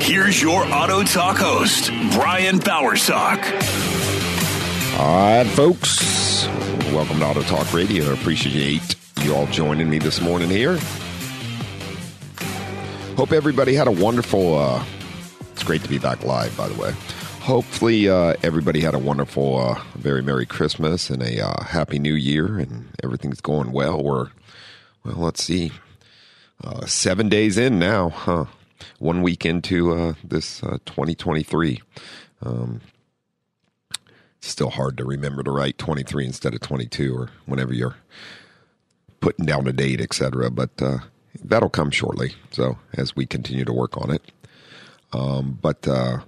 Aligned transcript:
here's 0.00 0.40
your 0.40 0.64
Auto 0.72 1.02
Talk 1.02 1.38
host, 1.38 1.90
Brian 2.12 2.58
Bowersock. 2.58 3.42
All 4.98 5.16
right, 5.16 5.46
folks. 5.46 6.46
Welcome 6.92 7.20
to 7.20 7.26
Auto 7.26 7.42
Talk 7.42 7.72
Radio. 7.72 8.12
Appreciate 8.12 8.96
you 9.22 9.34
all 9.34 9.46
joining 9.46 9.88
me 9.88 9.98
this 9.98 10.20
morning 10.20 10.50
here. 10.50 10.78
Hope 13.16 13.32
everybody 13.32 13.74
had 13.74 13.86
a 13.86 13.92
wonderful. 13.92 14.58
Uh, 14.58 14.84
it's 15.52 15.62
great 15.62 15.82
to 15.82 15.88
be 15.88 15.98
back 15.98 16.22
live, 16.24 16.54
by 16.56 16.68
the 16.68 16.80
way. 16.80 16.92
Hopefully, 17.40 18.08
uh, 18.08 18.34
everybody 18.42 18.80
had 18.80 18.94
a 18.94 18.98
wonderful, 18.98 19.58
uh, 19.58 19.80
very 19.94 20.22
Merry 20.22 20.46
Christmas 20.46 21.08
and 21.08 21.22
a 21.22 21.46
uh, 21.46 21.62
Happy 21.62 21.98
New 21.98 22.14
Year, 22.14 22.58
and 22.58 22.90
everything's 23.02 23.40
going 23.40 23.72
well. 23.72 24.02
We're, 24.02 24.28
well, 25.04 25.16
let's 25.16 25.42
see, 25.42 25.72
uh, 26.62 26.84
seven 26.86 27.28
days 27.28 27.56
in 27.56 27.78
now, 27.78 28.10
huh? 28.10 28.46
One 28.98 29.22
week 29.22 29.44
into 29.44 29.92
uh, 29.92 30.14
this 30.22 30.62
uh, 30.62 30.78
2023. 30.86 31.82
Um, 32.42 32.80
still 34.40 34.70
hard 34.70 34.96
to 34.98 35.04
remember 35.04 35.42
to 35.42 35.50
write 35.50 35.78
23 35.78 36.26
instead 36.26 36.54
of 36.54 36.60
22 36.60 37.14
or 37.14 37.30
whenever 37.46 37.74
you're 37.74 37.96
putting 39.20 39.46
down 39.46 39.66
a 39.66 39.72
date, 39.72 40.00
etc. 40.00 40.50
But 40.50 40.70
uh, 40.80 40.98
that'll 41.42 41.70
come 41.70 41.90
shortly. 41.90 42.34
So 42.50 42.78
as 42.94 43.16
we 43.16 43.26
continue 43.26 43.64
to 43.64 43.72
work 43.72 43.96
on 43.96 44.10
it. 44.10 44.22
Um, 45.12 45.58
but 45.60 45.86
uh, 45.88 46.18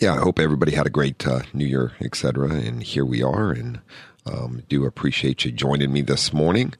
yeah, 0.00 0.14
I 0.14 0.18
hope 0.18 0.38
everybody 0.38 0.72
had 0.72 0.86
a 0.86 0.90
great 0.90 1.26
uh, 1.26 1.40
New 1.52 1.66
Year, 1.66 1.92
etc. 2.00 2.50
And 2.50 2.82
here 2.82 3.04
we 3.04 3.22
are, 3.22 3.50
and 3.50 3.80
um, 4.26 4.62
do 4.68 4.84
appreciate 4.84 5.44
you 5.44 5.52
joining 5.52 5.92
me 5.92 6.02
this 6.02 6.32
morning. 6.32 6.74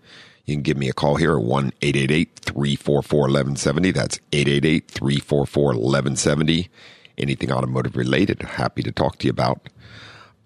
You 0.45 0.55
can 0.55 0.63
give 0.63 0.77
me 0.77 0.89
a 0.89 0.93
call 0.93 1.17
here 1.17 1.37
at 1.37 1.43
1 1.43 1.73
888 1.81 2.39
344 2.41 3.21
1170. 3.21 3.91
That's 3.93 4.19
888 4.33 4.89
344 4.89 5.65
1170. 5.65 6.69
Anything 7.17 7.53
automotive 7.53 7.97
related, 7.97 8.43
happy 8.43 8.83
to 8.83 8.93
talk 8.93 9.19
to 9.19 9.27
you 9.27 9.31
about. 9.31 9.69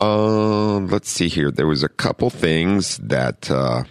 Um, 0.00 0.88
let's 0.88 1.08
see 1.08 1.28
here. 1.28 1.50
There 1.50 1.66
was 1.66 1.82
a 1.82 1.88
couple 1.88 2.30
things 2.30 2.98
that 2.98 3.50
uh, 3.50 3.84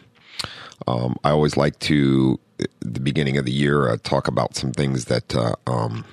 um, 0.87 1.17
I 1.23 1.31
always 1.31 1.57
like 1.57 1.79
to, 1.79 2.39
the 2.79 2.99
beginning 2.99 3.37
of 3.37 3.45
the 3.45 3.51
year, 3.51 3.89
uh, 3.89 3.97
talk 4.03 4.27
about 4.27 4.55
some 4.55 4.71
things 4.71 5.05
that 5.05 5.35
uh, 5.35 5.55
um, 5.65 6.05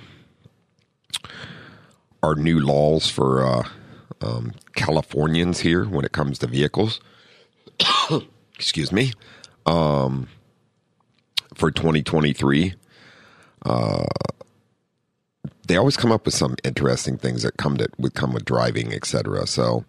are 2.22 2.34
new 2.34 2.58
laws 2.58 3.08
for 3.08 3.46
uh, 3.46 3.68
um, 4.20 4.52
Californians 4.74 5.60
here 5.60 5.84
when 5.84 6.04
it 6.04 6.12
comes 6.12 6.38
to 6.40 6.46
vehicles. 6.46 7.00
Excuse 8.56 8.90
me. 8.90 9.12
Um, 9.66 10.28
for 11.54 11.70
2023. 11.70 12.74
Uh, 13.64 14.04
they 15.66 15.76
always 15.76 15.96
come 15.96 16.12
up 16.12 16.26
with 16.26 16.34
some 16.34 16.56
interesting 16.62 17.16
things 17.16 17.42
that 17.42 17.56
come 17.56 17.76
that 17.76 17.98
would 17.98 18.14
come 18.14 18.34
with 18.34 18.44
driving, 18.44 18.92
etc. 18.92 19.46
So, 19.46 19.84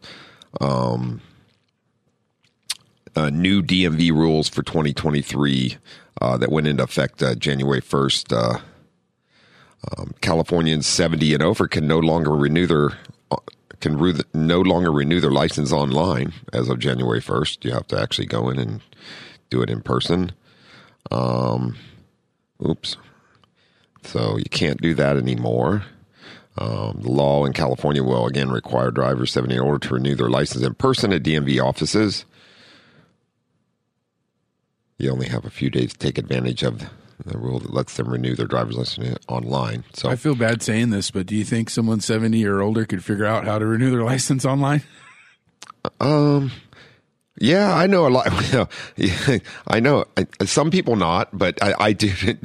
um, 0.61 1.21
uh, 3.15 3.29
new 3.29 3.61
DMV 3.61 4.11
rules 4.11 4.47
for 4.47 4.63
2023 4.63 5.77
uh, 6.21 6.37
that 6.37 6.51
went 6.51 6.67
into 6.67 6.83
effect 6.83 7.21
uh, 7.21 7.35
January 7.35 7.81
1st. 7.81 8.33
Uh, 8.33 8.59
um, 9.97 10.13
Californians 10.21 10.87
70 10.87 11.33
and 11.33 11.43
over 11.43 11.67
can 11.67 11.87
no 11.87 11.99
longer 11.99 12.31
renew 12.31 12.67
their 12.67 12.97
can 13.81 13.97
re- 13.97 14.21
no 14.33 14.61
longer 14.61 14.91
renew 14.91 15.19
their 15.19 15.31
license 15.31 15.71
online 15.71 16.33
as 16.53 16.69
of 16.69 16.79
January 16.79 17.21
1st. 17.21 17.65
You 17.65 17.71
have 17.73 17.87
to 17.87 17.99
actually 17.99 18.25
go 18.25 18.49
in 18.49 18.57
and 18.57 18.81
do 19.49 19.61
it 19.61 19.69
in 19.69 19.81
person. 19.81 20.31
Um, 21.11 21.75
oops. 22.65 22.97
So 24.03 24.37
you 24.37 24.49
can't 24.49 24.81
do 24.81 24.93
that 24.95 25.17
anymore. 25.17 25.83
Um, 26.57 26.99
the 27.01 27.11
law 27.11 27.45
in 27.45 27.53
California 27.53 28.03
will 28.03 28.27
again 28.27 28.49
require 28.49 28.91
drivers 28.91 29.31
70 29.31 29.55
in 29.55 29.59
order 29.61 29.87
to 29.87 29.93
renew 29.95 30.15
their 30.15 30.29
license 30.29 30.63
in 30.63 30.73
person 30.75 31.11
at 31.11 31.23
DMV 31.23 31.61
offices. 31.61 32.25
You 34.97 35.11
only 35.11 35.27
have 35.27 35.43
a 35.43 35.49
few 35.49 35.69
days 35.69 35.91
to 35.91 35.99
take 35.99 36.17
advantage 36.17 36.63
of 36.63 36.89
the 37.23 37.37
rule 37.37 37.59
that 37.59 37.73
lets 37.73 37.97
them 37.97 38.07
renew 38.07 38.35
their 38.35 38.47
driver's 38.47 38.77
license 38.77 39.17
online. 39.27 39.83
So 39.93 40.09
I 40.09 40.15
feel 40.15 40.35
bad 40.35 40.61
saying 40.61 40.91
this, 40.91 41.11
but 41.11 41.25
do 41.25 41.35
you 41.35 41.43
think 41.43 41.69
someone 41.69 41.99
70 41.99 42.45
or 42.45 42.61
older 42.61 42.85
could 42.85 43.03
figure 43.03 43.25
out 43.25 43.45
how 43.45 43.59
to 43.59 43.65
renew 43.65 43.91
their 43.91 44.03
license 44.03 44.45
online? 44.45 44.83
Um, 45.99 46.51
yeah, 47.39 47.73
I 47.73 47.87
know 47.87 48.07
a 48.07 48.09
lot. 48.09 48.27
I 49.67 49.79
know 49.79 50.05
some 50.43 50.71
people 50.71 50.95
not, 50.95 51.37
but 51.37 51.61
I, 51.61 51.73
I 51.79 51.93
do. 51.93 52.11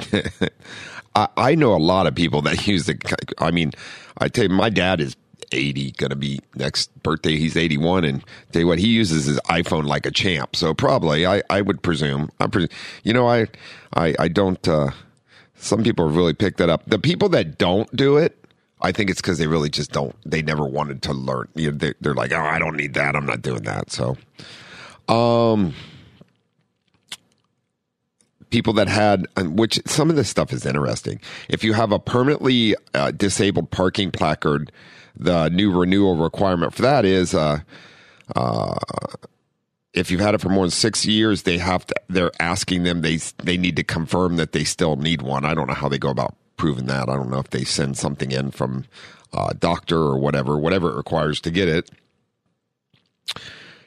I, 1.15 1.29
I 1.37 1.55
know 1.55 1.75
a 1.75 1.79
lot 1.79 2.07
of 2.07 2.15
people 2.15 2.43
that 2.43 2.67
use 2.67 2.87
the. 2.87 2.97
I 3.39 3.51
mean, 3.51 3.73
I 4.19 4.29
tell 4.29 4.45
you, 4.45 4.51
my 4.51 4.71
dad 4.71 5.01
is 5.01 5.17
80, 5.53 5.93
going 5.93 6.11
to 6.11 6.17
be 6.17 6.41
next 6.55 7.03
birthday. 7.03 7.37
He's 7.37 7.57
81, 7.57 8.05
and 8.05 8.25
tell 8.53 8.61
you 8.61 8.67
what, 8.67 8.79
he 8.79 8.89
uses 8.89 9.25
his 9.27 9.39
iPhone 9.49 9.85
like 9.85 10.07
a 10.07 10.11
champ. 10.11 10.57
So 10.57 10.75
probably, 10.75 11.27
I, 11.27 11.43
I 11.51 11.61
would 11.61 11.83
presume. 11.83 12.31
I 12.41 12.47
presume, 12.47 12.71
you 13.03 13.13
know, 13.13 13.29
I, 13.29 13.47
I, 13.95 14.15
I 14.19 14.29
don't. 14.29 14.67
Uh, 14.67 14.91
some 15.57 15.83
people 15.83 16.09
really 16.09 16.35
picked 16.35 16.59
that 16.59 16.71
up. 16.71 16.85
The 16.87 16.99
people 16.99 17.29
that 17.31 17.59
don't 17.59 17.95
do 17.95 18.17
it, 18.17 18.37
I 18.81 18.93
think 18.93 19.11
it's 19.11 19.21
because 19.21 19.39
they 19.39 19.47
really 19.47 19.69
just 19.69 19.93
don't. 19.93 20.17
They 20.25 20.43
never 20.43 20.65
wanted 20.65 21.03
to 21.03 21.13
learn. 21.13 21.49
You 21.55 21.71
know, 21.71 21.77
they, 21.77 21.95
they're 22.01 22.15
like, 22.15 22.33
oh, 22.33 22.41
I 22.41 22.59
don't 22.59 22.77
need 22.77 22.95
that. 22.95 23.15
I'm 23.15 23.27
not 23.27 23.43
doing 23.43 23.63
that. 23.65 23.91
So, 23.91 24.17
um, 25.09 25.75
people 28.51 28.73
that 28.75 28.89
had, 28.89 29.27
which 29.37 29.81
some 29.87 30.11
of 30.11 30.17
this 30.17 30.29
stuff 30.29 30.53
is 30.53 30.67
interesting. 30.67 31.21
If 31.49 31.65
you 31.65 31.73
have 31.73 31.93
a 31.93 31.99
permanently 31.99 32.75
uh, 32.95 33.13
disabled 33.13 33.71
parking 33.71 34.11
placard, 34.11 34.73
the 35.17 35.49
new 35.49 35.71
renewal 35.77 36.17
requirement 36.17 36.75
for 36.75 36.83
that 36.83 37.05
is, 37.05 37.35
uh, 37.35 37.61
uh, 38.35 38.79
if 39.93 40.11
you've 40.11 40.21
had 40.21 40.35
it 40.35 40.41
for 40.41 40.49
more 40.49 40.65
than 40.65 40.71
six 40.71 41.05
years, 41.05 41.43
they 41.43 41.59
have 41.59 41.85
to. 41.87 41.95
They're 42.09 42.31
asking 42.39 42.85
them. 42.85 43.01
They 43.01 43.17
they 43.43 43.57
need 43.57 43.75
to 43.77 43.83
confirm 43.83 44.37
that 44.37 44.53
they 44.53 44.63
still 44.63 44.95
need 44.95 45.21
one. 45.21 45.45
I 45.45 45.53
don't 45.53 45.67
know 45.67 45.75
how 45.75 45.89
they 45.89 45.99
go 45.99 46.11
about 46.11 46.37
proving 46.57 46.87
that. 46.87 47.09
I 47.09 47.17
don't 47.17 47.31
know 47.31 47.41
if 47.41 47.51
they 47.51 47.65
send 47.65 47.99
something 47.99 48.31
in 48.31 48.53
from 48.53 48.85
a 49.33 49.53
doctor 49.53 49.99
or 49.99 50.19
whatever, 50.19 50.57
whatever 50.59 50.91
it 50.91 50.97
requires 50.97 51.41
to 51.41 51.51
get 51.51 51.67
it 51.69 51.91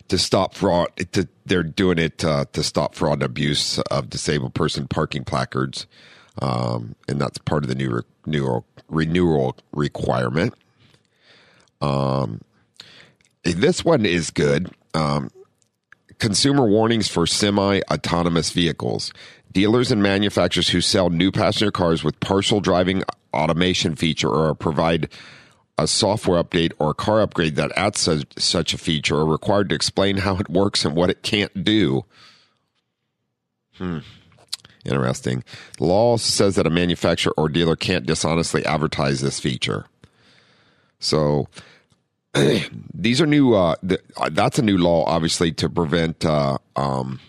to 0.08 0.18
stop 0.18 0.56
fraud. 0.56 0.90
To, 1.14 1.28
they're 1.46 1.64
doing 1.64 2.00
it 2.00 2.24
uh, 2.24 2.46
to 2.54 2.64
stop 2.64 2.96
fraud 2.96 3.14
and 3.14 3.24
abuse 3.24 3.80
of 3.80 4.10
disabled 4.10 4.54
person 4.54 4.88
parking 4.88 5.24
placards, 5.24 5.88
um, 6.42 6.96
and 7.08 7.20
that's 7.20 7.38
part 7.40 7.64
of 7.64 7.70
the 7.70 7.76
new 7.76 7.96
re- 7.96 8.04
new 8.26 8.64
renewal 8.90 9.58
requirement. 9.72 10.54
Um, 11.82 12.42
this 13.44 13.84
one 13.84 14.06
is 14.06 14.30
good. 14.32 14.72
Um, 14.94 15.30
consumer 16.20 16.66
warnings 16.66 17.10
for 17.10 17.28
semi-autonomous 17.28 18.52
vehicles. 18.52 19.12
Dealers 19.52 19.92
and 19.92 20.02
manufacturers 20.02 20.70
who 20.70 20.80
sell 20.82 21.10
new 21.10 21.32
passenger 21.32 21.72
cars 21.72 22.04
with 22.04 22.20
partial 22.22 22.62
driving 22.62 23.04
automation 23.34 23.96
feature 23.96 24.30
or 24.30 24.56
provide 24.56 25.10
a 25.78 25.88
software 25.88 26.42
update 26.44 26.74
or 26.80 26.92
a 26.92 26.96
car 26.96 27.22
upgrade 27.22 27.56
that 27.56 27.72
adds 27.75 28.00
such, 28.00 28.25
such 28.38 28.74
a 28.74 28.78
feature 28.78 29.18
are 29.18 29.25
required 29.25 29.70
to 29.70 29.75
explain 29.75 30.18
how 30.18 30.38
it 30.38 30.50
works 30.50 30.86
and 30.86 30.96
what 30.96 31.10
it 31.10 31.24
can't 31.24 31.64
do. 31.64 32.06
Hmm. 33.75 34.00
Interesting. 34.86 35.44
The 35.78 35.86
law 35.86 36.18
says 36.18 36.56
that 36.56 36.68
a 36.68 36.70
manufacturer 36.70 37.34
or 37.38 37.50
dealer 37.50 37.75
can't 37.75 38.06
dishonestly 38.06 38.66
advertise 38.66 39.22
this 39.22 39.40
feature. 39.40 39.86
So 41.00 41.48
these 42.94 43.22
are 43.22 43.25
new. 43.25 43.54
Uh, 43.54 43.75
th- 43.88 44.02
that's 44.31 44.60
a 44.60 44.62
new 44.62 44.78
law, 44.78 45.06
obviously, 45.06 45.52
to 45.54 45.70
prevent 45.70 46.25
uh, 46.25 46.58
um, 46.75 47.20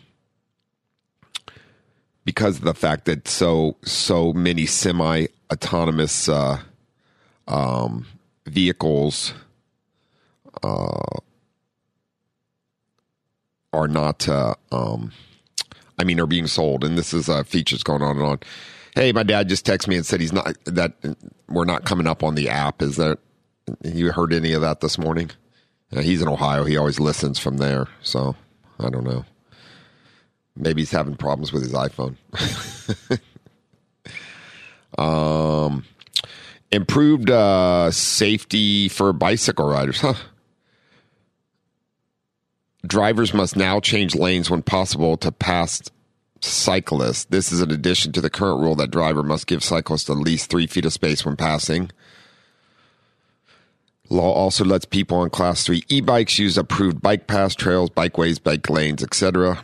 because 2.24 2.58
of 2.58 2.64
the 2.64 2.74
fact 2.74 3.04
that 3.04 3.28
so 3.28 3.76
so 3.84 4.32
many 4.32 4.66
semi 4.66 5.26
autonomous 5.52 6.28
uh, 6.28 6.60
um, 7.46 8.06
vehicles 8.46 9.34
uh, 10.62 11.18
are 13.72 13.88
not. 13.88 14.28
Uh, 14.28 14.54
um, 14.72 15.12
I 15.98 16.04
mean, 16.04 16.20
are 16.20 16.26
being 16.26 16.46
sold, 16.46 16.84
and 16.84 16.98
this 16.98 17.14
is 17.14 17.28
uh, 17.28 17.44
features 17.44 17.82
going 17.82 18.02
on 18.02 18.16
and 18.16 18.26
on. 18.26 18.40
Hey, 18.94 19.12
my 19.12 19.22
dad 19.22 19.48
just 19.48 19.66
texted 19.66 19.88
me 19.88 19.96
and 19.96 20.06
said 20.06 20.20
he's 20.20 20.32
not 20.32 20.56
that 20.64 20.94
we're 21.48 21.64
not 21.64 21.84
coming 21.84 22.06
up 22.06 22.22
on 22.22 22.34
the 22.34 22.48
app. 22.48 22.82
Is 22.82 22.96
that 22.96 23.18
you 23.82 24.12
heard 24.12 24.32
any 24.32 24.52
of 24.52 24.60
that 24.60 24.80
this 24.80 24.98
morning? 24.98 25.30
Uh, 25.94 26.00
he's 26.00 26.22
in 26.22 26.28
Ohio. 26.28 26.64
He 26.64 26.76
always 26.76 27.00
listens 27.00 27.38
from 27.38 27.58
there, 27.58 27.86
so 28.02 28.34
I 28.78 28.90
don't 28.90 29.04
know. 29.04 29.24
Maybe 30.56 30.82
he's 30.82 30.90
having 30.90 31.16
problems 31.16 31.52
with 31.52 31.62
his 31.62 31.72
iPhone. 31.72 32.16
um, 34.98 35.84
improved 36.70 37.30
uh, 37.30 37.90
safety 37.90 38.88
for 38.88 39.12
bicycle 39.12 39.68
riders, 39.68 40.00
huh? 40.00 40.14
Drivers 42.86 43.32
must 43.32 43.56
now 43.56 43.80
change 43.80 44.14
lanes 44.14 44.50
when 44.50 44.62
possible 44.62 45.16
to 45.16 45.32
pass 45.32 45.80
cyclists. 46.42 47.24
This 47.24 47.50
is 47.50 47.62
in 47.62 47.70
addition 47.70 48.12
to 48.12 48.20
the 48.20 48.28
current 48.28 48.60
rule 48.60 48.74
that 48.76 48.90
driver 48.90 49.22
must 49.22 49.46
give 49.46 49.64
cyclists 49.64 50.10
at 50.10 50.16
least 50.16 50.50
three 50.50 50.66
feet 50.66 50.84
of 50.84 50.92
space 50.92 51.24
when 51.24 51.36
passing. 51.36 51.90
Law 54.10 54.32
also 54.32 54.64
lets 54.64 54.84
people 54.84 55.16
on 55.18 55.30
class 55.30 55.64
3 55.64 55.82
e-bikes 55.88 56.38
use 56.38 56.58
approved 56.58 57.00
bike 57.00 57.26
paths, 57.26 57.54
trails, 57.54 57.88
bikeways, 57.88 58.42
bike 58.42 58.68
lanes, 58.68 59.02
etc. 59.02 59.62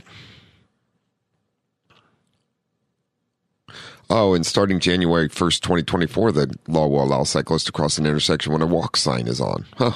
Oh, 4.13 4.35
and 4.35 4.45
starting 4.45 4.81
January 4.81 5.29
1st, 5.29 5.61
2024, 5.61 6.33
the 6.33 6.59
law 6.67 6.89
will 6.89 7.05
allow 7.05 7.23
cyclists 7.23 7.65
to 7.65 7.73
cross 7.73 7.97
an 7.97 8.07
intersection 8.07 8.53
when 8.53 8.61
a 8.61 8.67
walk 8.67 8.97
sign 8.97 9.29
is 9.29 9.41
on. 9.41 9.65
Huh. 9.77 9.93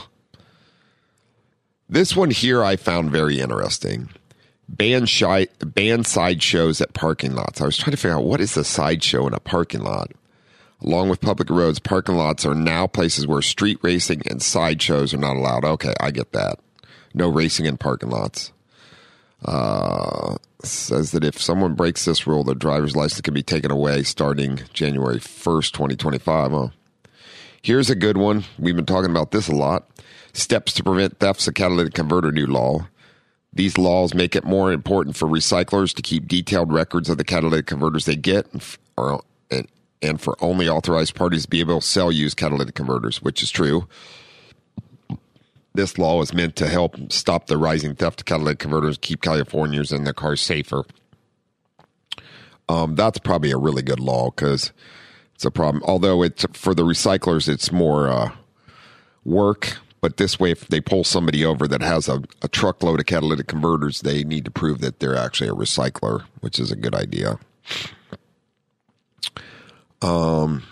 This 1.88 2.14
one 2.14 2.30
here 2.30 2.62
I 2.62 2.76
found 2.76 3.10
very 3.10 3.40
interesting. 3.40 4.10
Ban, 4.68 5.06
shy, 5.06 5.48
ban 5.58 6.04
side 6.04 6.42
shows 6.44 6.80
at 6.80 6.94
parking 6.94 7.34
lots. 7.34 7.60
I 7.60 7.66
was 7.66 7.76
trying 7.76 7.90
to 7.90 7.96
figure 7.96 8.16
out 8.16 8.24
what 8.24 8.40
is 8.40 8.56
a 8.56 8.62
sideshow 8.62 9.26
in 9.26 9.34
a 9.34 9.40
parking 9.40 9.82
lot. 9.82 10.12
Along 10.80 11.08
with 11.08 11.20
public 11.20 11.50
roads, 11.50 11.80
parking 11.80 12.16
lots 12.16 12.46
are 12.46 12.54
now 12.54 12.86
places 12.86 13.26
where 13.26 13.42
street 13.42 13.78
racing 13.82 14.22
and 14.30 14.40
sideshows 14.40 15.12
are 15.12 15.18
not 15.18 15.36
allowed. 15.36 15.64
Okay, 15.64 15.92
I 15.98 16.12
get 16.12 16.30
that. 16.32 16.60
No 17.14 17.28
racing 17.28 17.66
in 17.66 17.78
parking 17.78 18.10
lots. 18.10 18.52
Uh, 19.44 20.36
says 20.62 21.10
that 21.10 21.24
if 21.24 21.40
someone 21.40 21.74
breaks 21.74 22.04
this 22.04 22.26
rule, 22.26 22.44
their 22.44 22.54
driver's 22.54 22.96
license 22.96 23.20
can 23.20 23.34
be 23.34 23.42
taken 23.42 23.70
away 23.70 24.02
starting 24.02 24.60
January 24.72 25.18
1st, 25.18 25.72
2025. 25.72 26.50
Huh? 26.50 26.68
Here's 27.62 27.90
a 27.90 27.94
good 27.94 28.16
one. 28.16 28.44
We've 28.58 28.76
been 28.76 28.86
talking 28.86 29.10
about 29.10 29.30
this 29.30 29.48
a 29.48 29.54
lot. 29.54 29.88
Steps 30.32 30.72
to 30.74 30.84
prevent 30.84 31.18
thefts 31.18 31.46
of 31.46 31.54
catalytic 31.54 31.94
converter 31.94 32.32
new 32.32 32.46
law. 32.46 32.88
These 33.52 33.78
laws 33.78 34.14
make 34.14 34.34
it 34.34 34.44
more 34.44 34.72
important 34.72 35.16
for 35.16 35.28
recyclers 35.28 35.94
to 35.94 36.02
keep 36.02 36.26
detailed 36.26 36.72
records 36.72 37.08
of 37.08 37.18
the 37.18 37.24
catalytic 37.24 37.66
converters 37.66 38.04
they 38.04 38.16
get 38.16 38.46
and, 39.50 39.68
and 40.02 40.20
for 40.20 40.36
only 40.40 40.68
authorized 40.68 41.14
parties 41.14 41.44
to 41.44 41.48
be 41.48 41.60
able 41.60 41.80
to 41.80 41.86
sell 41.86 42.10
used 42.10 42.36
catalytic 42.36 42.74
converters, 42.74 43.22
which 43.22 43.42
is 43.42 43.50
true. 43.50 43.86
This 45.74 45.98
law 45.98 46.22
is 46.22 46.32
meant 46.32 46.54
to 46.56 46.68
help 46.68 47.12
stop 47.12 47.48
the 47.48 47.58
rising 47.58 47.96
theft 47.96 48.20
of 48.20 48.26
catalytic 48.26 48.60
converters, 48.60 48.96
keep 48.96 49.20
Californians 49.20 49.90
and 49.90 50.06
their 50.06 50.12
cars 50.12 50.40
safer. 50.40 50.84
Um, 52.68 52.94
that's 52.94 53.18
probably 53.18 53.50
a 53.50 53.58
really 53.58 53.82
good 53.82 53.98
law 53.98 54.30
because 54.30 54.72
it's 55.34 55.44
a 55.44 55.50
problem. 55.50 55.82
Although 55.84 56.22
it's 56.22 56.46
for 56.52 56.74
the 56.74 56.84
recyclers, 56.84 57.48
it's 57.48 57.72
more 57.72 58.08
uh, 58.08 58.30
work. 59.24 59.78
But 60.00 60.16
this 60.18 60.38
way, 60.38 60.50
if 60.50 60.68
they 60.68 60.80
pull 60.80 61.02
somebody 61.02 61.44
over 61.44 61.66
that 61.66 61.80
has 61.80 62.08
a, 62.08 62.22
a 62.42 62.48
truckload 62.48 63.00
of 63.00 63.06
catalytic 63.06 63.48
converters, 63.48 64.02
they 64.02 64.22
need 64.22 64.44
to 64.44 64.50
prove 64.50 64.80
that 64.80 65.00
they're 65.00 65.16
actually 65.16 65.48
a 65.48 65.54
recycler, 65.54 66.24
which 66.40 66.58
is 66.58 66.70
a 66.70 66.76
good 66.76 66.94
idea. 66.94 67.38
Um. 70.00 70.62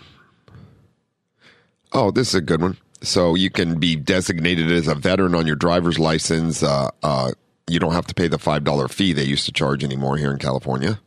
Oh, 1.91 2.09
this 2.11 2.29
is 2.29 2.35
a 2.35 2.41
good 2.41 2.61
one. 2.61 2.77
So 3.03 3.35
you 3.35 3.49
can 3.49 3.79
be 3.79 3.95
designated 3.97 4.71
as 4.71 4.87
a 4.87 4.95
veteran 4.95 5.35
on 5.35 5.45
your 5.45 5.57
driver's 5.57 5.99
license. 5.99 6.63
Uh, 6.63 6.89
uh, 7.03 7.31
you 7.67 7.77
don't 7.79 7.93
have 7.93 8.07
to 8.07 8.13
pay 8.13 8.27
the 8.27 8.39
five 8.39 8.63
dollar 8.63 8.87
fee 8.87 9.13
they 9.13 9.25
used 9.25 9.45
to 9.45 9.51
charge 9.51 9.83
anymore 9.83 10.17
here 10.17 10.31
in 10.31 10.39
California. 10.39 10.99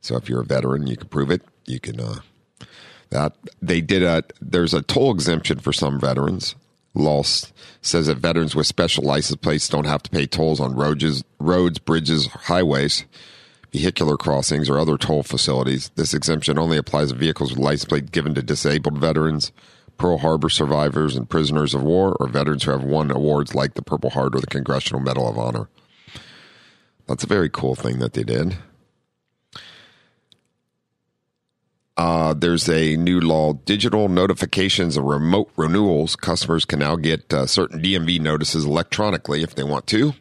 So 0.00 0.16
if 0.16 0.28
you're 0.28 0.40
a 0.40 0.44
veteran, 0.44 0.86
you 0.86 0.96
can 0.96 1.08
prove 1.08 1.30
it. 1.30 1.42
You 1.66 1.78
can. 1.78 2.00
Uh, 2.00 2.20
that 3.10 3.34
they 3.60 3.82
did 3.82 4.02
a. 4.02 4.24
There's 4.40 4.74
a 4.74 4.82
toll 4.82 5.12
exemption 5.12 5.58
for 5.58 5.72
some 5.72 6.00
veterans. 6.00 6.54
Law 6.94 7.22
says 7.22 8.06
that 8.06 8.18
veterans 8.18 8.54
with 8.54 8.66
special 8.66 9.04
license 9.04 9.36
plates 9.36 9.68
don't 9.68 9.86
have 9.86 10.02
to 10.02 10.10
pay 10.10 10.26
tolls 10.26 10.60
on 10.60 10.74
roads, 10.74 11.22
roads, 11.38 11.78
bridges, 11.78 12.26
highways, 12.26 13.04
vehicular 13.72 14.16
crossings, 14.16 14.68
or 14.68 14.78
other 14.78 14.98
toll 14.98 15.22
facilities. 15.22 15.90
This 15.94 16.12
exemption 16.12 16.58
only 16.58 16.76
applies 16.76 17.08
to 17.10 17.14
vehicles 17.14 17.50
with 17.50 17.58
license 17.58 17.86
plate 17.86 18.12
given 18.12 18.34
to 18.34 18.42
disabled 18.42 18.98
veterans, 18.98 19.52
Pearl 20.02 20.18
Harbor 20.18 20.48
survivors 20.48 21.14
and 21.14 21.30
prisoners 21.30 21.74
of 21.74 21.82
war, 21.84 22.16
or 22.18 22.26
veterans 22.26 22.64
who 22.64 22.72
have 22.72 22.82
won 22.82 23.12
awards 23.12 23.54
like 23.54 23.74
the 23.74 23.82
Purple 23.82 24.10
Heart 24.10 24.34
or 24.34 24.40
the 24.40 24.48
Congressional 24.48 25.00
Medal 25.00 25.28
of 25.28 25.38
Honor. 25.38 25.68
That's 27.06 27.22
a 27.22 27.28
very 27.28 27.48
cool 27.48 27.76
thing 27.76 28.00
that 28.00 28.12
they 28.12 28.24
did. 28.24 28.56
Uh, 31.96 32.34
there's 32.34 32.68
a 32.68 32.96
new 32.96 33.20
law 33.20 33.52
digital 33.52 34.08
notifications 34.08 34.96
of 34.96 35.04
remote 35.04 35.52
renewals. 35.56 36.16
Customers 36.16 36.64
can 36.64 36.80
now 36.80 36.96
get 36.96 37.32
uh, 37.32 37.46
certain 37.46 37.80
DMV 37.80 38.20
notices 38.20 38.64
electronically 38.64 39.44
if 39.44 39.54
they 39.54 39.62
want 39.62 39.86
to. 39.86 40.14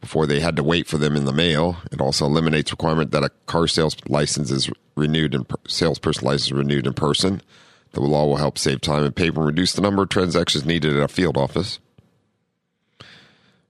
Before 0.00 0.26
they 0.26 0.40
had 0.40 0.56
to 0.56 0.64
wait 0.64 0.88
for 0.88 0.98
them 0.98 1.14
in 1.14 1.24
the 1.24 1.32
mail. 1.32 1.76
It 1.92 2.00
also 2.00 2.26
eliminates 2.26 2.72
requirement 2.72 3.12
that 3.12 3.22
a 3.22 3.30
car 3.46 3.68
sales 3.68 3.96
license 4.08 4.50
is 4.50 4.68
renewed 4.96 5.36
and 5.36 5.46
salesperson 5.68 6.26
license 6.26 6.50
renewed 6.50 6.88
in 6.88 6.94
person. 6.94 7.42
The 7.92 8.00
law 8.00 8.26
will 8.26 8.36
help 8.36 8.58
save 8.58 8.80
time 8.80 9.04
and 9.04 9.16
paper 9.16 9.40
and 9.40 9.46
reduce 9.46 9.72
the 9.72 9.82
number 9.82 10.02
of 10.02 10.08
transactions 10.08 10.64
needed 10.64 10.96
at 10.96 11.02
a 11.02 11.08
field 11.08 11.36
office. 11.36 11.78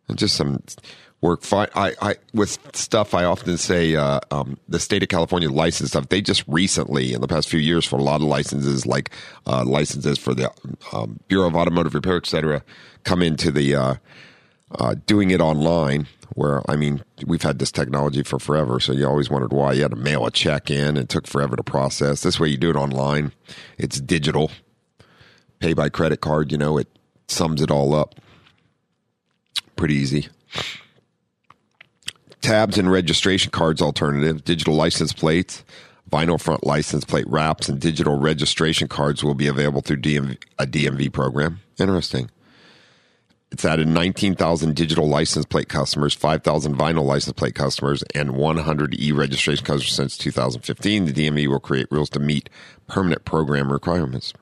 And 0.08 0.18
just 0.18 0.36
some 0.36 0.60
work. 1.20 1.42
I, 1.52 1.94
I 2.00 2.16
with 2.32 2.58
stuff. 2.74 3.14
I 3.14 3.24
often 3.24 3.58
say 3.58 3.96
uh, 3.96 4.20
um, 4.30 4.58
the 4.68 4.80
state 4.80 5.02
of 5.02 5.08
California 5.08 5.50
license 5.50 5.90
stuff. 5.90 6.08
They 6.08 6.20
just 6.20 6.44
recently, 6.46 7.12
in 7.12 7.20
the 7.20 7.28
past 7.28 7.48
few 7.48 7.60
years, 7.60 7.84
for 7.84 7.96
a 7.96 8.02
lot 8.02 8.20
of 8.20 8.28
licenses, 8.28 8.86
like 8.86 9.10
uh, 9.46 9.64
licenses 9.64 10.18
for 10.18 10.34
the 10.34 10.50
um, 10.92 11.20
Bureau 11.28 11.48
of 11.48 11.56
Automotive 11.56 11.94
Repair, 11.94 12.16
et 12.16 12.26
cetera, 12.26 12.62
come 13.04 13.22
into 13.22 13.50
the 13.50 13.74
uh, 13.74 13.94
uh, 14.72 14.94
doing 15.06 15.30
it 15.30 15.40
online. 15.40 16.06
Where 16.38 16.62
I 16.70 16.76
mean, 16.76 17.02
we've 17.26 17.42
had 17.42 17.58
this 17.58 17.72
technology 17.72 18.22
for 18.22 18.38
forever, 18.38 18.78
so 18.80 18.92
you 18.92 19.06
always 19.06 19.28
wondered 19.28 19.52
why 19.52 19.72
you 19.72 19.82
had 19.82 19.90
to 19.90 19.96
mail 19.96 20.24
a 20.24 20.30
check 20.30 20.70
in. 20.70 20.96
It 20.96 21.08
took 21.08 21.26
forever 21.26 21.56
to 21.56 21.62
process. 21.62 22.22
This 22.22 22.38
way, 22.38 22.48
you 22.48 22.56
do 22.56 22.70
it 22.70 22.76
online. 22.76 23.32
It's 23.76 24.00
digital. 24.00 24.50
Pay 25.58 25.72
by 25.72 25.88
credit 25.88 26.20
card. 26.20 26.52
You 26.52 26.58
know, 26.58 26.78
it 26.78 26.88
sums 27.26 27.60
it 27.60 27.70
all 27.70 27.94
up. 27.94 28.14
Pretty 29.76 29.94
easy 29.94 30.28
tabs 32.40 32.78
and 32.78 32.90
registration 32.90 33.50
cards 33.50 33.82
alternative, 33.82 34.44
digital 34.44 34.74
license 34.74 35.12
plates, 35.12 35.64
vinyl 36.10 36.40
front 36.40 36.64
license 36.64 37.04
plate 37.04 37.26
wraps, 37.28 37.68
and 37.68 37.80
digital 37.80 38.18
registration 38.18 38.88
cards 38.88 39.22
will 39.22 39.34
be 39.34 39.46
available 39.46 39.80
through 39.80 39.98
DMV, 39.98 40.38
a 40.58 40.66
DMV 40.66 41.12
program. 41.12 41.60
Interesting. 41.78 42.30
It's 43.50 43.64
added 43.64 43.88
19,000 43.88 44.74
digital 44.74 45.08
license 45.08 45.46
plate 45.46 45.68
customers, 45.68 46.12
5,000 46.14 46.76
vinyl 46.76 47.04
license 47.04 47.32
plate 47.32 47.54
customers, 47.54 48.04
and 48.14 48.32
100 48.32 49.00
e 49.00 49.12
registration 49.12 49.64
customers 49.64 49.94
since 49.94 50.18
2015. 50.18 51.06
The 51.06 51.12
DMV 51.12 51.48
will 51.48 51.60
create 51.60 51.86
rules 51.90 52.10
to 52.10 52.20
meet 52.20 52.50
permanent 52.86 53.24
program 53.24 53.72
requirements. 53.72 54.34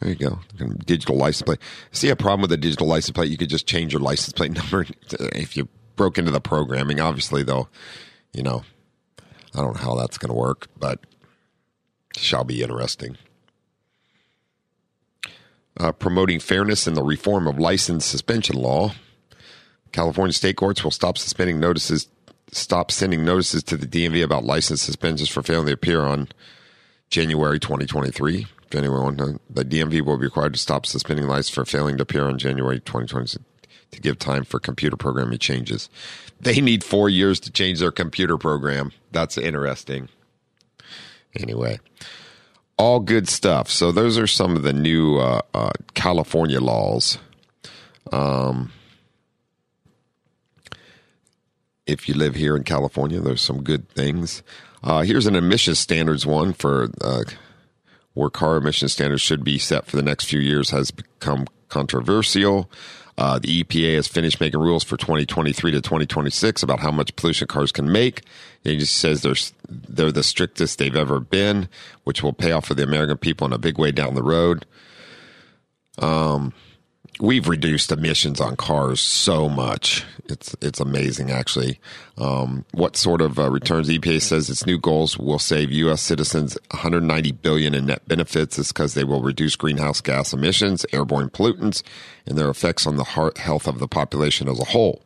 There 0.00 0.10
you 0.10 0.16
go. 0.16 0.40
Digital 0.84 1.16
license 1.16 1.42
plate. 1.42 1.60
See 1.92 2.08
a 2.08 2.16
problem 2.16 2.42
with 2.42 2.52
a 2.52 2.56
digital 2.56 2.86
license 2.86 3.14
plate? 3.14 3.30
You 3.30 3.36
could 3.36 3.50
just 3.50 3.66
change 3.66 3.92
your 3.92 4.02
license 4.02 4.32
plate 4.32 4.52
number 4.56 4.86
if 5.32 5.56
you 5.56 5.68
broke 5.96 6.18
into 6.18 6.30
the 6.30 6.40
programming. 6.40 7.00
Obviously, 7.00 7.42
though, 7.42 7.68
you 8.32 8.42
know, 8.42 8.64
I 9.54 9.60
don't 9.60 9.74
know 9.74 9.80
how 9.80 9.94
that's 9.94 10.18
going 10.18 10.30
to 10.30 10.34
work, 10.34 10.68
but 10.78 11.00
shall 12.16 12.44
be 12.44 12.62
interesting. 12.62 13.16
Uh, 15.78 15.92
promoting 15.92 16.40
fairness 16.40 16.86
in 16.86 16.94
the 16.94 17.02
reform 17.02 17.46
of 17.46 17.58
license 17.58 18.04
suspension 18.04 18.56
law. 18.56 18.92
California 19.92 20.32
state 20.32 20.56
courts 20.56 20.82
will 20.82 20.90
stop 20.90 21.18
suspending 21.18 21.60
notices, 21.60 22.08
stop 22.50 22.90
sending 22.90 23.24
notices 23.24 23.62
to 23.62 23.76
the 23.76 23.86
DMV 23.86 24.24
about 24.24 24.44
license 24.44 24.82
suspensions 24.82 25.28
for 25.28 25.42
failing 25.42 25.66
to 25.66 25.72
appear 25.72 26.02
on 26.02 26.28
January 27.10 27.60
2023. 27.60 28.46
January 28.70 29.02
1, 29.02 29.38
the 29.50 29.64
DMV 29.64 30.04
will 30.04 30.16
be 30.16 30.24
required 30.24 30.52
to 30.52 30.58
stop 30.58 30.84
suspending 30.84 31.28
license 31.28 31.50
for 31.50 31.64
failing 31.64 31.96
to 31.96 32.02
appear 32.02 32.24
on 32.24 32.38
January 32.38 32.80
2023 32.80 33.44
to 33.92 34.00
give 34.00 34.18
time 34.18 34.44
for 34.44 34.58
computer 34.58 34.96
programming 34.96 35.38
changes. 35.38 35.88
They 36.40 36.60
need 36.60 36.82
four 36.82 37.08
years 37.08 37.40
to 37.40 37.52
change 37.52 37.78
their 37.78 37.92
computer 37.92 38.36
program. 38.36 38.92
That's 39.12 39.38
interesting. 39.38 40.08
Anyway, 41.36 41.78
all 42.76 43.00
good 43.00 43.28
stuff. 43.28 43.68
So 43.70 43.92
those 43.92 44.18
are 44.18 44.26
some 44.26 44.56
of 44.56 44.62
the 44.62 44.72
new 44.72 45.18
uh, 45.18 45.40
uh, 45.52 45.70
California 45.94 46.60
laws. 46.60 47.18
Um, 48.12 48.72
if 51.86 52.08
you 52.08 52.14
live 52.14 52.34
here 52.34 52.56
in 52.56 52.64
California, 52.64 53.20
there's 53.20 53.42
some 53.42 53.62
good 53.62 53.88
things. 53.90 54.42
Uh, 54.82 55.02
here's 55.02 55.26
an 55.26 55.36
emissions 55.36 55.78
standards 55.78 56.26
one 56.26 56.52
for 56.52 56.90
uh, 57.00 57.24
where 58.14 58.30
car 58.30 58.56
emission 58.56 58.88
standards 58.88 59.22
should 59.22 59.44
be 59.44 59.58
set 59.58 59.86
for 59.86 59.96
the 59.96 60.02
next 60.02 60.26
few 60.26 60.40
years 60.40 60.70
has 60.70 60.90
become 60.90 61.46
controversial. 61.68 62.70
Uh, 63.16 63.38
the 63.38 63.62
EPA 63.62 63.94
has 63.94 64.08
finished 64.08 64.40
making 64.40 64.58
rules 64.58 64.82
for 64.82 64.96
2023 64.96 65.70
to 65.70 65.80
2026 65.80 66.62
about 66.62 66.80
how 66.80 66.90
much 66.90 67.14
pollution 67.14 67.46
cars 67.46 67.70
can 67.70 67.90
make. 67.90 68.22
And 68.64 68.74
he 68.74 68.84
says 68.84 69.22
they're 69.22 69.34
they're 69.68 70.10
the 70.10 70.24
strictest 70.24 70.78
they've 70.78 70.96
ever 70.96 71.20
been, 71.20 71.68
which 72.02 72.22
will 72.22 72.32
pay 72.32 72.50
off 72.50 72.66
for 72.66 72.74
the 72.74 72.82
American 72.82 73.18
people 73.18 73.46
in 73.46 73.52
a 73.52 73.58
big 73.58 73.78
way 73.78 73.92
down 73.92 74.14
the 74.14 74.22
road. 74.22 74.66
Um, 75.98 76.52
we've 77.20 77.48
reduced 77.48 77.92
emissions 77.92 78.40
on 78.40 78.56
cars 78.56 79.00
so 79.00 79.48
much. 79.48 80.04
It's 80.26 80.56
it's 80.60 80.80
amazing, 80.80 81.30
actually. 81.30 81.78
Um, 82.18 82.64
what 82.72 82.96
sort 82.96 83.20
of 83.20 83.38
uh, 83.38 83.50
returns 83.50 83.88
EPA 83.88 84.22
says 84.22 84.50
its 84.50 84.66
new 84.66 84.78
goals 84.78 85.18
will 85.18 85.38
save 85.38 85.70
U.S. 85.70 86.00
citizens 86.00 86.56
190 86.70 87.32
billion 87.32 87.74
in 87.74 87.86
net 87.86 88.06
benefits 88.08 88.58
is 88.58 88.72
because 88.72 88.94
they 88.94 89.04
will 89.04 89.22
reduce 89.22 89.56
greenhouse 89.56 90.00
gas 90.00 90.32
emissions, 90.32 90.86
airborne 90.92 91.30
pollutants, 91.30 91.82
and 92.26 92.38
their 92.38 92.50
effects 92.50 92.86
on 92.86 92.96
the 92.96 93.04
heart 93.04 93.38
health 93.38 93.66
of 93.66 93.78
the 93.78 93.88
population 93.88 94.48
as 94.48 94.60
a 94.60 94.64
whole. 94.64 95.02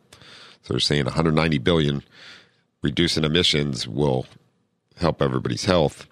So 0.63 0.73
they're 0.73 0.79
saying 0.79 1.05
190 1.05 1.57
billion 1.59 2.03
reducing 2.81 3.23
emissions 3.23 3.87
will 3.87 4.25
help 4.97 5.21
everybody's 5.21 5.65
health. 5.65 6.07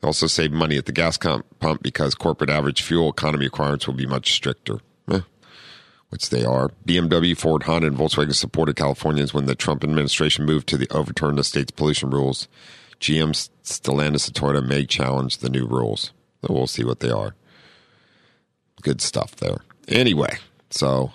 They 0.00 0.06
also 0.06 0.26
save 0.26 0.52
money 0.52 0.76
at 0.76 0.86
the 0.86 0.92
gas 0.92 1.16
pump 1.16 1.82
because 1.82 2.14
corporate 2.14 2.50
average 2.50 2.82
fuel 2.82 3.10
economy 3.10 3.46
requirements 3.46 3.86
will 3.86 3.94
be 3.94 4.06
much 4.06 4.32
stricter. 4.32 4.80
Which 6.12 6.28
they 6.28 6.44
are. 6.44 6.68
BMW, 6.86 7.34
Ford, 7.34 7.62
Honda, 7.62 7.86
and 7.86 7.96
Volkswagen 7.96 8.34
supported 8.34 8.76
Californians 8.76 9.32
when 9.32 9.46
the 9.46 9.54
Trump 9.54 9.82
administration 9.82 10.44
moved 10.44 10.68
to 10.68 10.76
the 10.76 10.86
overturn 10.90 11.36
the 11.36 11.42
state's 11.42 11.70
pollution 11.70 12.10
rules. 12.10 12.48
GM, 13.00 13.30
Stellantis, 13.64 14.28
and 14.28 14.36
Toyota 14.36 14.62
may 14.62 14.84
challenge 14.84 15.38
the 15.38 15.48
new 15.48 15.66
rules. 15.66 16.12
So 16.42 16.52
we'll 16.52 16.66
see 16.66 16.84
what 16.84 17.00
they 17.00 17.10
are. 17.10 17.34
Good 18.82 19.00
stuff 19.00 19.36
there. 19.36 19.62
Anyway, 19.88 20.36
so 20.68 21.12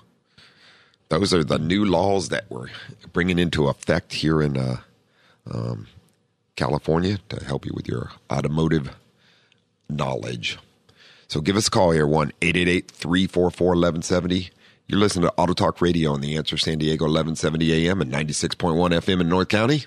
those 1.10 1.32
are 1.32 1.44
the 1.44 1.60
new 1.60 1.86
laws 1.86 2.30
that 2.30 2.46
we're 2.50 2.70
bringing 3.14 3.38
into 3.38 3.68
effect 3.68 4.14
here 4.14 4.42
in 4.42 4.58
uh, 4.58 4.78
um, 5.54 5.86
California 6.56 7.20
to 7.30 7.46
help 7.46 7.68
you 7.68 7.72
with 7.76 7.88
your 7.88 8.14
automotive 8.32 8.96
knowledge. 9.88 10.58
So 11.28 11.40
give 11.40 11.56
us 11.56 11.68
a 11.68 11.72
call 11.72 11.92
here, 11.92 12.08
1 12.08 12.32
888 12.42 12.90
344 12.90 13.68
1170. 13.68 14.50
You're 14.90 15.02
listening 15.02 15.24
to 15.24 15.34
Auto 15.36 15.52
Talk 15.52 15.82
Radio 15.82 16.14
on 16.14 16.22
the 16.22 16.38
Answer 16.38 16.56
San 16.56 16.78
Diego, 16.78 17.04
1170 17.04 17.90
AM 17.90 18.00
and 18.00 18.10
96.1 18.10 18.58
FM 18.94 19.20
in 19.20 19.28
North 19.28 19.50
County. 19.50 19.86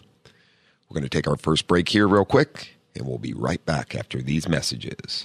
We're 0.88 0.94
going 0.94 1.08
to 1.08 1.08
take 1.08 1.26
our 1.26 1.38
first 1.38 1.66
break 1.66 1.88
here, 1.88 2.06
real 2.06 2.26
quick, 2.26 2.76
and 2.94 3.06
we'll 3.06 3.16
be 3.16 3.32
right 3.32 3.64
back 3.64 3.94
after 3.94 4.20
these 4.20 4.46
messages. 4.46 5.24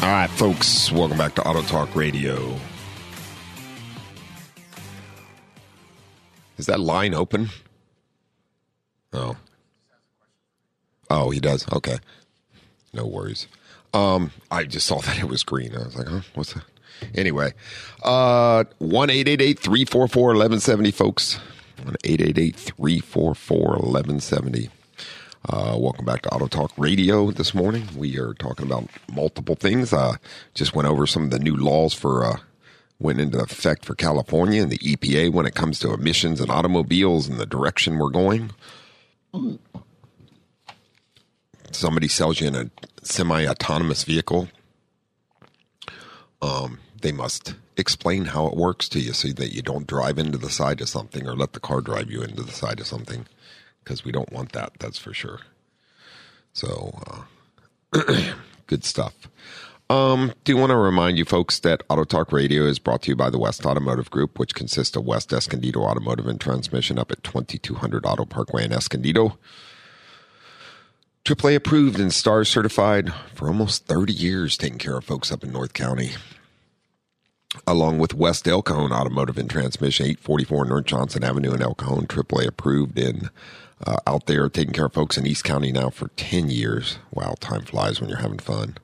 All 0.00 0.08
right, 0.08 0.30
folks, 0.30 0.92
welcome 0.92 1.18
back 1.18 1.34
to 1.34 1.42
Auto 1.42 1.60
Talk 1.62 1.96
Radio. 1.96 2.54
Is 6.56 6.66
that 6.66 6.78
line 6.78 7.14
open? 7.14 7.48
Oh. 9.12 9.36
Oh, 11.10 11.30
he 11.30 11.40
does. 11.40 11.66
Okay. 11.72 11.98
No 12.92 13.06
worries. 13.06 13.48
Um, 13.92 14.30
I 14.52 14.64
just 14.64 14.86
saw 14.86 15.00
that 15.02 15.18
it 15.18 15.24
was 15.24 15.42
green. 15.42 15.74
I 15.74 15.80
was 15.82 15.96
like, 15.96 16.06
huh, 16.06 16.20
what's 16.34 16.52
that? 16.52 16.62
Anyway, 17.16 17.52
uh, 18.04 18.62
1 18.78 19.08
344 19.08 20.26
1170, 20.28 20.90
folks. 20.92 21.40
1 21.82 21.96
344 22.04 23.60
1170. 23.62 24.70
Uh, 25.46 25.76
welcome 25.78 26.04
back 26.04 26.22
to 26.22 26.28
Auto 26.34 26.48
Talk 26.48 26.72
Radio 26.76 27.30
this 27.30 27.54
morning. 27.54 27.86
We 27.96 28.18
are 28.18 28.34
talking 28.34 28.66
about 28.66 28.88
multiple 29.12 29.54
things. 29.54 29.92
Uh, 29.92 30.16
just 30.52 30.74
went 30.74 30.88
over 30.88 31.06
some 31.06 31.24
of 31.24 31.30
the 31.30 31.38
new 31.38 31.56
laws 31.56 31.94
for 31.94 32.24
uh, 32.24 32.36
went 32.98 33.20
into 33.20 33.38
effect 33.38 33.84
for 33.84 33.94
California 33.94 34.60
and 34.60 34.70
the 34.70 34.78
EPA 34.78 35.32
when 35.32 35.46
it 35.46 35.54
comes 35.54 35.78
to 35.78 35.92
emissions 35.92 36.40
and 36.40 36.50
automobiles 36.50 37.28
and 37.28 37.38
the 37.38 37.46
direction 37.46 37.98
we're 37.98 38.10
going. 38.10 38.50
Somebody 41.70 42.08
sells 42.08 42.40
you 42.40 42.48
in 42.48 42.56
a 42.56 42.70
semi-autonomous 43.02 44.02
vehicle. 44.02 44.48
Um, 46.42 46.80
they 47.00 47.12
must 47.12 47.54
explain 47.76 48.24
how 48.26 48.46
it 48.48 48.56
works 48.56 48.88
to 48.88 48.98
you 48.98 49.12
so 49.12 49.28
that 49.28 49.54
you 49.54 49.62
don't 49.62 49.86
drive 49.86 50.18
into 50.18 50.36
the 50.36 50.50
side 50.50 50.80
of 50.80 50.88
something 50.88 51.28
or 51.28 51.36
let 51.36 51.52
the 51.52 51.60
car 51.60 51.80
drive 51.80 52.10
you 52.10 52.22
into 52.22 52.42
the 52.42 52.52
side 52.52 52.80
of 52.80 52.88
something 52.88 53.26
because 53.88 54.04
we 54.04 54.12
don't 54.12 54.30
want 54.30 54.52
that. 54.52 54.72
That's 54.78 54.98
for 54.98 55.14
sure. 55.14 55.40
So, 56.52 57.24
uh, 57.94 58.32
good 58.66 58.84
stuff. 58.84 59.14
Um, 59.88 60.34
do 60.44 60.54
want 60.58 60.68
to 60.68 60.76
remind 60.76 61.16
you 61.16 61.24
folks 61.24 61.58
that 61.60 61.82
Auto 61.88 62.04
Talk 62.04 62.30
Radio 62.30 62.64
is 62.64 62.78
brought 62.78 63.00
to 63.02 63.12
you 63.12 63.16
by 63.16 63.30
the 63.30 63.38
West 63.38 63.64
Automotive 63.64 64.10
Group, 64.10 64.38
which 64.38 64.54
consists 64.54 64.94
of 64.94 65.06
West 65.06 65.32
Escondido 65.32 65.80
Automotive 65.80 66.26
and 66.26 66.38
Transmission 66.38 66.98
up 66.98 67.10
at 67.10 67.24
2200 67.24 68.04
Auto 68.04 68.26
Parkway 68.26 68.66
in 68.66 68.72
Escondido. 68.72 69.38
AAA 71.24 71.56
approved 71.56 71.98
and 71.98 72.12
STAR 72.12 72.44
certified 72.44 73.14
for 73.34 73.48
almost 73.48 73.86
30 73.86 74.12
years, 74.12 74.58
taking 74.58 74.78
care 74.78 74.98
of 74.98 75.04
folks 75.04 75.32
up 75.32 75.42
in 75.42 75.50
North 75.50 75.72
County. 75.72 76.10
Along 77.66 77.98
with 77.98 78.12
West 78.12 78.46
El 78.46 78.60
Cajon 78.60 78.92
Automotive 78.92 79.38
and 79.38 79.48
Transmission, 79.48 80.04
844 80.04 80.66
North 80.66 80.84
Johnson 80.84 81.24
Avenue 81.24 81.54
in 81.54 81.62
El 81.62 81.74
AAA 81.74 82.46
approved 82.46 82.98
in 82.98 83.30
uh, 83.86 83.96
out 84.06 84.26
there 84.26 84.48
taking 84.48 84.74
care 84.74 84.86
of 84.86 84.92
folks 84.92 85.16
in 85.16 85.26
East 85.26 85.44
County 85.44 85.72
now 85.72 85.90
for 85.90 86.08
10 86.16 86.50
years. 86.50 86.98
Wow, 87.12 87.34
time 87.40 87.62
flies 87.62 88.00
when 88.00 88.10
you're 88.10 88.18
having 88.18 88.38
fun. 88.38 88.76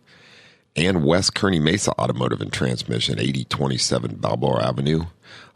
And 0.77 1.05
West 1.05 1.35
Kearny 1.35 1.61
Mesa 1.61 1.93
Automotive 2.01 2.41
and 2.41 2.53
Transmission, 2.53 3.19
8027 3.19 4.17
Balboa 4.17 4.65
Avenue. 4.65 5.05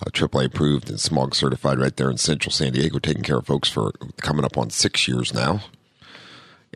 Uh, 0.00 0.10
AAA 0.10 0.46
approved 0.46 0.88
and 0.88 1.00
smog 1.00 1.34
certified 1.34 1.78
right 1.78 1.96
there 1.96 2.10
in 2.10 2.18
central 2.18 2.52
San 2.52 2.72
Diego, 2.72 2.98
taking 2.98 3.24
care 3.24 3.38
of 3.38 3.46
folks 3.46 3.68
for 3.68 3.92
coming 4.20 4.44
up 4.44 4.56
on 4.56 4.70
six 4.70 5.08
years 5.08 5.34
now. 5.34 5.62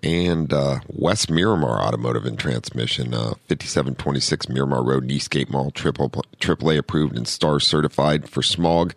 And 0.03 0.53
uh, 0.53 0.81
West 0.89 1.31
Miramar 1.31 1.81
Automotive 1.81 2.25
and 2.27 2.37
Transmission, 2.37 3.15
uh, 3.15 3.35
5726 3.49 4.49
Miramar 4.49 4.83
Road, 4.83 5.09
Eastgate 5.09 5.49
Mall, 5.49 5.71
AAA 5.71 6.79
approved 6.79 7.17
and 7.17 7.29
STAR 7.29 7.61
certified 7.61 8.29
for 8.29 8.43
smog 8.43 8.95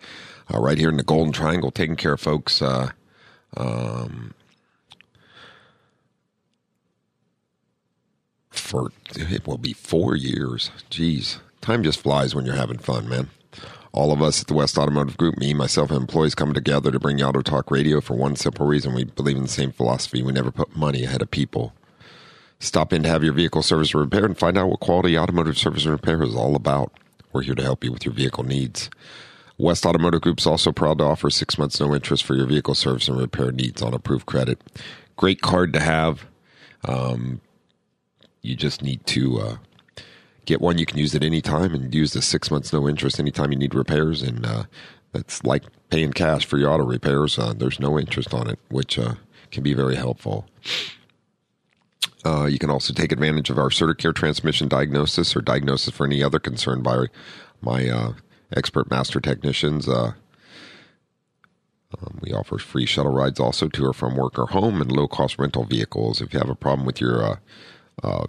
uh, 0.51 0.60
right 0.60 0.79
here 0.79 0.89
in 0.89 0.98
the 0.98 1.03
Golden 1.03 1.31
Triangle, 1.31 1.69
taking 1.69 1.95
care 1.95 2.13
of 2.13 2.22
folks. 2.22 2.62
Uh, 2.62 2.89
um, 3.57 4.33
for 8.50 8.91
it 9.15 9.45
will 9.47 9.57
be 9.57 9.74
four 9.74 10.15
years. 10.15 10.71
Jeez, 10.89 11.38
time 11.62 11.83
just 11.83 12.00
flies 12.00 12.33
when 12.35 12.45
you're 12.45 12.55
having 12.55 12.77
fun, 12.79 13.07
man. 13.07 13.29
All 13.91 14.12
of 14.12 14.21
us 14.21 14.41
at 14.41 14.47
the 14.47 14.53
West 14.53 14.77
Automotive 14.77 15.15
Group, 15.15 15.38
me, 15.38 15.53
myself, 15.53 15.89
and 15.89 16.01
employees 16.01 16.35
coming 16.35 16.53
together 16.53 16.91
to 16.91 17.00
bring 17.00 17.17
you 17.17 17.25
Auto 17.25 17.41
Talk 17.41 17.71
Radio 17.71 18.01
for 18.01 18.13
one 18.13 18.35
simple 18.35 18.67
reason. 18.67 18.93
We 18.93 19.05
believe 19.05 19.38
in 19.38 19.43
the 19.43 19.50
same 19.50 19.71
philosophy. 19.71 20.21
We 20.21 20.33
never 20.33 20.51
put 20.51 20.75
money 20.75 21.05
ahead 21.05 21.21
of 21.21 21.31
people. 21.31 21.74
Stop 22.59 22.91
in 22.91 23.03
to 23.03 23.09
have 23.09 23.24
your 23.24 23.31
vehicle 23.33 23.62
service 23.63 23.93
or 23.95 24.00
repair 24.00 24.25
and 24.25 24.38
find 24.38 24.57
out 24.57 24.67
what 24.67 24.81
quality 24.81 25.17
automotive 25.17 25.57
service 25.57 25.85
and 25.85 25.93
repair 25.93 26.21
is 26.24 26.35
all 26.35 26.55
about. 26.55 26.91
We're 27.31 27.43
here 27.43 27.55
to 27.55 27.63
help 27.63 27.83
you 27.83 27.91
with 27.93 28.05
your 28.05 28.13
vehicle 28.13 28.43
needs. 28.43 28.89
West 29.57 29.85
Automotive 29.85 30.21
Group 30.21 30.39
is 30.39 30.47
also 30.47 30.71
proud 30.71 30.97
to 30.97 31.05
offer 31.05 31.29
six 31.29 31.57
months 31.57 31.79
no 31.79 31.93
interest 31.93 32.24
for 32.24 32.35
your 32.35 32.45
vehicle 32.45 32.75
service 32.75 33.07
and 33.07 33.17
repair 33.17 33.51
needs 33.51 33.81
on 33.81 33.93
approved 33.93 34.25
credit. 34.25 34.62
Great 35.15 35.41
card 35.41 35.71
to 35.74 35.79
have. 35.79 36.25
Um, 36.83 37.39
you 38.41 38.55
just 38.55 38.81
need 38.81 39.05
to 39.07 39.39
uh, 39.39 39.57
get 40.45 40.62
one. 40.62 40.77
You 40.77 40.85
can 40.85 40.97
use 40.97 41.15
it 41.15 41.24
anytime 41.24 41.74
and 41.74 41.93
use 41.93 42.13
the 42.13 42.21
six 42.21 42.51
months 42.51 42.74
no 42.74 42.88
interest 42.88 43.19
anytime 43.19 43.51
you 43.51 43.57
need 43.57 43.74
repairs. 43.74 44.21
And 44.21 44.45
uh, 44.45 44.63
that's 45.13 45.43
like 45.43 45.63
paying 45.89 46.12
cash 46.12 46.45
for 46.45 46.57
your 46.57 46.69
auto 46.69 46.83
repairs. 46.83 47.39
Uh, 47.39 47.53
there's 47.53 47.79
no 47.79 47.97
interest 47.97 48.33
on 48.33 48.50
it, 48.50 48.59
which 48.69 49.00
uh, 49.00 49.15
can 49.51 49.63
be 49.63 49.74
very 49.74 49.95
helpful. 49.95 50.45
Uh, 52.25 52.45
you 52.45 52.57
can 52.59 52.69
also 52.69 52.91
take 52.91 53.12
advantage 53.12 53.50
of 53.50 53.57
our 53.57 53.69
CertiCare 53.69 54.13
transmission 54.13 54.67
diagnosis 54.67 55.35
or 55.35 55.41
diagnosis 55.41 55.93
for 55.93 56.05
any 56.05 56.24
other 56.24 56.39
concern 56.39 56.81
by 56.81 57.05
my 57.62 57.88
uh, 57.88 58.13
expert 58.55 58.89
master 58.89 59.19
technicians. 59.19 59.87
Uh, 59.87 60.13
um, 62.01 62.19
we 62.21 62.33
offer 62.33 62.57
free 62.57 62.85
shuttle 62.85 63.13
rides 63.13 63.39
also 63.39 63.67
to 63.69 63.85
or 63.85 63.93
from 63.93 64.15
work 64.15 64.37
or 64.37 64.47
home 64.47 64.81
and 64.81 64.91
low 64.91 65.07
cost 65.07 65.37
rental 65.39 65.63
vehicles. 65.63 66.21
If 66.21 66.33
you 66.33 66.39
have 66.39 66.49
a 66.49 66.55
problem 66.55 66.85
with 66.85 66.99
your 66.99 67.23
uh, 67.23 67.35
uh, 68.03 68.25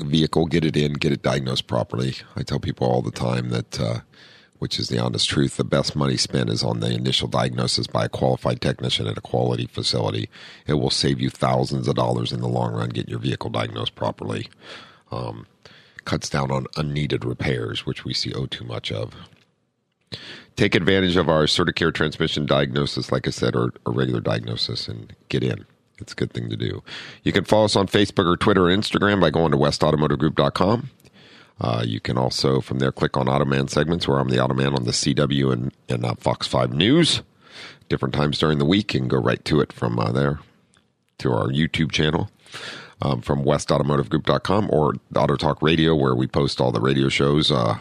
vehicle, 0.00 0.46
get 0.46 0.64
it 0.64 0.76
in, 0.76 0.94
get 0.94 1.12
it 1.12 1.22
diagnosed 1.22 1.66
properly. 1.66 2.14
I 2.36 2.42
tell 2.42 2.58
people 2.58 2.86
all 2.86 3.02
the 3.02 3.10
time 3.10 3.50
that, 3.50 3.80
uh, 3.80 4.00
which 4.58 4.78
is 4.78 4.88
the 4.88 4.98
honest 4.98 5.28
truth, 5.28 5.56
the 5.56 5.64
best 5.64 5.94
money 5.94 6.16
spent 6.16 6.50
is 6.50 6.62
on 6.62 6.80
the 6.80 6.90
initial 6.90 7.28
diagnosis 7.28 7.86
by 7.86 8.06
a 8.06 8.08
qualified 8.08 8.60
technician 8.60 9.06
at 9.06 9.18
a 9.18 9.22
quality 9.22 9.66
facility. 9.66 10.28
It 10.66 10.74
will 10.74 10.90
save 10.90 11.20
you 11.20 11.30
thousands 11.30 11.86
of 11.86 11.94
dollars 11.94 12.32
in 12.32 12.40
the 12.40 12.48
long 12.48 12.72
run 12.72 12.88
getting 12.88 13.10
your 13.10 13.20
vehicle 13.20 13.50
diagnosed 13.50 13.94
properly. 13.94 14.48
Um, 15.12 15.46
cuts 16.04 16.28
down 16.28 16.50
on 16.50 16.66
unneeded 16.76 17.24
repairs, 17.24 17.86
which 17.86 18.04
we 18.04 18.14
see 18.14 18.32
oh 18.34 18.46
too 18.46 18.64
much 18.64 18.90
of. 18.92 19.14
Take 20.56 20.74
advantage 20.74 21.16
of 21.16 21.28
our 21.28 21.44
CertiCare 21.44 21.94
transmission 21.94 22.46
diagnosis, 22.46 23.12
like 23.12 23.26
I 23.26 23.30
said, 23.30 23.54
or 23.54 23.72
a 23.86 23.90
regular 23.90 24.20
diagnosis, 24.20 24.88
and 24.88 25.14
get 25.28 25.42
in. 25.42 25.64
It's 25.98 26.12
a 26.12 26.16
good 26.16 26.32
thing 26.32 26.48
to 26.50 26.56
do. 26.56 26.82
You 27.22 27.32
can 27.32 27.44
follow 27.44 27.66
us 27.66 27.76
on 27.76 27.86
Facebook 27.86 28.26
or 28.26 28.36
Twitter 28.36 28.68
or 28.68 28.76
Instagram 28.76 29.20
by 29.20 29.30
going 29.30 29.52
to 29.52 29.56
westautomotivegroup.com. 29.56 30.90
Uh, 31.60 31.84
you 31.86 32.00
can 32.00 32.16
also, 32.16 32.60
from 32.60 32.78
there, 32.78 32.90
click 32.90 33.16
on 33.16 33.26
Automan 33.26 33.68
segments 33.68 34.08
where 34.08 34.18
I'm 34.18 34.30
the 34.30 34.38
Automan 34.38 34.74
on 34.74 34.84
the 34.84 34.92
CW 34.92 35.52
and, 35.52 35.72
and 35.88 36.04
uh, 36.04 36.14
Fox 36.14 36.46
5 36.46 36.72
News. 36.72 37.22
Different 37.90 38.14
times 38.14 38.38
during 38.38 38.58
the 38.58 38.64
week 38.64 38.94
and 38.94 39.10
go 39.10 39.18
right 39.18 39.44
to 39.44 39.60
it 39.60 39.72
from 39.72 39.98
uh, 39.98 40.10
there 40.12 40.40
to 41.18 41.32
our 41.32 41.48
YouTube 41.48 41.92
channel. 41.92 42.30
Um, 43.02 43.22
from 43.22 43.44
westautomotivegroup.com 43.44 44.68
or 44.70 44.94
Auto 45.16 45.36
Talk 45.36 45.62
Radio, 45.62 45.96
where 45.96 46.14
we 46.14 46.26
post 46.26 46.60
all 46.60 46.70
the 46.70 46.82
radio 46.82 47.08
shows 47.08 47.50
uh, 47.50 47.78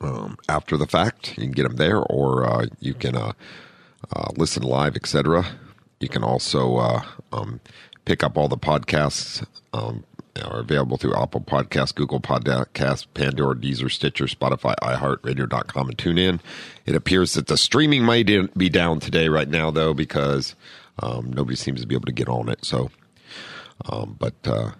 um, 0.00 0.36
after 0.48 0.76
the 0.76 0.86
fact. 0.86 1.36
You 1.36 1.44
can 1.44 1.52
get 1.52 1.62
them 1.64 1.76
there, 1.76 1.98
or 1.98 2.44
uh, 2.44 2.66
you 2.80 2.94
can 2.94 3.16
uh, 3.16 3.32
uh, 4.12 4.30
listen 4.36 4.62
live, 4.62 4.96
etc. 4.96 5.46
You 6.00 6.08
can 6.08 6.24
also 6.24 6.76
uh, 6.76 7.02
um, 7.32 7.60
pick 8.04 8.22
up 8.22 8.36
all 8.36 8.48
the 8.48 8.58
podcasts. 8.58 9.46
Um, 9.72 10.04
are 10.44 10.60
available 10.60 10.96
through 10.96 11.16
Apple 11.16 11.40
Podcasts, 11.40 11.92
Google 11.92 12.20
Podcasts, 12.20 13.06
Pandora, 13.12 13.56
Deezer, 13.56 13.90
Stitcher, 13.90 14.26
Spotify, 14.26 14.74
iHeartRadio.com, 14.82 15.88
and 15.88 15.98
TuneIn. 15.98 16.40
It 16.86 16.94
appears 16.94 17.34
that 17.34 17.48
the 17.48 17.56
streaming 17.56 18.04
might 18.04 18.28
be 18.56 18.68
down 18.68 19.00
today, 19.00 19.28
right 19.28 19.48
now, 19.48 19.72
though, 19.72 19.94
because 19.94 20.54
um, 21.02 21.32
nobody 21.32 21.56
seems 21.56 21.80
to 21.80 21.88
be 21.88 21.96
able 21.96 22.06
to 22.06 22.12
get 22.12 22.28
on 22.28 22.48
it. 22.48 22.64
So, 22.64 22.90
um, 23.86 24.16
but 24.18 24.34
uh, 24.44 24.70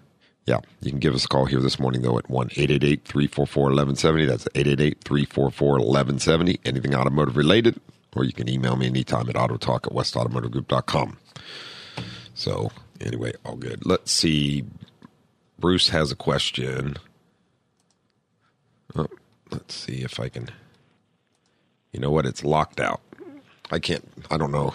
yeah, 0.45 0.59
you 0.81 0.89
can 0.89 0.99
give 0.99 1.13
us 1.13 1.25
a 1.25 1.27
call 1.27 1.45
here 1.45 1.59
this 1.59 1.79
morning, 1.79 2.01
though, 2.01 2.17
at 2.17 2.29
1 2.29 2.47
888 2.51 3.03
344 3.05 3.63
1170. 3.65 4.25
That's 4.25 4.47
888 4.55 5.03
344 5.03 5.67
1170. 5.73 6.59
Anything 6.65 6.95
automotive 6.95 7.37
related, 7.37 7.79
or 8.15 8.23
you 8.23 8.33
can 8.33 8.49
email 8.49 8.75
me 8.75 8.87
anytime 8.87 9.29
at 9.29 9.35
autotalk 9.35 9.85
at 9.85 9.93
westautomotivegroup.com. 9.93 11.17
So, 12.33 12.71
anyway, 12.99 13.33
all 13.45 13.57
good. 13.57 13.85
Let's 13.85 14.11
see. 14.11 14.65
Bruce 15.59 15.89
has 15.89 16.11
a 16.11 16.15
question. 16.15 16.97
Oh, 18.95 19.07
let's 19.51 19.75
see 19.75 20.01
if 20.01 20.19
I 20.19 20.29
can. 20.29 20.49
You 21.91 21.99
know 21.99 22.09
what? 22.09 22.25
It's 22.25 22.43
locked 22.43 22.79
out. 22.79 23.01
I 23.69 23.77
can't. 23.77 24.07
I 24.31 24.37
don't 24.37 24.51
know. 24.51 24.73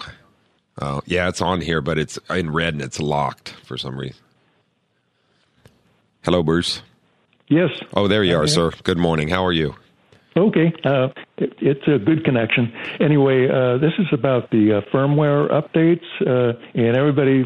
Uh, 0.77 1.01
yeah, 1.05 1.29
it's 1.29 1.41
on 1.41 1.61
here, 1.61 1.81
but 1.81 1.97
it's 1.97 2.19
in 2.29 2.51
red 2.51 2.73
and 2.73 2.83
it's 2.83 2.99
locked 2.99 3.49
for 3.65 3.77
some 3.77 3.97
reason. 3.97 4.17
Hello, 6.23 6.43
Bruce. 6.43 6.81
Yes. 7.47 7.69
Oh, 7.93 8.07
there 8.07 8.23
you 8.23 8.35
are, 8.37 8.47
sir. 8.47 8.71
Good 8.83 8.97
morning. 8.97 9.27
How 9.29 9.45
are 9.45 9.53
you? 9.53 9.75
Okay, 10.35 10.73
uh, 10.83 11.09
it, 11.37 11.53
it's 11.61 11.87
a 11.87 11.97
good 11.97 12.25
connection. 12.25 12.73
Anyway, 12.99 13.47
uh, 13.47 13.77
this 13.77 13.93
is 13.99 14.07
about 14.11 14.49
the 14.49 14.73
uh, 14.77 14.81
firmware 14.91 15.49
updates, 15.49 16.03
uh, 16.27 16.59
and 16.73 16.97
everybody 16.97 17.45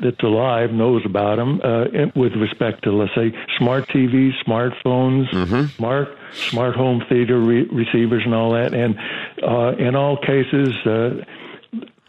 that's 0.00 0.22
alive 0.22 0.70
knows 0.70 1.02
about 1.04 1.36
them 1.36 1.60
uh, 1.64 1.86
with 2.14 2.32
respect 2.34 2.84
to, 2.84 2.92
let's 2.92 3.14
say, 3.16 3.32
smart 3.58 3.88
TVs, 3.88 4.32
smartphones, 4.46 5.28
Mm-hmm. 5.32 5.66
smart 5.76 6.08
smart 6.32 6.76
home 6.76 7.02
theater 7.08 7.40
re- 7.40 7.66
receivers, 7.72 8.22
and 8.24 8.34
all 8.34 8.52
that. 8.52 8.72
And 8.72 8.96
uh, 9.42 9.74
in 9.84 9.96
all 9.96 10.16
cases, 10.16 10.68
uh, 10.86 11.24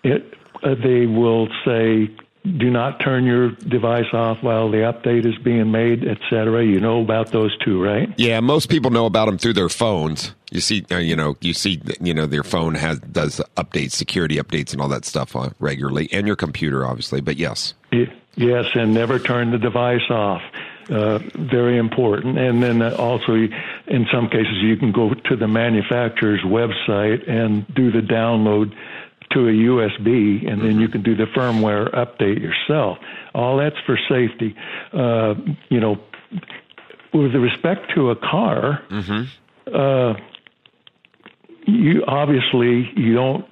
it, 0.03 0.33
uh, 0.63 0.75
they 0.75 1.05
will 1.05 1.47
say, 1.65 2.09
"Do 2.45 2.69
not 2.69 2.99
turn 2.99 3.25
your 3.25 3.51
device 3.51 4.13
off 4.13 4.41
while 4.41 4.69
the 4.69 4.77
update 4.77 5.25
is 5.25 5.37
being 5.43 5.71
made," 5.71 6.07
etc. 6.07 6.65
You 6.65 6.79
know 6.79 7.01
about 7.01 7.31
those 7.31 7.55
two, 7.59 7.81
right? 7.83 8.09
Yeah, 8.17 8.39
most 8.39 8.69
people 8.69 8.91
know 8.91 9.05
about 9.05 9.25
them 9.25 9.37
through 9.37 9.53
their 9.53 9.69
phones. 9.69 10.33
You 10.51 10.59
see, 10.59 10.85
uh, 10.91 10.97
you 10.97 11.15
know, 11.15 11.37
you 11.41 11.53
see, 11.53 11.81
you 12.01 12.13
know, 12.13 12.25
their 12.25 12.43
phone 12.43 12.75
has 12.75 12.99
does 12.99 13.41
updates, 13.57 13.91
security 13.91 14.35
updates, 14.35 14.73
and 14.73 14.81
all 14.81 14.89
that 14.89 15.05
stuff 15.05 15.35
uh, 15.35 15.49
regularly, 15.59 16.09
and 16.11 16.27
your 16.27 16.35
computer, 16.35 16.85
obviously. 16.85 17.21
But 17.21 17.37
yes, 17.37 17.73
Yes, 18.35 18.65
and 18.75 18.93
never 18.93 19.19
turn 19.19 19.51
the 19.51 19.57
device 19.57 20.09
off. 20.09 20.41
Uh, 20.89 21.19
very 21.35 21.77
important. 21.77 22.37
And 22.37 22.61
then 22.61 22.81
uh, 22.81 22.95
also, 22.97 23.33
in 23.33 24.07
some 24.11 24.29
cases, 24.29 24.57
you 24.61 24.75
can 24.77 24.91
go 24.91 25.13
to 25.13 25.35
the 25.35 25.47
manufacturer's 25.47 26.41
website 26.41 27.29
and 27.29 27.65
do 27.73 27.91
the 27.91 28.01
download 28.01 28.75
to 29.33 29.47
a 29.47 29.51
USB, 29.51 30.49
and 30.49 30.61
then 30.61 30.79
you 30.79 30.87
can 30.87 31.03
do 31.03 31.15
the 31.15 31.25
firmware 31.25 31.93
update 31.93 32.39
yourself. 32.41 32.97
All 33.33 33.57
that's 33.57 33.75
for 33.85 33.97
safety. 34.09 34.55
Uh, 34.93 35.35
you 35.69 35.79
know, 35.79 35.97
with 37.13 37.33
respect 37.35 37.91
to 37.95 38.09
a 38.09 38.15
car, 38.15 38.81
uh, 39.73 40.13
you 41.67 42.03
obviously 42.07 42.89
you 42.95 43.13
don't 43.13 43.45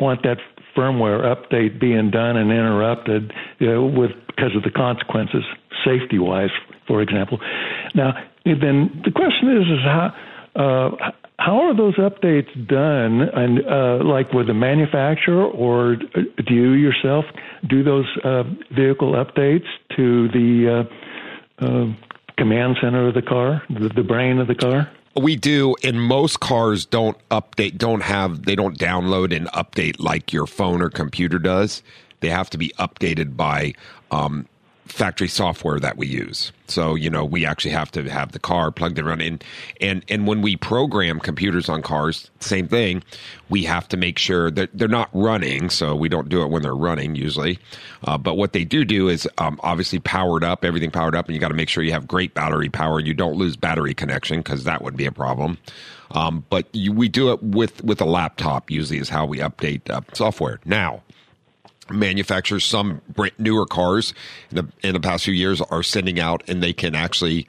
want 0.00 0.22
that 0.22 0.38
firmware 0.76 1.22
update 1.24 1.78
being 1.80 2.10
done 2.10 2.36
and 2.36 2.50
interrupted 2.50 3.32
uh, 3.60 3.80
with 3.82 4.10
because 4.26 4.56
of 4.56 4.62
the 4.62 4.70
consequences 4.70 5.44
safety 5.84 6.18
wise 6.18 6.50
for 6.86 7.02
example 7.02 7.38
now 7.94 8.14
then 8.44 9.02
the 9.04 9.10
question 9.10 9.54
is 9.56 9.66
is 9.68 9.84
how 9.84 10.14
uh, 10.56 11.12
how 11.44 11.60
are 11.60 11.74
those 11.76 11.96
updates 11.96 12.52
done 12.68 13.22
and 13.22 13.66
uh, 13.66 14.04
like 14.04 14.32
with 14.32 14.46
the 14.46 14.54
manufacturer 14.54 15.44
or 15.44 15.96
do 15.96 16.54
you 16.54 16.72
yourself 16.72 17.24
do 17.68 17.82
those 17.82 18.06
uh, 18.24 18.44
vehicle 18.74 19.12
updates 19.12 19.66
to 19.96 20.28
the 20.28 20.86
uh, 21.60 21.64
uh, 21.64 21.86
command 22.36 22.76
center 22.80 23.08
of 23.08 23.14
the 23.14 23.22
car 23.22 23.62
the, 23.70 23.88
the 23.94 24.02
brain 24.02 24.38
of 24.38 24.46
the 24.46 24.54
car 24.54 24.90
we 25.14 25.36
do, 25.36 25.76
and 25.84 26.00
most 26.00 26.40
cars 26.40 26.86
don't 26.86 27.18
update, 27.28 27.76
don't 27.76 28.02
have, 28.02 28.46
they 28.46 28.54
don't 28.54 28.78
download 28.78 29.36
and 29.36 29.46
update 29.48 30.00
like 30.00 30.32
your 30.32 30.46
phone 30.46 30.80
or 30.80 30.88
computer 30.88 31.38
does. 31.38 31.82
They 32.20 32.30
have 32.30 32.48
to 32.50 32.56
be 32.56 32.70
updated 32.78 33.36
by 33.36 33.74
um, 34.10 34.48
factory 34.86 35.28
software 35.28 35.78
that 35.80 35.96
we 35.96 36.06
use. 36.06 36.52
So, 36.66 36.94
you 36.94 37.10
know, 37.10 37.24
we 37.24 37.46
actually 37.46 37.70
have 37.72 37.90
to 37.92 38.08
have 38.08 38.32
the 38.32 38.38
car 38.38 38.70
plugged 38.70 38.98
in 38.98 39.04
running. 39.04 39.40
And 39.80 40.04
and 40.08 40.26
when 40.26 40.42
we 40.42 40.56
program 40.56 41.20
computers 41.20 41.68
on 41.68 41.82
cars, 41.82 42.30
same 42.40 42.68
thing. 42.68 43.02
We 43.48 43.64
have 43.64 43.86
to 43.88 43.96
make 43.96 44.18
sure 44.18 44.50
that 44.50 44.70
they're 44.72 44.88
not 44.88 45.10
running. 45.12 45.70
So 45.70 45.94
we 45.94 46.08
don't 46.08 46.28
do 46.28 46.42
it 46.42 46.48
when 46.48 46.62
they're 46.62 46.74
running 46.74 47.14
usually. 47.14 47.58
Uh, 48.04 48.18
but 48.18 48.34
what 48.34 48.52
they 48.52 48.64
do 48.64 48.84
do 48.84 49.08
is 49.08 49.28
um, 49.38 49.60
obviously 49.62 49.98
powered 49.98 50.44
up, 50.44 50.64
everything 50.64 50.90
powered 50.90 51.14
up, 51.14 51.26
and 51.26 51.34
you 51.34 51.40
got 51.40 51.48
to 51.48 51.54
make 51.54 51.68
sure 51.68 51.84
you 51.84 51.92
have 51.92 52.06
great 52.06 52.34
battery 52.34 52.68
power. 52.68 52.98
and 52.98 53.06
You 53.06 53.14
don't 53.14 53.36
lose 53.36 53.56
battery 53.56 53.94
connection 53.94 54.38
because 54.38 54.64
that 54.64 54.82
would 54.82 54.96
be 54.96 55.06
a 55.06 55.12
problem. 55.12 55.58
Um, 56.12 56.44
but 56.50 56.66
you, 56.72 56.92
we 56.92 57.08
do 57.08 57.32
it 57.32 57.42
with 57.42 57.82
with 57.84 58.00
a 58.00 58.06
laptop. 58.06 58.70
Usually 58.70 58.98
is 58.98 59.08
how 59.08 59.26
we 59.26 59.38
update 59.38 59.88
uh, 59.90 60.02
software. 60.12 60.60
Now, 60.64 61.02
manufacturers, 61.92 62.64
some 62.64 63.00
brand 63.08 63.34
newer 63.38 63.66
cars 63.66 64.14
in 64.50 64.56
the, 64.56 64.68
in 64.86 64.94
the 64.94 65.00
past 65.00 65.24
few 65.24 65.34
years 65.34 65.60
are 65.60 65.82
sending 65.82 66.18
out 66.18 66.42
and 66.48 66.62
they 66.62 66.72
can 66.72 66.94
actually 66.94 67.46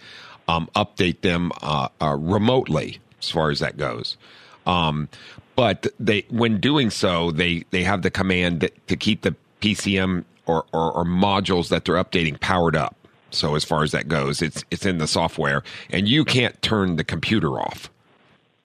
um, 0.47 0.69
update 0.75 1.21
them 1.21 1.51
uh, 1.61 1.89
uh, 2.01 2.15
remotely 2.19 2.99
as 3.19 3.29
far 3.29 3.49
as 3.49 3.59
that 3.59 3.77
goes. 3.77 4.17
Um, 4.65 5.09
but 5.55 5.87
they, 5.99 6.25
when 6.29 6.59
doing 6.59 6.89
so, 6.89 7.31
they, 7.31 7.63
they 7.71 7.83
have 7.83 8.01
the 8.01 8.11
command 8.11 8.61
that, 8.61 8.87
to 8.87 8.97
keep 8.97 9.21
the 9.21 9.35
PCM 9.61 10.25
or, 10.45 10.65
or, 10.73 10.91
or 10.91 11.05
modules 11.05 11.69
that 11.69 11.85
they're 11.85 11.95
updating 11.95 12.39
powered 12.39 12.75
up. 12.75 12.95
So 13.33 13.55
as 13.55 13.63
far 13.63 13.83
as 13.83 13.91
that 13.91 14.07
goes, 14.07 14.41
it's 14.41 14.63
it's 14.69 14.85
in 14.85 14.99
the 14.99 15.07
software, 15.07 15.63
and 15.89 16.07
you 16.07 16.23
can't 16.23 16.61
turn 16.61 16.97
the 16.97 17.03
computer 17.03 17.59
off. 17.59 17.89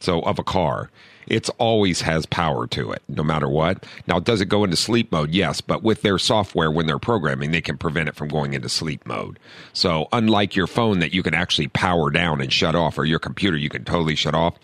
So 0.01 0.21
of 0.21 0.39
a 0.39 0.45
car, 0.45 0.91
it's 1.31 1.49
always 1.59 2.01
has 2.03 2.27
power 2.27 2.67
to 2.69 2.93
it, 2.93 3.03
no 3.09 3.23
matter 3.23 3.49
what. 3.49 3.85
Now, 4.07 4.19
does 4.19 4.41
it 4.41 4.47
go 4.47 4.65
into 4.65 4.77
sleep 4.77 5.13
mode? 5.13 5.31
Yes, 5.31 5.61
but 5.61 5.83
with 5.83 6.03
their 6.03 6.19
software, 6.19 6.71
when 6.71 6.87
they're 6.87 6.99
programming, 6.99 7.51
they 7.51 7.61
can 7.61 7.79
prevent 7.79 8.09
it 8.09 8.17
from 8.17 8.29
going 8.29 8.55
into 8.55 8.69
sleep 8.69 9.07
mode. 9.07 9.39
So, 9.73 10.09
unlike 10.13 10.57
your 10.57 10.67
phone 10.67 10.99
that 11.01 11.13
you 11.13 11.23
can 11.23 11.35
actually 11.35 11.69
power 11.69 12.11
down 12.11 12.41
and 12.41 12.53
shut 12.53 12.75
off, 12.75 12.99
or 12.99 13.05
your 13.05 13.19
computer 13.19 13.57
you 13.57 13.69
can 13.69 13.85
totally 13.85 14.17
shut 14.17 14.35
off, 14.35 14.55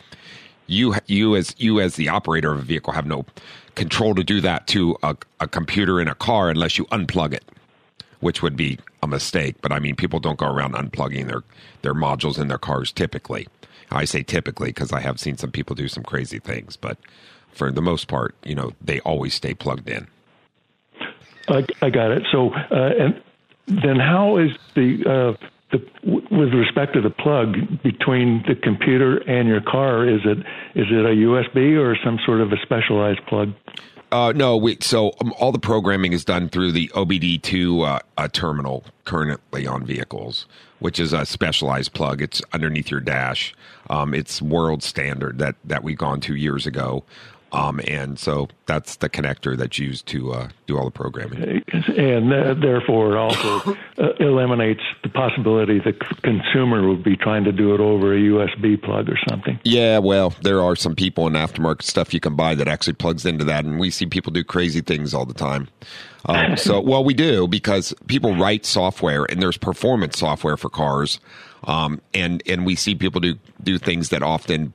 you 0.66 0.94
you 1.06 1.36
as 1.36 1.54
you 1.58 1.80
as 1.80 1.96
the 1.96 2.08
operator 2.08 2.52
of 2.52 2.58
a 2.58 2.62
vehicle 2.62 2.92
have 2.92 3.06
no 3.06 3.26
control 3.74 4.14
to 4.14 4.24
do 4.24 4.40
that 4.40 4.66
to 4.68 4.96
a, 5.02 5.16
a 5.40 5.48
computer 5.48 6.00
in 6.00 6.08
a 6.08 6.14
car 6.14 6.48
unless 6.48 6.78
you 6.78 6.84
unplug 6.86 7.34
it, 7.34 7.44
which 8.20 8.42
would 8.42 8.56
be 8.56 8.78
a 9.02 9.06
mistake. 9.06 9.56
But 9.60 9.72
I 9.72 9.78
mean, 9.78 9.96
people 9.96 10.20
don't 10.20 10.38
go 10.38 10.46
around 10.46 10.74
unplugging 10.74 11.26
their 11.26 11.42
their 11.82 11.94
modules 11.94 12.38
in 12.38 12.48
their 12.48 12.58
cars 12.58 12.92
typically. 12.92 13.46
I 13.94 14.04
say 14.04 14.22
typically 14.22 14.68
because 14.68 14.92
I 14.92 15.00
have 15.00 15.20
seen 15.20 15.36
some 15.36 15.50
people 15.50 15.74
do 15.74 15.88
some 15.88 16.02
crazy 16.02 16.38
things, 16.38 16.76
but 16.76 16.98
for 17.52 17.70
the 17.70 17.82
most 17.82 18.08
part, 18.08 18.34
you 18.44 18.54
know, 18.54 18.72
they 18.80 19.00
always 19.00 19.34
stay 19.34 19.54
plugged 19.54 19.88
in. 19.88 20.06
I, 21.48 21.64
I 21.82 21.90
got 21.90 22.10
it. 22.10 22.24
So, 22.32 22.52
uh, 22.54 22.90
and 22.98 23.22
then 23.66 23.98
how 23.98 24.38
is 24.38 24.50
the 24.74 25.04
uh, 25.06 25.46
the 25.70 25.84
with 26.30 26.52
respect 26.52 26.94
to 26.94 27.00
the 27.00 27.10
plug 27.10 27.82
between 27.82 28.42
the 28.46 28.54
computer 28.54 29.18
and 29.28 29.48
your 29.48 29.60
car? 29.60 30.08
Is 30.08 30.20
it 30.24 30.38
is 30.74 30.86
it 30.90 31.04
a 31.04 31.14
USB 31.14 31.78
or 31.78 31.96
some 32.04 32.18
sort 32.24 32.40
of 32.40 32.52
a 32.52 32.56
specialized 32.62 33.24
plug? 33.26 33.52
Uh, 34.12 34.32
no, 34.36 34.56
we, 34.56 34.78
so 34.80 35.12
um, 35.20 35.34
all 35.40 35.50
the 35.50 35.58
programming 35.58 36.12
is 36.12 36.24
done 36.24 36.48
through 36.48 36.70
the 36.70 36.86
OBD2 36.94 38.00
uh, 38.16 38.28
terminal 38.28 38.84
currently 39.04 39.66
on 39.66 39.84
vehicles, 39.84 40.46
which 40.78 41.00
is 41.00 41.12
a 41.12 41.26
specialized 41.26 41.92
plug. 41.94 42.22
It's 42.22 42.40
underneath 42.52 42.92
your 42.92 43.00
dash. 43.00 43.56
Um, 43.90 44.14
it's 44.14 44.40
world 44.40 44.82
standard 44.82 45.38
that 45.38 45.56
that 45.64 45.82
we've 45.82 45.98
gone 45.98 46.20
to 46.22 46.34
years 46.34 46.66
ago. 46.66 47.04
Um, 47.54 47.80
and 47.86 48.18
so 48.18 48.48
that's 48.66 48.96
the 48.96 49.08
connector 49.08 49.56
that's 49.56 49.78
used 49.78 50.06
to 50.08 50.32
uh, 50.32 50.48
do 50.66 50.76
all 50.76 50.84
the 50.84 50.90
programming. 50.90 51.62
And 51.96 52.32
uh, 52.32 52.54
therefore, 52.54 53.12
it 53.12 53.16
also 53.16 53.76
uh, 53.96 54.12
eliminates 54.18 54.82
the 55.04 55.08
possibility 55.08 55.78
the 55.78 55.92
consumer 56.22 56.88
would 56.88 57.04
be 57.04 57.16
trying 57.16 57.44
to 57.44 57.52
do 57.52 57.72
it 57.72 57.80
over 57.80 58.12
a 58.12 58.18
USB 58.18 58.82
plug 58.82 59.08
or 59.08 59.16
something. 59.28 59.60
Yeah, 59.62 59.98
well, 59.98 60.34
there 60.42 60.62
are 60.62 60.74
some 60.74 60.96
people 60.96 61.28
in 61.28 61.34
aftermarket 61.34 61.82
stuff 61.82 62.12
you 62.12 62.18
can 62.18 62.34
buy 62.34 62.56
that 62.56 62.66
actually 62.66 62.94
plugs 62.94 63.24
into 63.24 63.44
that, 63.44 63.64
and 63.64 63.78
we 63.78 63.90
see 63.90 64.06
people 64.06 64.32
do 64.32 64.42
crazy 64.42 64.80
things 64.80 65.14
all 65.14 65.24
the 65.24 65.34
time. 65.34 65.68
Um, 66.26 66.56
so, 66.56 66.80
well, 66.80 67.04
we 67.04 67.14
do 67.14 67.46
because 67.46 67.94
people 68.08 68.34
write 68.34 68.66
software, 68.66 69.26
and 69.30 69.40
there's 69.40 69.58
performance 69.58 70.18
software 70.18 70.56
for 70.56 70.70
cars, 70.70 71.20
um, 71.66 72.00
and 72.12 72.42
and 72.46 72.66
we 72.66 72.74
see 72.74 72.94
people 72.94 73.20
do 73.20 73.34
do 73.62 73.78
things 73.78 74.10
that 74.10 74.22
often 74.22 74.72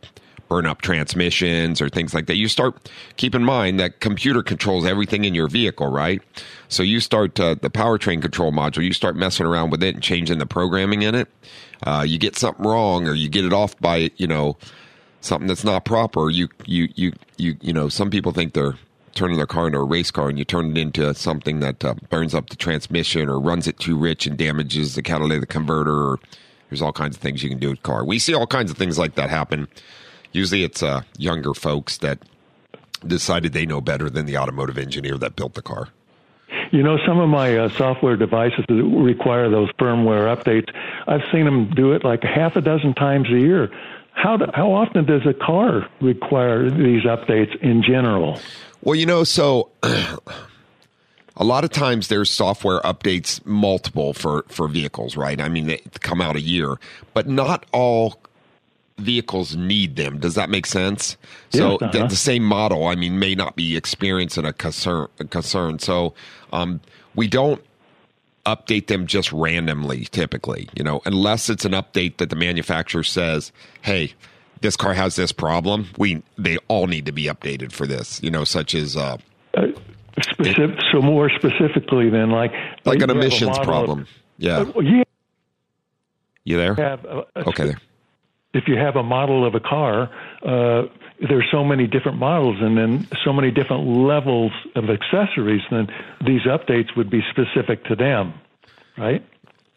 burn 0.50 0.66
up 0.66 0.82
transmissions 0.82 1.80
or 1.80 1.90
things 1.90 2.14
like 2.14 2.26
that. 2.26 2.36
You 2.36 2.48
start 2.48 2.90
keep 3.18 3.36
in 3.36 3.44
mind 3.44 3.80
that 3.80 4.00
computer 4.00 4.42
controls 4.42 4.86
everything 4.86 5.24
in 5.24 5.36
your 5.36 5.48
vehicle, 5.48 5.88
right? 5.88 6.22
So 6.68 6.84
you 6.84 7.00
start 7.00 7.40
uh, 7.40 7.56
the 7.62 7.70
powertrain 7.70 8.22
control 8.22 8.52
module. 8.52 8.84
You 8.84 8.94
start 8.94 9.16
messing 9.16 9.46
around 9.46 9.70
with 9.70 9.84
it 9.84 9.94
and 9.94 10.04
changing 10.04 10.40
the 10.40 10.48
programming 10.48 11.04
in 11.04 11.16
it. 11.16 11.30
Uh, 11.84 12.04
you 12.06 12.18
get 12.18 12.36
something 12.36 12.66
wrong, 12.66 13.08
or 13.08 13.14
you 13.14 13.30
get 13.30 13.46
it 13.46 13.54
off 13.54 13.80
by 13.80 14.12
you 14.18 14.28
know 14.28 14.58
something 15.22 15.48
that's 15.48 15.64
not 15.64 15.86
proper. 15.86 16.30
You 16.30 16.50
you 16.66 16.90
you 16.96 17.14
you 17.38 17.56
you 17.62 17.72
know 17.72 17.88
some 17.88 18.10
people 18.10 18.32
think 18.32 18.54
they're 18.54 18.76
turning 19.16 19.38
their 19.38 19.48
car 19.48 19.68
into 19.68 19.80
a 19.80 19.84
race 19.84 20.12
car 20.12 20.30
and 20.30 20.38
you 20.38 20.46
turn 20.46 20.72
it 20.72 20.78
into 20.78 21.14
something 21.14 21.60
that 21.60 21.84
uh, 21.84 21.94
burns 22.10 22.34
up 22.34 22.50
the 22.50 22.56
transmission 22.56 23.28
or 23.28 23.40
runs 23.40 23.68
it 23.68 23.78
too 23.80 23.98
rich 23.98 24.26
and 24.26 24.38
damages 24.38 24.96
the 24.96 25.02
catalytic 25.02 25.50
converter 25.50 25.94
or 25.94 26.20
there's 26.70 26.82
all 26.82 26.94
kinds 26.94 27.16
of 27.16 27.22
things 27.22 27.44
you 27.44 27.50
can 27.50 27.60
do 27.60 27.70
with 27.70 27.84
car. 27.84 28.06
We 28.06 28.20
see 28.20 28.34
all 28.34 28.48
kinds 28.48 28.72
of 28.72 28.78
things 28.78 28.98
like 28.98 29.16
that 29.16 29.30
happen 29.30 29.68
Usually 30.32 30.64
it's 30.64 30.84
uh, 30.84 31.02
younger 31.18 31.54
folks 31.54 31.98
that 31.98 32.20
decided 33.06 33.54
they 33.54 33.66
know 33.66 33.82
better 33.82 34.10
than 34.10 34.26
the 34.26 34.38
automotive 34.38 34.78
engineer 34.78 35.18
that 35.18 35.36
built 35.36 35.56
the 35.56 35.62
car. 35.62 35.90
You 36.72 36.84
know, 36.84 36.98
some 37.06 37.20
of 37.20 37.30
my 37.30 37.58
uh, 37.58 37.70
software 37.70 38.16
devices 38.16 38.66
that 38.68 38.74
require 38.74 39.50
those 39.50 39.72
firmware 39.80 40.36
updates, 40.36 40.72
I've 41.08 41.24
seen 41.32 41.46
them 41.46 41.72
do 41.72 41.94
it 41.94 42.04
like 42.04 42.22
half 42.24 42.56
a 42.56 42.62
dozen 42.62 42.94
times 42.94 43.28
a 43.32 43.40
year. 43.40 43.70
How, 44.12 44.38
do, 44.38 44.46
how 44.54 44.72
often 44.72 45.06
does 45.06 45.26
a 45.26 45.34
car 45.34 45.88
require 46.02 46.70
these 46.70 47.04
updates 47.04 47.56
in 47.62 47.82
general? 47.82 48.40
Well, 48.82 48.96
you 48.96 49.06
know, 49.06 49.24
so 49.24 49.72
a 51.40 51.46
lot 51.46 51.64
of 51.64 51.72
times 51.72 52.10
there's 52.10 52.30
software 52.30 52.82
updates 52.82 53.44
multiple 53.46 54.14
for, 54.14 54.44
for 54.50 54.68
vehicles, 54.68 55.16
right? 55.16 55.40
I 55.40 55.48
mean, 55.48 55.68
they 55.68 55.78
come 56.02 56.22
out 56.22 56.36
a 56.36 56.42
year, 56.42 56.76
but 57.14 57.28
not 57.28 57.66
all 57.72 58.20
vehicles 58.98 59.56
need 59.56 59.96
them. 59.96 60.20
Does 60.20 60.36
that 60.36 60.50
make 60.50 60.66
sense? 60.66 61.16
So 61.52 61.76
uh-huh. 61.76 61.92
the, 61.92 62.08
the, 62.08 62.16
same 62.18 62.44
model, 62.44 62.88
I 62.88 62.96
mean, 62.96 63.18
may 63.20 63.36
not 63.36 63.56
be 63.56 63.78
experiencing 63.78 64.44
a 64.46 64.52
concern. 64.52 65.08
A 65.20 65.24
concern. 65.24 65.80
So 65.80 66.14
um, 66.52 66.82
we 67.16 67.30
don't 67.30 67.64
update 68.46 68.88
them 68.88 69.08
just 69.08 69.32
randomly, 69.32 70.06
typically. 70.06 70.70
You 70.76 70.84
know, 70.84 71.02
unless 71.06 71.50
it's 71.50 71.64
an 71.64 71.72
update 71.72 72.18
that 72.18 72.30
the 72.30 72.36
manufacturer 72.36 73.04
says, 73.04 73.54
"Hey, 73.82 74.14
this 74.60 74.76
car 74.76 74.94
has 74.94 75.16
this 75.16 75.32
problem. 75.32 75.88
We 75.98 76.22
they 76.38 76.58
all 76.68 76.88
need 76.88 77.06
to 77.06 77.14
be 77.14 77.26
updated 77.26 77.72
for 77.72 77.88
this." 77.88 78.22
You 78.22 78.32
know, 78.32 78.44
such 78.44 78.76
as. 78.76 78.98
Uh, 78.98 79.18
specific, 80.22 80.78
so 80.92 81.02
more 81.02 81.30
specifically, 81.30 82.10
than 82.10 82.32
like 82.32 82.52
like 82.86 83.02
an 83.02 83.10
emissions 83.10 83.58
problem. 83.60 84.02
Of, 84.02 84.10
yeah. 84.38 84.60
Uh, 84.60 84.80
yeah. 84.80 85.04
You 86.44 86.58
there? 86.58 86.76
Have 86.76 87.06
a, 87.06 87.26
a, 87.36 87.50
okay. 87.50 87.66
There 87.66 87.80
if 88.54 88.68
you 88.68 88.76
have 88.78 88.96
a 88.96 89.04
model 89.04 89.46
of 89.46 89.56
a 89.56 89.60
car, 89.60 90.10
uh, 90.44 90.88
there's 91.22 91.46
so 91.52 91.64
many 91.64 91.86
different 91.86 92.18
models 92.18 92.58
and 92.62 92.78
then 92.78 93.08
so 93.24 93.32
many 93.34 93.52
different 93.52 93.86
levels 93.86 94.52
of 94.76 94.86
accessories, 94.90 95.62
then 95.70 95.88
these 96.26 96.42
updates 96.44 96.96
would 96.96 97.10
be 97.10 97.22
specific 97.30 97.84
to 97.86 97.96
them, 97.96 98.34
right? 98.98 99.24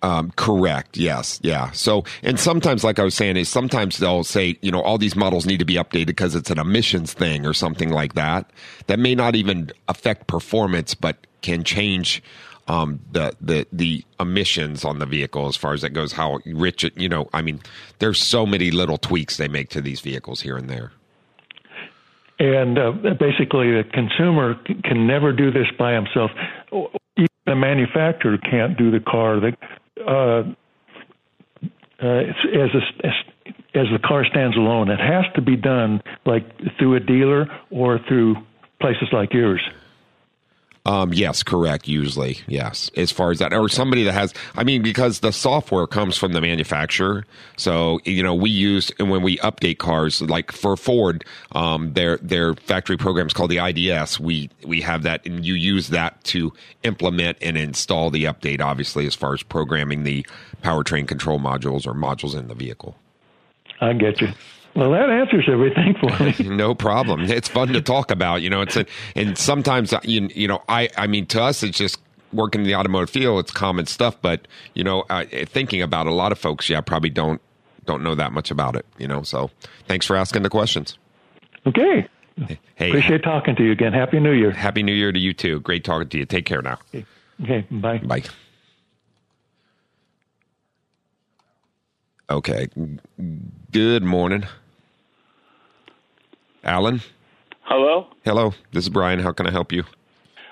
Um, 0.02 0.32
correct. 0.34 0.96
Yes. 0.96 1.38
Yeah. 1.42 1.70
So, 1.70 2.04
and 2.24 2.38
sometimes, 2.38 2.82
like 2.82 2.98
I 2.98 3.04
was 3.04 3.14
saying, 3.14 3.36
is 3.36 3.48
sometimes 3.48 3.98
they'll 3.98 4.24
say, 4.24 4.58
you 4.60 4.72
know, 4.72 4.82
all 4.82 4.98
these 4.98 5.14
models 5.14 5.46
need 5.46 5.58
to 5.58 5.64
be 5.64 5.74
updated 5.74 6.06
because 6.06 6.34
it's 6.34 6.50
an 6.50 6.58
emissions 6.58 7.12
thing 7.12 7.46
or 7.46 7.54
something 7.54 7.90
like 7.90 8.14
that. 8.14 8.50
That 8.88 8.98
may 8.98 9.14
not 9.14 9.36
even 9.36 9.70
affect 9.86 10.26
performance, 10.26 10.94
but 10.94 11.24
can 11.42 11.62
change 11.62 12.20
um, 12.68 13.00
the 13.10 13.36
the 13.40 13.66
the 13.72 14.04
emissions 14.18 14.84
on 14.84 14.98
the 14.98 15.06
vehicle 15.06 15.46
as 15.46 15.56
far 15.56 15.72
as 15.72 15.82
that 15.82 15.90
goes. 15.90 16.12
How 16.12 16.40
rich 16.46 16.84
it, 16.84 16.96
you 16.96 17.08
know, 17.08 17.28
I 17.32 17.42
mean, 17.42 17.60
there's 17.98 18.20
so 18.20 18.44
many 18.46 18.70
little 18.70 18.98
tweaks 18.98 19.36
they 19.36 19.48
make 19.48 19.68
to 19.70 19.80
these 19.80 20.00
vehicles 20.00 20.40
here 20.40 20.56
and 20.56 20.68
there. 20.68 20.92
And 22.38 22.76
uh, 22.76 22.92
basically, 23.20 23.70
the 23.70 23.84
consumer 23.92 24.54
can 24.82 25.06
never 25.06 25.32
do 25.32 25.52
this 25.52 25.66
by 25.78 25.92
himself. 25.92 26.30
The 27.46 27.54
manufacturer 27.54 28.38
can't 28.38 28.76
do 28.76 28.90
the 28.90 29.00
car. 29.00 29.38
That 29.38 29.56
uh, 30.00 30.42
uh, 32.02 32.04
as 32.04 32.70
a, 32.74 33.06
as 33.06 33.12
as 33.74 33.86
the 33.90 33.98
car 34.04 34.24
stands 34.24 34.56
alone, 34.56 34.90
it 34.90 35.00
has 35.00 35.24
to 35.34 35.40
be 35.40 35.56
done 35.56 36.02
like 36.26 36.44
through 36.78 36.96
a 36.96 37.00
dealer 37.00 37.46
or 37.70 37.98
through 38.06 38.36
places 38.80 39.08
like 39.12 39.32
yours. 39.32 39.62
Um, 40.84 41.12
yes, 41.12 41.44
correct. 41.44 41.86
Usually, 41.86 42.40
yes. 42.48 42.90
As 42.96 43.12
far 43.12 43.30
as 43.30 43.38
that, 43.38 43.52
or 43.52 43.68
somebody 43.68 44.02
that 44.02 44.12
has, 44.12 44.34
I 44.56 44.64
mean, 44.64 44.82
because 44.82 45.20
the 45.20 45.30
software 45.30 45.86
comes 45.86 46.16
from 46.16 46.32
the 46.32 46.40
manufacturer. 46.40 47.24
So 47.56 48.00
you 48.04 48.22
know, 48.22 48.34
we 48.34 48.50
use 48.50 48.90
and 48.98 49.08
when 49.08 49.22
we 49.22 49.38
update 49.38 49.78
cars, 49.78 50.20
like 50.20 50.50
for 50.50 50.76
Ford, 50.76 51.24
um, 51.52 51.92
their 51.92 52.16
their 52.16 52.54
factory 52.54 52.96
program 52.96 53.28
is 53.28 53.32
called 53.32 53.50
the 53.50 53.58
IDS. 53.58 54.18
We 54.18 54.50
we 54.64 54.80
have 54.80 55.04
that, 55.04 55.24
and 55.24 55.44
you 55.44 55.54
use 55.54 55.88
that 55.88 56.22
to 56.24 56.52
implement 56.82 57.38
and 57.40 57.56
install 57.56 58.10
the 58.10 58.24
update. 58.24 58.60
Obviously, 58.60 59.06
as 59.06 59.14
far 59.14 59.34
as 59.34 59.42
programming 59.44 60.02
the 60.02 60.26
powertrain 60.64 61.06
control 61.06 61.38
modules 61.38 61.86
or 61.86 61.94
modules 61.94 62.36
in 62.36 62.48
the 62.48 62.54
vehicle. 62.54 62.96
I 63.80 63.92
get 63.92 64.20
you. 64.20 64.32
Well, 64.74 64.90
that 64.92 65.10
answers 65.10 65.48
everything 65.48 65.94
for 66.00 66.22
me. 66.22 66.34
no 66.56 66.74
problem. 66.74 67.22
It's 67.22 67.48
fun 67.48 67.68
to 67.68 67.82
talk 67.82 68.10
about. 68.10 68.40
You 68.40 68.50
know, 68.50 68.62
it's 68.62 68.76
a, 68.76 68.86
and 69.14 69.36
sometimes 69.36 69.92
uh, 69.92 70.00
you 70.02 70.28
you 70.34 70.48
know 70.48 70.62
I 70.68 70.88
I 70.96 71.06
mean 71.06 71.26
to 71.26 71.42
us 71.42 71.62
it's 71.62 71.76
just 71.76 71.98
working 72.32 72.62
in 72.62 72.66
the 72.66 72.74
automotive 72.74 73.10
field. 73.10 73.40
It's 73.40 73.52
common 73.52 73.86
stuff, 73.86 74.16
but 74.22 74.48
you 74.74 74.84
know, 74.84 75.04
uh, 75.10 75.24
thinking 75.46 75.82
about 75.82 76.06
a 76.06 76.12
lot 76.12 76.32
of 76.32 76.38
folks, 76.38 76.68
yeah, 76.70 76.80
probably 76.80 77.10
don't 77.10 77.40
don't 77.84 78.02
know 78.02 78.14
that 78.14 78.32
much 78.32 78.50
about 78.50 78.76
it. 78.76 78.86
You 78.98 79.08
know, 79.08 79.22
so 79.22 79.50
thanks 79.86 80.06
for 80.06 80.16
asking 80.16 80.42
the 80.42 80.50
questions. 80.50 80.98
Okay. 81.66 82.08
Hey, 82.76 82.88
appreciate 82.88 83.22
talking 83.22 83.54
to 83.56 83.62
you 83.62 83.72
again. 83.72 83.92
Happy 83.92 84.18
New 84.18 84.32
Year. 84.32 84.52
Happy 84.52 84.82
New 84.82 84.94
Year 84.94 85.12
to 85.12 85.18
you 85.18 85.34
too. 85.34 85.60
Great 85.60 85.84
talking 85.84 86.08
to 86.08 86.18
you. 86.18 86.24
Take 86.24 86.46
care 86.46 86.62
now. 86.62 86.78
Okay. 86.94 87.04
okay 87.42 87.66
bye. 87.70 87.98
Bye. 87.98 88.22
Okay. 92.30 92.68
Good 93.70 94.02
morning. 94.02 94.46
Alan? 96.64 97.00
Hello? 97.62 98.06
Hello. 98.24 98.54
This 98.72 98.84
is 98.84 98.88
Brian. 98.88 99.18
How 99.18 99.32
can 99.32 99.46
I 99.46 99.50
help 99.50 99.72
you? 99.72 99.84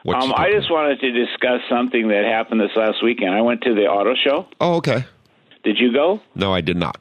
Um, 0.07 0.33
I 0.35 0.51
just 0.51 0.71
wanted 0.71 0.99
to 1.01 1.13
discuss 1.13 1.61
something 1.69 2.09
that 2.09 2.25
happened 2.25 2.61
this 2.61 2.71
last 2.75 3.03
weekend. 3.05 3.35
I 3.35 3.43
went 3.43 3.61
to 3.63 3.75
the 3.75 3.83
auto 3.83 4.15
show. 4.15 4.47
Oh, 4.61 4.77
okay. 4.77 5.05
Did 5.63 5.79
you 5.79 5.93
go? 5.93 6.21
No, 6.35 6.55
I 6.55 6.63
did 6.63 6.77
not. 6.77 6.99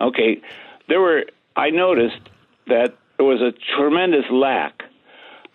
Okay. 0.00 0.42
There 0.88 1.00
were 1.00 1.24
I 1.56 1.70
noticed 1.70 2.20
that 2.66 2.96
there 3.16 3.26
was 3.26 3.40
a 3.40 3.52
tremendous 3.76 4.24
lack 4.30 4.82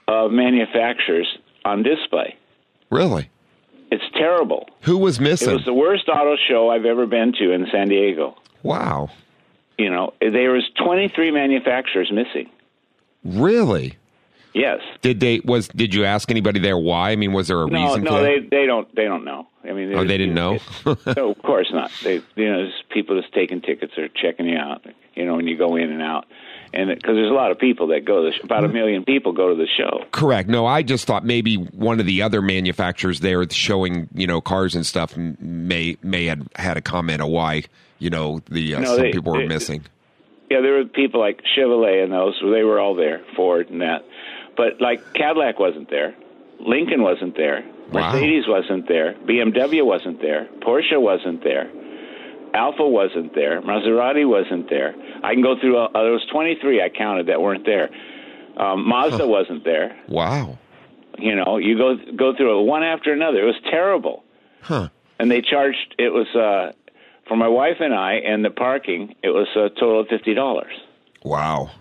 of 0.07 0.31
manufacturers 0.31 1.27
on 1.65 1.83
display. 1.83 2.37
Really? 2.89 3.29
It's 3.91 4.03
terrible. 4.13 4.69
Who 4.81 4.97
was 4.97 5.19
missing? 5.19 5.49
It 5.49 5.53
was 5.53 5.65
the 5.65 5.73
worst 5.73 6.07
auto 6.07 6.35
show 6.47 6.69
I've 6.69 6.85
ever 6.85 7.05
been 7.05 7.33
to 7.39 7.51
in 7.51 7.67
San 7.71 7.89
Diego. 7.89 8.35
Wow. 8.63 9.09
You 9.77 9.89
know, 9.89 10.13
there 10.21 10.51
was 10.51 10.63
23 10.83 11.31
manufacturers 11.31 12.11
missing. 12.11 12.49
Really? 13.25 13.97
Yes. 14.55 14.79
Did 15.01 15.19
they 15.19 15.41
was 15.43 15.67
did 15.67 15.93
you 15.93 16.05
ask 16.05 16.31
anybody 16.31 16.61
there 16.61 16.77
why? 16.77 17.11
I 17.11 17.17
mean, 17.17 17.33
was 17.33 17.49
there 17.49 17.61
a 17.61 17.67
no, 17.67 17.87
reason? 17.87 18.03
No, 18.05 18.23
they 18.23 18.39
they 18.39 18.65
don't 18.65 18.93
they 18.95 19.03
don't 19.03 19.25
know. 19.25 19.47
I 19.65 19.73
mean, 19.73 19.93
oh, 19.93 20.05
they 20.05 20.17
didn't 20.17 20.35
know. 20.35 20.59
no, 20.85 21.31
of 21.31 21.41
course 21.41 21.67
not. 21.73 21.91
They 22.03 22.21
you 22.35 22.49
know, 22.49 22.57
there's 22.59 22.83
people 22.89 23.19
just 23.19 23.33
taking 23.33 23.61
tickets 23.61 23.97
or 23.97 24.07
checking 24.07 24.47
you 24.47 24.57
out. 24.57 24.85
You 25.13 25.25
know, 25.25 25.35
when 25.35 25.47
you 25.47 25.57
go 25.57 25.75
in 25.75 25.91
and 25.91 26.01
out, 26.01 26.25
and 26.73 26.89
because 26.89 27.15
there's 27.15 27.31
a 27.31 27.33
lot 27.33 27.51
of 27.51 27.59
people 27.59 27.87
that 27.87 28.05
go. 28.05 28.23
To 28.23 28.31
the, 28.31 28.45
about 28.45 28.63
a 28.63 28.69
million 28.69 29.03
people 29.03 29.33
go 29.33 29.49
to 29.49 29.55
the 29.55 29.67
show. 29.67 30.05
Correct. 30.11 30.47
No, 30.47 30.65
I 30.65 30.83
just 30.83 31.05
thought 31.05 31.25
maybe 31.25 31.55
one 31.55 31.99
of 31.99 32.05
the 32.05 32.21
other 32.21 32.41
manufacturers 32.41 33.19
there 33.19 33.49
showing 33.49 34.07
you 34.13 34.27
know 34.27 34.39
cars 34.39 34.73
and 34.73 34.85
stuff 34.85 35.17
may 35.17 35.97
may 36.01 36.25
had 36.25 36.47
had 36.55 36.77
a 36.77 36.81
comment 36.81 37.21
of 37.21 37.27
why 37.27 37.63
you 37.99 38.09
know 38.09 38.39
the 38.49 38.75
uh, 38.75 38.79
no, 38.79 38.85
some 38.95 39.01
they, 39.01 39.11
people 39.11 39.33
were 39.33 39.39
they, 39.39 39.47
missing. 39.47 39.83
Yeah, 40.49 40.61
there 40.61 40.73
were 40.73 40.85
people 40.85 41.19
like 41.19 41.41
Chevrolet 41.57 42.03
and 42.03 42.11
those. 42.13 42.39
They 42.41 42.63
were 42.63 42.79
all 42.79 42.95
there, 42.95 43.21
Ford 43.35 43.69
and 43.69 43.81
that. 43.81 44.05
But 44.55 44.79
like 44.79 45.13
Cadillac 45.13 45.59
wasn't 45.59 45.89
there, 45.89 46.15
Lincoln 46.59 47.01
wasn't 47.01 47.35
there, 47.35 47.65
Wow. 47.91 48.13
Mercedes 48.13 48.45
wasn't 48.47 48.87
there, 48.87 49.13
BMW 49.25 49.85
wasn't 49.85 50.21
there, 50.21 50.47
Porsche 50.61 50.99
wasn't 50.99 51.43
there, 51.43 51.69
Alfa 52.53 52.87
wasn't 52.87 53.35
there, 53.35 53.61
Maserati 53.61 54.27
wasn't 54.27 54.69
there. 54.69 54.95
I 55.23 55.33
can 55.33 55.43
go 55.43 55.59
through. 55.59 55.77
Uh, 55.77 55.89
there 55.93 56.11
was 56.11 56.25
23 56.31 56.81
I 56.81 56.89
counted 56.89 57.27
that 57.27 57.41
weren't 57.41 57.65
there. 57.65 57.89
Um, 58.57 58.87
Mazda 58.87 59.27
wasn't 59.27 59.63
there. 59.65 59.97
Wow. 60.07 60.57
You 61.17 61.35
know, 61.35 61.57
you 61.57 61.77
go 61.77 61.95
go 62.15 62.35
through 62.35 62.61
it 62.61 62.63
one 62.63 62.83
after 62.83 63.11
another. 63.11 63.39
It 63.41 63.45
was 63.45 63.59
terrible. 63.69 64.23
Huh. 64.61 64.89
And 65.19 65.29
they 65.29 65.41
charged. 65.41 65.95
It 65.97 66.13
was 66.13 66.27
uh, 66.35 66.71
for 67.27 67.35
my 67.35 67.47
wife 67.47 67.77
and 67.79 67.93
I, 67.93 68.13
and 68.15 68.43
the 68.45 68.49
parking. 68.49 69.15
It 69.23 69.29
was 69.29 69.47
a 69.55 69.69
total 69.69 70.01
of 70.01 70.07
fifty 70.07 70.33
dollars. 70.33 70.73
Wow. 71.23 71.71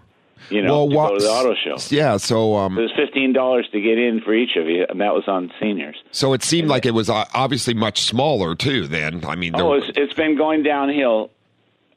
You 0.51 0.61
know, 0.61 0.85
well, 0.85 0.89
to 0.89 0.95
what, 0.97 1.09
go 1.11 1.19
to 1.19 1.25
the 1.25 1.31
auto 1.31 1.55
show. 1.55 1.95
Yeah. 1.95 2.19
So 2.19 2.57
um, 2.57 2.77
It 2.79 2.83
was 2.83 2.93
fifteen 2.95 3.33
dollars 3.33 3.67
to 3.73 3.81
get 3.81 3.97
in 3.99 4.21
for 4.21 4.35
each 4.35 4.57
of 4.57 4.67
you, 4.69 4.85
and 4.89 5.01
that 5.01 5.15
was 5.15 5.25
on 5.27 5.51
seniors. 5.61 5.97
so 6.11 6.33
it 6.35 6.43
seemed 6.43 6.69
like 6.69 6.85
it 6.85 6.93
was 6.93 7.09
uh, 7.09 7.25
obviously 7.33 7.73
much 7.75 8.03
smaller 8.03 8.55
too. 8.55 8.87
Then 8.87 9.25
I 9.25 9.37
mean, 9.37 9.53
there, 9.53 9.63
Oh, 9.65 9.73
it's, 9.75 9.91
it's 9.97 10.13
been 10.15 10.37
going 10.37 10.63
downhill. 10.63 11.31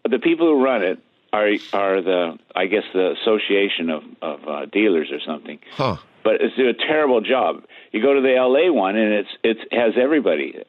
The 0.09 0.19
people 0.19 0.47
who 0.47 0.63
run 0.63 0.81
it 0.83 0.99
are 1.33 1.49
are 1.73 2.01
the 2.01 2.39
I 2.55 2.67
guess 2.67 2.83
the 2.93 3.11
association 3.21 3.89
of 3.89 4.03
of 4.21 4.47
uh, 4.47 4.65
dealers 4.67 5.09
or 5.11 5.19
something. 5.19 5.59
huh? 5.71 5.97
But 6.23 6.41
it's 6.41 6.57
a 6.57 6.73
terrible 6.87 7.21
job. 7.21 7.63
You 7.91 8.01
go 8.01 8.13
to 8.13 8.21
the 8.21 8.35
L.A. 8.35 8.69
one, 8.71 8.95
and 8.95 9.13
it's 9.13 9.29
it's 9.43 9.59
has 9.71 9.93
everybody 9.97 10.51
there. 10.53 10.63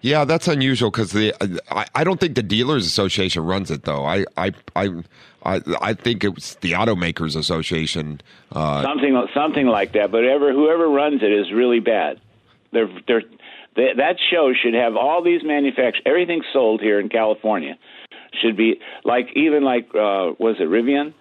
Yeah, 0.00 0.24
that's 0.24 0.46
unusual 0.46 0.90
because 0.90 1.12
the 1.12 1.34
I, 1.70 1.86
I 1.94 2.04
don't 2.04 2.20
think 2.20 2.34
the 2.36 2.42
dealers 2.42 2.86
association 2.86 3.44
runs 3.44 3.70
it 3.70 3.82
though. 3.84 4.04
I 4.04 4.24
I 4.36 4.52
I 4.76 4.90
I, 5.44 5.60
I 5.80 5.94
think 5.94 6.24
it 6.24 6.34
was 6.34 6.56
the 6.60 6.72
automakers 6.72 7.36
association. 7.36 8.20
Uh, 8.52 8.82
something 8.82 9.26
something 9.34 9.66
like 9.66 9.92
that. 9.92 10.10
But 10.10 10.24
ever 10.24 10.52
whoever 10.52 10.88
runs 10.88 11.22
it 11.22 11.32
is 11.32 11.50
really 11.52 11.80
bad. 11.80 12.20
They're 12.72 12.88
they're 13.06 13.22
they, 13.76 13.92
that 13.96 14.16
show 14.30 14.52
should 14.60 14.74
have 14.74 14.96
all 14.96 15.22
these 15.22 15.42
manufacturers. 15.42 16.02
Everything 16.06 16.42
sold 16.52 16.80
here 16.80 17.00
in 17.00 17.08
California 17.08 17.76
should 18.40 18.56
be 18.56 18.80
like 19.04 19.28
even 19.34 19.64
like 19.64 19.88
uh, 19.94 20.32
was 20.38 20.56
it 20.60 20.68
Rivian? 20.68 21.12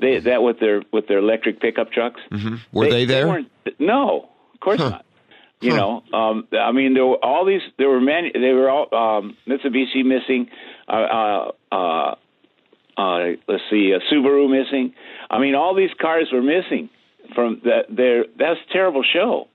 They 0.00 0.18
that 0.20 0.42
with 0.42 0.58
their 0.58 0.82
with 0.90 1.06
their 1.06 1.18
electric 1.18 1.60
pickup 1.60 1.92
trucks. 1.92 2.20
Mm-hmm. 2.30 2.56
Were 2.72 2.88
they 2.88 3.04
there? 3.04 3.28
weren't- 3.28 3.48
no, 3.78 4.28
of 4.54 4.60
course 4.60 4.78
not. 4.78 5.04
You 5.62 5.76
know, 5.76 6.02
um, 6.12 6.48
I 6.58 6.72
mean, 6.72 6.94
there 6.94 7.06
were 7.06 7.24
all 7.24 7.44
these. 7.44 7.60
There 7.78 7.88
were 7.88 8.00
many. 8.00 8.32
They 8.32 8.52
were 8.52 8.68
all 8.68 8.92
um, 8.94 9.36
Mitsubishi 9.46 10.04
missing. 10.04 10.48
Uh, 10.88 10.92
uh, 10.92 11.52
uh, 11.70 12.14
uh, 12.96 13.18
let's 13.48 13.62
see, 13.70 13.94
uh, 13.94 14.00
Subaru 14.12 14.50
missing. 14.50 14.94
I 15.30 15.38
mean, 15.38 15.54
all 15.54 15.74
these 15.74 15.90
cars 16.00 16.28
were 16.32 16.42
missing 16.42 16.90
from 17.34 17.62
that. 17.64 17.84
There, 17.88 18.24
that's 18.38 18.60
a 18.68 18.72
terrible 18.72 19.02
show. 19.02 19.48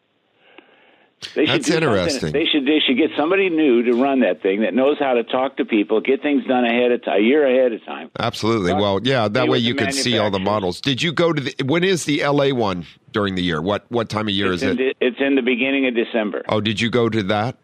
They 1.34 1.46
That's 1.48 1.70
interesting. 1.70 2.32
They 2.32 2.46
should 2.46 2.66
they 2.66 2.80
should 2.86 2.98
get 2.98 3.10
somebody 3.18 3.50
new 3.50 3.82
to 3.84 3.94
run 3.94 4.20
that 4.20 4.44
thing 4.44 4.62
that 4.62 4.76
knows 4.76 4.98
how 5.00 5.14
to 5.14 5.24
talk 5.24 5.58
to 5.58 5.66
people, 5.66 6.00
get 6.00 6.22
things 6.22 6.46
done 6.46 6.64
ahead 6.64 6.92
of 6.92 7.04
time, 7.04 7.18
a 7.18 7.24
year 7.24 7.46
ahead 7.48 7.74
of 7.74 7.84
time. 7.86 8.12
Absolutely. 8.20 8.72
Not 8.72 8.82
Well, 8.82 9.00
yeah, 9.04 9.28
that 9.28 9.48
way 9.48 9.58
you 9.58 9.74
could 9.74 9.94
see 9.94 10.20
all 10.20 10.30
the 10.30 10.40
models. 10.40 10.80
Did 10.80 11.02
you 11.02 11.12
go 11.12 11.34
to 11.34 11.42
the 11.42 11.56
when 11.66 11.84
is 11.84 12.06
the 12.06 12.24
LA 12.24 12.50
one 12.50 12.86
during 13.14 13.34
the 13.34 13.42
year? 13.42 13.62
What 13.62 13.86
what 13.90 14.10
time 14.10 14.28
of 14.28 14.34
year 14.34 14.54
It's 14.54 14.62
is 14.62 14.72
it? 14.72 14.78
de- 14.78 14.94
it's 15.02 15.18
in 15.20 15.34
the 15.36 15.42
beginning 15.42 15.88
of 15.88 15.96
December. 15.96 16.44
Oh, 16.50 16.62
did 16.62 16.80
you 16.80 16.92
go 16.92 17.10
to 17.10 17.24
that? 17.24 17.58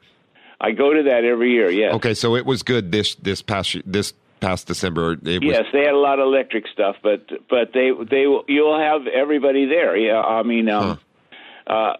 I 0.59 0.71
go 0.71 0.93
to 0.93 1.03
that 1.03 1.23
every 1.23 1.51
year. 1.51 1.69
Yes. 1.69 1.93
Okay, 1.95 2.15
so 2.15 2.35
it 2.35 2.47
was 2.47 2.63
good 2.63 2.91
this 2.91 3.13
this 3.15 3.43
past 3.43 3.77
this 3.85 4.13
past 4.39 4.65
December. 4.65 5.13
It 5.13 5.43
was 5.43 5.53
Yes, 5.53 5.65
they 5.71 5.81
had 5.81 5.93
a 5.93 5.97
lot 5.97 6.19
of 6.19 6.25
electric 6.25 6.67
stuff, 6.69 6.95
but 7.03 7.27
but 7.49 7.71
they 7.73 7.91
they 8.09 8.25
you'll 8.47 8.79
have 8.79 9.05
everybody 9.07 9.65
there. 9.65 9.95
Yeah, 9.95 10.21
I 10.21 10.41
mean, 10.41 10.69
um, 10.69 10.99
uh, 11.67 11.93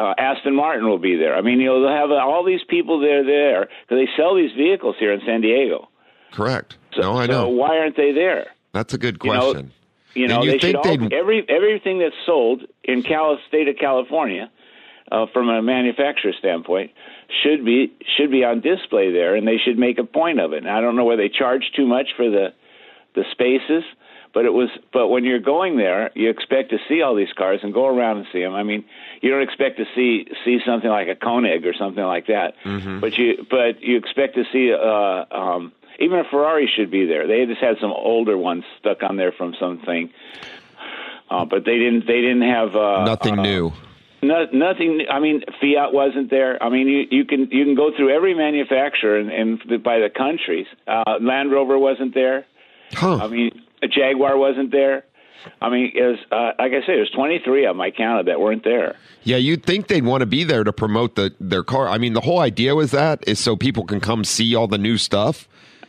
uh, 0.00 0.14
Aston 0.18 0.54
Martin 0.54 0.88
will 0.88 0.98
be 0.98 1.16
there. 1.16 1.34
I 1.34 1.42
mean, 1.42 1.60
you'll 1.60 1.86
have 1.88 2.10
all 2.10 2.44
these 2.44 2.64
people 2.68 3.00
there 3.00 3.24
there 3.24 3.68
because 3.82 3.98
they 4.04 4.08
sell 4.16 4.34
these 4.34 4.52
vehicles 4.56 4.96
here 4.98 5.12
in 5.12 5.20
San 5.26 5.40
Diego. 5.42 5.88
correct. 6.32 6.76
So, 6.94 7.02
no, 7.02 7.16
I 7.18 7.26
so 7.26 7.32
know. 7.32 7.48
why 7.48 7.78
aren't 7.78 7.96
they 7.96 8.12
there? 8.12 8.46
That's 8.72 8.94
a 8.94 8.98
good 8.98 9.18
you 9.22 9.32
know, 9.32 9.52
question. 9.52 9.72
You 10.14 10.26
know, 10.28 10.42
you 10.42 10.52
they 10.52 10.58
should 10.58 10.76
all, 10.76 10.82
they'd- 10.84 11.14
every 11.14 11.44
everything 11.48 11.98
that's 12.00 12.16
sold 12.26 12.62
in 12.84 13.02
Cal 13.02 13.38
state 13.48 13.68
of 13.68 13.76
California, 13.76 14.50
uh, 15.12 15.26
from 15.32 15.48
a 15.48 15.60
manufacturer 15.62 16.32
standpoint, 16.38 16.90
should 17.42 17.64
be 17.64 17.92
should 18.16 18.30
be 18.30 18.42
on 18.44 18.60
display 18.60 19.12
there, 19.12 19.36
and 19.36 19.46
they 19.46 19.58
should 19.64 19.78
make 19.78 19.98
a 19.98 20.04
point 20.04 20.40
of 20.40 20.52
it. 20.52 20.58
And 20.58 20.70
I 20.70 20.80
don't 20.80 20.96
know 20.96 21.04
whether 21.04 21.22
they 21.22 21.28
charge 21.28 21.64
too 21.76 21.86
much 21.86 22.08
for 22.16 22.28
the 22.28 22.52
the 23.14 23.24
spaces, 23.32 23.84
but 24.32 24.44
it 24.44 24.52
was. 24.52 24.68
But 24.92 25.08
when 25.08 25.24
you're 25.24 25.40
going 25.40 25.76
there, 25.76 26.10
you 26.14 26.30
expect 26.30 26.70
to 26.70 26.78
see 26.88 27.02
all 27.02 27.14
these 27.14 27.32
cars 27.36 27.60
and 27.62 27.74
go 27.74 27.86
around 27.86 28.18
and 28.18 28.26
see 28.32 28.40
them. 28.40 28.54
I 28.54 28.62
mean, 28.62 28.84
you 29.20 29.30
don't 29.30 29.42
expect 29.42 29.78
to 29.78 29.84
see 29.94 30.26
see 30.44 30.58
something 30.64 30.88
like 30.90 31.08
a 31.08 31.14
Koenig 31.16 31.66
or 31.66 31.74
something 31.74 32.04
like 32.04 32.26
that, 32.28 32.54
but 33.00 33.18
you 33.18 33.46
but 33.50 33.82
you 33.82 33.96
expect 33.96 34.34
to 34.36 34.44
see. 34.52 34.72
Uh, 34.72 35.24
um, 35.36 35.72
even 35.98 36.18
a 36.18 36.24
Ferrari 36.24 36.70
should 36.74 36.90
be 36.90 37.04
there. 37.06 37.26
They 37.26 37.44
just 37.44 37.60
had 37.60 37.76
some 37.80 37.92
older 37.92 38.36
ones 38.38 38.64
stuck 38.78 39.02
on 39.02 39.16
there 39.16 39.32
from 39.32 39.54
something, 39.60 40.10
uh, 41.30 41.44
but 41.44 41.64
they 41.64 41.78
didn't. 41.78 42.06
They 42.06 42.20
didn't 42.22 42.42
have 42.42 42.74
uh, 42.74 43.04
Nothing 43.04 43.38
uh, 43.38 43.42
new. 43.42 43.72
no, 44.22 44.46
nothing. 44.52 45.04
I 45.10 45.20
mean, 45.20 45.42
Fiat 45.60 45.92
wasn't 45.92 46.30
there. 46.30 46.62
I 46.62 46.70
mean, 46.70 46.88
you, 46.88 47.04
you 47.10 47.24
can 47.26 47.50
you 47.50 47.64
can 47.64 47.74
go 47.74 47.90
through 47.94 48.14
every 48.14 48.34
manufacturer 48.34 49.18
and, 49.18 49.30
and 49.30 49.62
the, 49.68 49.76
by 49.76 49.98
the 49.98 50.08
countries. 50.08 50.66
Uh, 50.86 51.18
Land 51.20 51.52
Rover 51.52 51.78
wasn't 51.78 52.14
there. 52.14 52.46
Huh. 52.92 53.16
I 53.16 53.28
mean, 53.28 53.62
a 53.82 53.88
Jaguar 53.88 54.36
wasn't 54.36 54.70
there. 54.72 55.04
I 55.62 55.70
mean, 55.70 55.92
it 55.94 56.02
was, 56.02 56.18
uh, 56.30 56.52
like 56.62 56.72
I 56.72 56.80
said, 56.80 56.96
there's 56.96 57.10
23 57.10 57.64
of 57.64 57.70
them 57.74 57.80
I 57.80 57.90
counted 57.90 58.26
that 58.26 58.40
weren't 58.40 58.62
there. 58.62 58.96
Yeah, 59.24 59.38
you'd 59.38 59.64
think 59.64 59.86
they'd 59.88 60.04
want 60.04 60.20
to 60.20 60.26
be 60.26 60.44
there 60.44 60.64
to 60.64 60.72
promote 60.72 61.14
the 61.14 61.34
their 61.40 61.62
car. 61.62 61.88
I 61.88 61.96
mean, 61.96 62.12
the 62.12 62.20
whole 62.20 62.40
idea 62.40 62.74
was 62.74 62.90
that 62.90 63.26
is 63.26 63.38
so 63.38 63.56
people 63.56 63.84
can 63.84 64.00
come 64.00 64.22
see 64.24 64.54
all 64.54 64.66
the 64.66 64.76
new 64.78 64.98
stuff. 64.98 65.48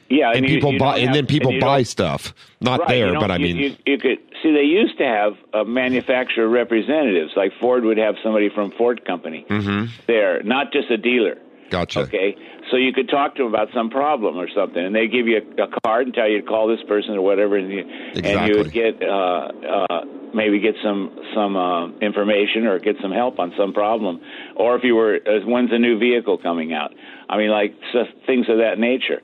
Yeah, 0.10 0.32
and, 0.34 0.48
you- 0.48 0.56
people 0.56 0.74
you 0.74 0.80
buy, 0.80 0.98
don't 1.00 1.08
and 1.08 1.16
then 1.16 1.26
people 1.26 1.52
and 1.52 1.60
buy 1.62 1.84
stuff. 1.84 2.34
Not 2.62 2.82
Right, 2.82 2.90
there, 2.90 3.14
but 3.20 3.30
I 3.32 3.38
you- 3.38 3.56
mean, 3.56 3.78
you, 3.86 3.98
could 3.98 4.20
see 4.44 4.52
they 4.54 4.64
used 4.64 4.98
to 5.00 5.06
have 5.06 5.34
uh, 5.54 5.64
manufacturer 5.66 6.48
representatives, 6.50 7.32
like 7.36 7.52
Ford 7.60 7.84
would 7.86 7.98
have 7.98 8.16
somebody 8.24 8.50
from 8.50 8.72
Ford 8.72 9.04
Company 9.06 9.46
hmm 9.50 9.86
there, 10.08 10.42
not 10.44 10.72
just 10.74 10.90
a 10.92 10.98
dealer. 10.98 11.38
gotcha. 11.70 12.02
Okay, 12.02 12.36
so 12.72 12.78
you 12.78 12.94
could 12.94 13.10
talk 13.10 13.36
to 13.36 13.44
them 13.44 13.54
about 13.54 13.68
some 13.74 13.90
problem 13.90 14.38
or 14.38 14.48
something, 14.56 14.84
and 14.84 14.96
they 14.96 15.08
give 15.08 15.28
you 15.28 15.42
a, 15.58 15.64
a 15.64 15.68
card 15.84 16.08
and 16.08 16.16
tell 16.16 16.28
you 16.28 16.42
to 16.42 16.48
call 16.48 16.68
this 16.68 16.82
person 16.88 17.16
or 17.16 17.22
whatever, 17.22 17.58
and 17.58 17.70
you, 17.70 17.84
and 18.24 18.48
you 18.48 18.58
would 18.58 18.72
get 18.72 19.04
uh, 19.04 19.52
uh, 19.52 20.06
maybe 20.34 20.60
get 20.60 20.76
some 20.82 21.20
some 21.36 21.56
uh, 21.56 21.90
information 22.00 22.66
or 22.66 22.80
get 22.80 22.96
some 23.02 23.12
help 23.12 23.40
on 23.40 23.54
some 23.58 23.74
problem, 23.74 24.22
or 24.56 24.76
if 24.76 24.84
you 24.84 24.96
were 24.96 25.20
uh, 25.26 25.46
when's 25.46 25.72
a 25.72 25.78
new 25.78 26.00
vehicle 26.00 26.38
coming 26.38 26.74
out. 26.74 26.94
I 27.30 27.38
mean, 27.38 27.50
like 27.50 27.76
so, 27.92 28.06
things 28.26 28.48
of 28.50 28.58
that 28.58 28.80
nature. 28.80 29.22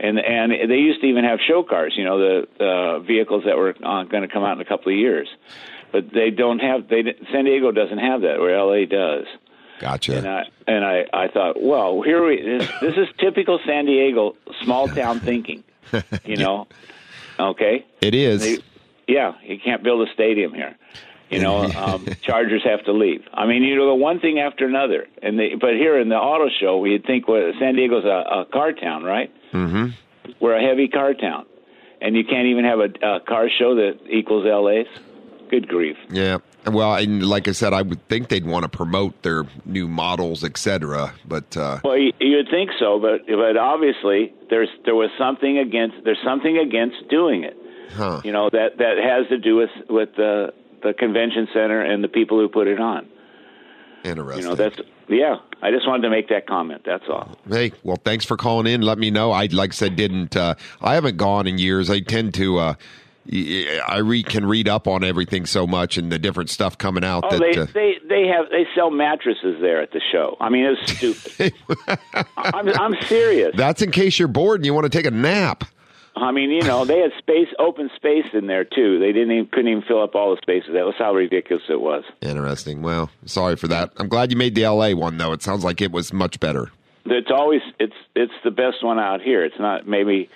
And 0.00 0.18
and 0.18 0.52
they 0.70 0.76
used 0.76 1.00
to 1.00 1.08
even 1.08 1.24
have 1.24 1.40
show 1.46 1.64
cars, 1.64 1.94
you 1.96 2.04
know, 2.04 2.18
the 2.18 2.64
uh, 2.64 2.98
vehicles 3.00 3.44
that 3.46 3.56
were 3.56 3.70
uh, 3.70 4.04
going 4.04 4.22
to 4.22 4.28
come 4.28 4.44
out 4.44 4.54
in 4.56 4.60
a 4.60 4.64
couple 4.64 4.92
of 4.92 4.98
years, 4.98 5.28
but 5.90 6.12
they 6.12 6.30
don't 6.30 6.60
have. 6.60 6.88
They 6.88 7.02
San 7.32 7.46
Diego 7.46 7.72
doesn't 7.72 7.98
have 7.98 8.20
that, 8.20 8.38
where 8.38 8.56
LA 8.56 8.86
does. 8.86 9.26
Gotcha. 9.78 10.16
And 10.18 10.28
I 10.28 10.42
and 10.66 10.84
I, 10.84 11.04
I 11.12 11.28
thought, 11.28 11.62
well, 11.62 12.02
here 12.02 12.24
we 12.26 12.42
this, 12.42 12.68
this 12.80 12.94
is 12.96 13.08
typical 13.18 13.60
San 13.66 13.86
Diego 13.86 14.36
small 14.62 14.88
town 14.88 15.20
thinking, 15.20 15.64
you 16.24 16.36
know. 16.44 16.66
Okay. 17.38 17.86
It 18.00 18.14
is. 18.14 18.42
They, 18.42 18.62
yeah, 19.06 19.34
you 19.42 19.58
can't 19.58 19.82
build 19.82 20.06
a 20.06 20.12
stadium 20.12 20.52
here. 20.52 20.76
You 21.30 21.40
know, 21.40 21.64
um, 21.76 22.06
Chargers 22.22 22.62
have 22.64 22.84
to 22.84 22.92
leave. 22.92 23.22
I 23.32 23.46
mean, 23.46 23.62
you 23.62 23.76
know, 23.76 23.94
one 23.94 24.20
thing 24.20 24.38
after 24.38 24.66
another. 24.66 25.06
And 25.22 25.38
they, 25.38 25.54
but 25.54 25.74
here 25.74 25.98
in 25.98 26.08
the 26.08 26.16
auto 26.16 26.48
show, 26.60 26.84
you'd 26.84 27.04
think 27.04 27.28
well, 27.28 27.52
San 27.58 27.74
Diego's 27.76 28.04
a, 28.04 28.40
a 28.40 28.44
car 28.46 28.72
town, 28.72 29.04
right? 29.04 29.32
Mm-hmm. 29.52 30.32
We're 30.40 30.56
a 30.56 30.62
heavy 30.62 30.88
car 30.88 31.14
town, 31.14 31.46
and 32.00 32.16
you 32.16 32.24
can't 32.24 32.46
even 32.48 32.64
have 32.64 32.80
a, 32.80 33.16
a 33.16 33.20
car 33.20 33.48
show 33.48 33.74
that 33.76 33.98
equals 34.08 34.44
LA's. 34.44 34.86
Good 35.50 35.66
grief. 35.66 35.96
Yeah. 36.10 36.38
Well, 36.66 36.94
and 36.96 37.24
like 37.26 37.48
I 37.48 37.52
said, 37.52 37.72
I 37.72 37.82
would 37.82 38.06
think 38.08 38.28
they'd 38.28 38.44
want 38.46 38.64
to 38.64 38.68
promote 38.68 39.22
their 39.22 39.44
new 39.64 39.88
models, 39.88 40.44
etc. 40.44 41.14
But 41.26 41.56
uh, 41.56 41.78
Well, 41.84 41.96
you- 41.96 42.12
you'd 42.20 42.48
think 42.50 42.70
so, 42.78 42.98
but 42.98 43.26
but 43.26 43.56
obviously 43.56 44.32
there's 44.50 44.68
there 44.84 44.94
was 44.94 45.10
something 45.18 45.56
against 45.58 45.96
there's 46.04 46.18
something 46.24 46.58
against 46.58 47.08
doing 47.08 47.44
it. 47.44 47.56
huh? 47.92 48.20
You 48.24 48.32
know 48.32 48.50
that 48.50 48.78
that 48.78 48.98
has 48.98 49.28
to 49.28 49.38
do 49.38 49.56
with 49.56 49.70
with 49.88 50.10
the 50.16 50.52
the 50.82 50.92
convention 50.94 51.48
center 51.54 51.80
and 51.80 52.04
the 52.04 52.08
people 52.08 52.38
who 52.38 52.48
put 52.48 52.66
it 52.68 52.80
on. 52.80 53.06
Interesting. 54.04 54.42
You 54.44 54.48
know 54.50 54.54
that's 54.54 54.76
yeah. 55.08 55.36
I 55.62 55.70
just 55.70 55.88
wanted 55.88 56.02
to 56.02 56.10
make 56.10 56.28
that 56.28 56.46
comment. 56.46 56.82
That's 56.84 57.04
all. 57.08 57.36
Hey, 57.48 57.72
well, 57.82 57.98
thanks 58.04 58.24
for 58.24 58.36
calling 58.36 58.66
in. 58.72 58.82
Let 58.82 58.98
me 58.98 59.10
know. 59.10 59.32
I 59.32 59.46
like 59.46 59.70
I 59.70 59.74
said, 59.74 59.96
didn't. 59.96 60.36
Uh, 60.36 60.54
I 60.82 60.94
haven't 60.94 61.16
gone 61.16 61.46
in 61.46 61.58
years. 61.58 61.88
I 61.90 62.00
tend 62.00 62.34
to. 62.34 62.58
Uh, 62.58 62.74
I 63.30 63.98
read 63.98 64.26
can 64.26 64.46
read 64.46 64.68
up 64.68 64.88
on 64.88 65.04
everything 65.04 65.44
so 65.46 65.66
much 65.66 65.98
and 65.98 66.10
the 66.10 66.18
different 66.18 66.48
stuff 66.50 66.78
coming 66.78 67.04
out 67.04 67.24
Oh, 67.26 67.30
that. 67.30 67.40
they 67.40 67.60
uh, 67.60 67.66
they 67.74 67.94
they 68.08 68.26
have 68.28 68.46
they 68.50 68.66
sell 68.74 68.90
mattresses 68.90 69.60
there 69.60 69.82
at 69.82 69.90
the 69.92 70.00
show. 70.12 70.36
I 70.40 70.48
mean, 70.48 70.64
it's 70.64 70.92
stupid. 70.96 71.52
I'm 72.36 72.68
I'm 72.68 72.94
serious. 73.02 73.52
that's 73.56 73.82
in 73.82 73.90
case 73.90 74.18
you're 74.18 74.28
bored 74.28 74.60
and 74.60 74.66
you 74.66 74.72
want 74.74 74.84
to 74.84 74.90
take 74.90 75.06
a 75.06 75.10
nap. 75.10 75.64
I 76.16 76.32
mean, 76.32 76.50
you 76.50 76.62
know, 76.62 76.84
they 76.84 76.98
had 76.98 77.12
space, 77.18 77.46
open 77.60 77.90
space 77.94 78.24
in 78.32 78.46
there 78.48 78.64
too. 78.64 78.98
They 78.98 79.12
didn't 79.12 79.30
even 79.30 79.46
couldn't 79.46 79.68
even 79.68 79.82
fill 79.82 80.02
up 80.02 80.14
all 80.16 80.34
the 80.34 80.40
spaces. 80.42 80.70
That 80.72 80.84
was 80.84 80.94
how 80.98 81.14
ridiculous 81.14 81.62
it 81.68 81.80
was. 81.80 82.02
Interesting. 82.22 82.82
Well, 82.82 83.10
sorry 83.26 83.54
for 83.56 83.68
that. 83.68 83.92
I'm 83.98 84.08
glad 84.08 84.30
you 84.32 84.36
made 84.36 84.54
the 84.54 84.66
LA 84.66 84.92
one 84.94 85.18
though. 85.18 85.32
It 85.32 85.42
sounds 85.42 85.64
like 85.64 85.80
it 85.80 85.92
was 85.92 86.12
much 86.12 86.40
better. 86.40 86.70
It's 87.04 87.30
always 87.30 87.60
it's 87.78 87.94
it's 88.16 88.32
the 88.42 88.50
best 88.50 88.82
one 88.82 88.98
out 88.98 89.20
here. 89.20 89.44
It's 89.44 89.58
not 89.60 89.86
maybe. 89.86 90.28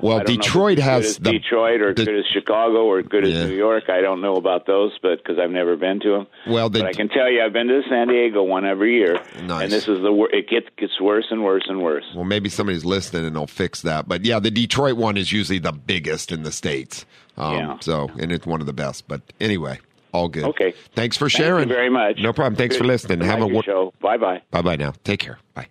Well, 0.00 0.14
I 0.14 0.22
don't 0.22 0.28
know 0.28 0.32
if 0.34 0.40
Detroit 0.40 0.78
has 0.78 1.04
as 1.06 1.16
the 1.18 1.32
Detroit 1.32 1.80
or 1.80 1.92
the- 1.94 2.04
good 2.04 2.18
as 2.18 2.24
Chicago 2.32 2.84
or 2.86 3.02
good 3.02 3.26
Yeah. 3.26 3.34
as 3.38 3.48
New 3.48 3.56
York. 3.56 3.84
I 3.88 4.00
don't 4.00 4.20
know 4.20 4.34
about 4.34 4.66
those, 4.66 4.92
but 5.02 5.18
because 5.18 5.38
I've 5.38 5.50
never 5.50 5.76
been 5.76 6.00
to 6.00 6.10
them. 6.10 6.26
Well, 6.46 6.68
the- 6.70 6.80
but 6.80 6.88
I 6.88 6.92
can 6.92 7.08
tell 7.08 7.30
you, 7.30 7.42
I've 7.42 7.52
been 7.52 7.68
to 7.68 7.82
the 7.82 7.88
San 7.88 8.08
Diego 8.08 8.42
one 8.42 8.64
every 8.64 8.94
year, 8.96 9.20
Nice. 9.44 9.64
and 9.64 9.72
this 9.72 9.88
is 9.88 10.00
the 10.00 10.28
it 10.32 10.48
gets 10.48 10.66
gets 10.76 11.00
worse 11.00 11.26
and 11.30 11.42
worse 11.44 11.64
and 11.68 11.82
worse. 11.82 12.04
Well, 12.14 12.24
maybe 12.24 12.48
somebody's 12.48 12.84
listening 12.84 13.26
and 13.26 13.34
they'll 13.36 13.46
fix 13.46 13.82
that. 13.82 14.08
But 14.08 14.24
yeah, 14.24 14.38
the 14.40 14.50
Detroit 14.50 14.96
one 14.96 15.16
is 15.16 15.32
usually 15.32 15.58
the 15.58 15.72
biggest 15.72 16.30
in 16.32 16.42
the 16.42 16.52
states. 16.52 17.04
Um, 17.36 17.54
Yeah. 17.54 17.76
So, 17.80 18.10
and 18.20 18.32
it's 18.32 18.46
one 18.46 18.60
of 18.60 18.66
the 18.66 18.72
best. 18.72 19.06
But 19.08 19.20
anyway, 19.40 19.78
all 20.12 20.28
good. 20.28 20.44
Okay. 20.44 20.74
Thanks 20.94 21.16
for 21.16 21.28
Thank 21.28 21.38
you 21.38 21.44
sharing. 21.44 21.68
very 21.68 21.88
much. 21.90 22.18
No 22.20 22.32
problem. 22.32 22.56
Thanks 22.56 22.76
for 22.76 22.84
listening. 22.84 23.18
good 23.20 23.26
Have 23.28 23.42
a 23.42 23.46
wo- 23.46 23.62
show. 23.62 23.92
Bye 24.00 24.16
bye. 24.16 24.42
Bye 24.50 24.62
bye 24.62 24.76
now. 24.76 24.92
Take 25.04 25.20
care. 25.20 25.38
Bye. 25.54 25.66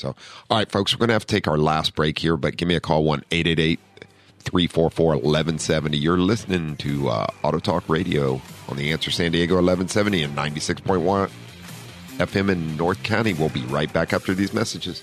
So, 0.00 0.16
all 0.48 0.58
right, 0.58 0.70
folks, 0.70 0.94
we're 0.94 0.98
going 0.98 1.08
to 1.08 1.14
have 1.14 1.26
to 1.26 1.34
take 1.34 1.46
our 1.46 1.58
last 1.58 1.94
break 1.94 2.18
here, 2.18 2.36
but 2.36 2.56
give 2.56 2.66
me 2.66 2.74
a 2.74 2.80
call 2.80 3.04
1 3.04 3.24
888 3.30 3.78
344 4.40 5.06
1170. 5.08 5.98
You're 5.98 6.16
listening 6.18 6.76
to 6.78 7.08
uh, 7.10 7.26
Auto 7.42 7.58
Talk 7.58 7.86
Radio 7.88 8.40
on 8.68 8.78
the 8.78 8.92
Answer 8.92 9.10
San 9.10 9.32
Diego 9.32 9.56
1170 9.56 10.22
and 10.22 10.36
96.1 10.36 11.30
FM 12.16 12.50
in 12.50 12.76
North 12.78 13.02
County. 13.02 13.34
We'll 13.34 13.50
be 13.50 13.64
right 13.64 13.92
back 13.92 14.14
after 14.14 14.32
these 14.32 14.54
messages. 14.54 15.02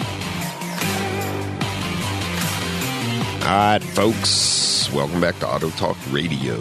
All 3.41 3.47
right, 3.47 3.83
folks, 3.83 4.89
welcome 4.93 5.19
back 5.19 5.37
to 5.39 5.47
Auto 5.47 5.71
Talk 5.71 5.97
Radio. 6.11 6.57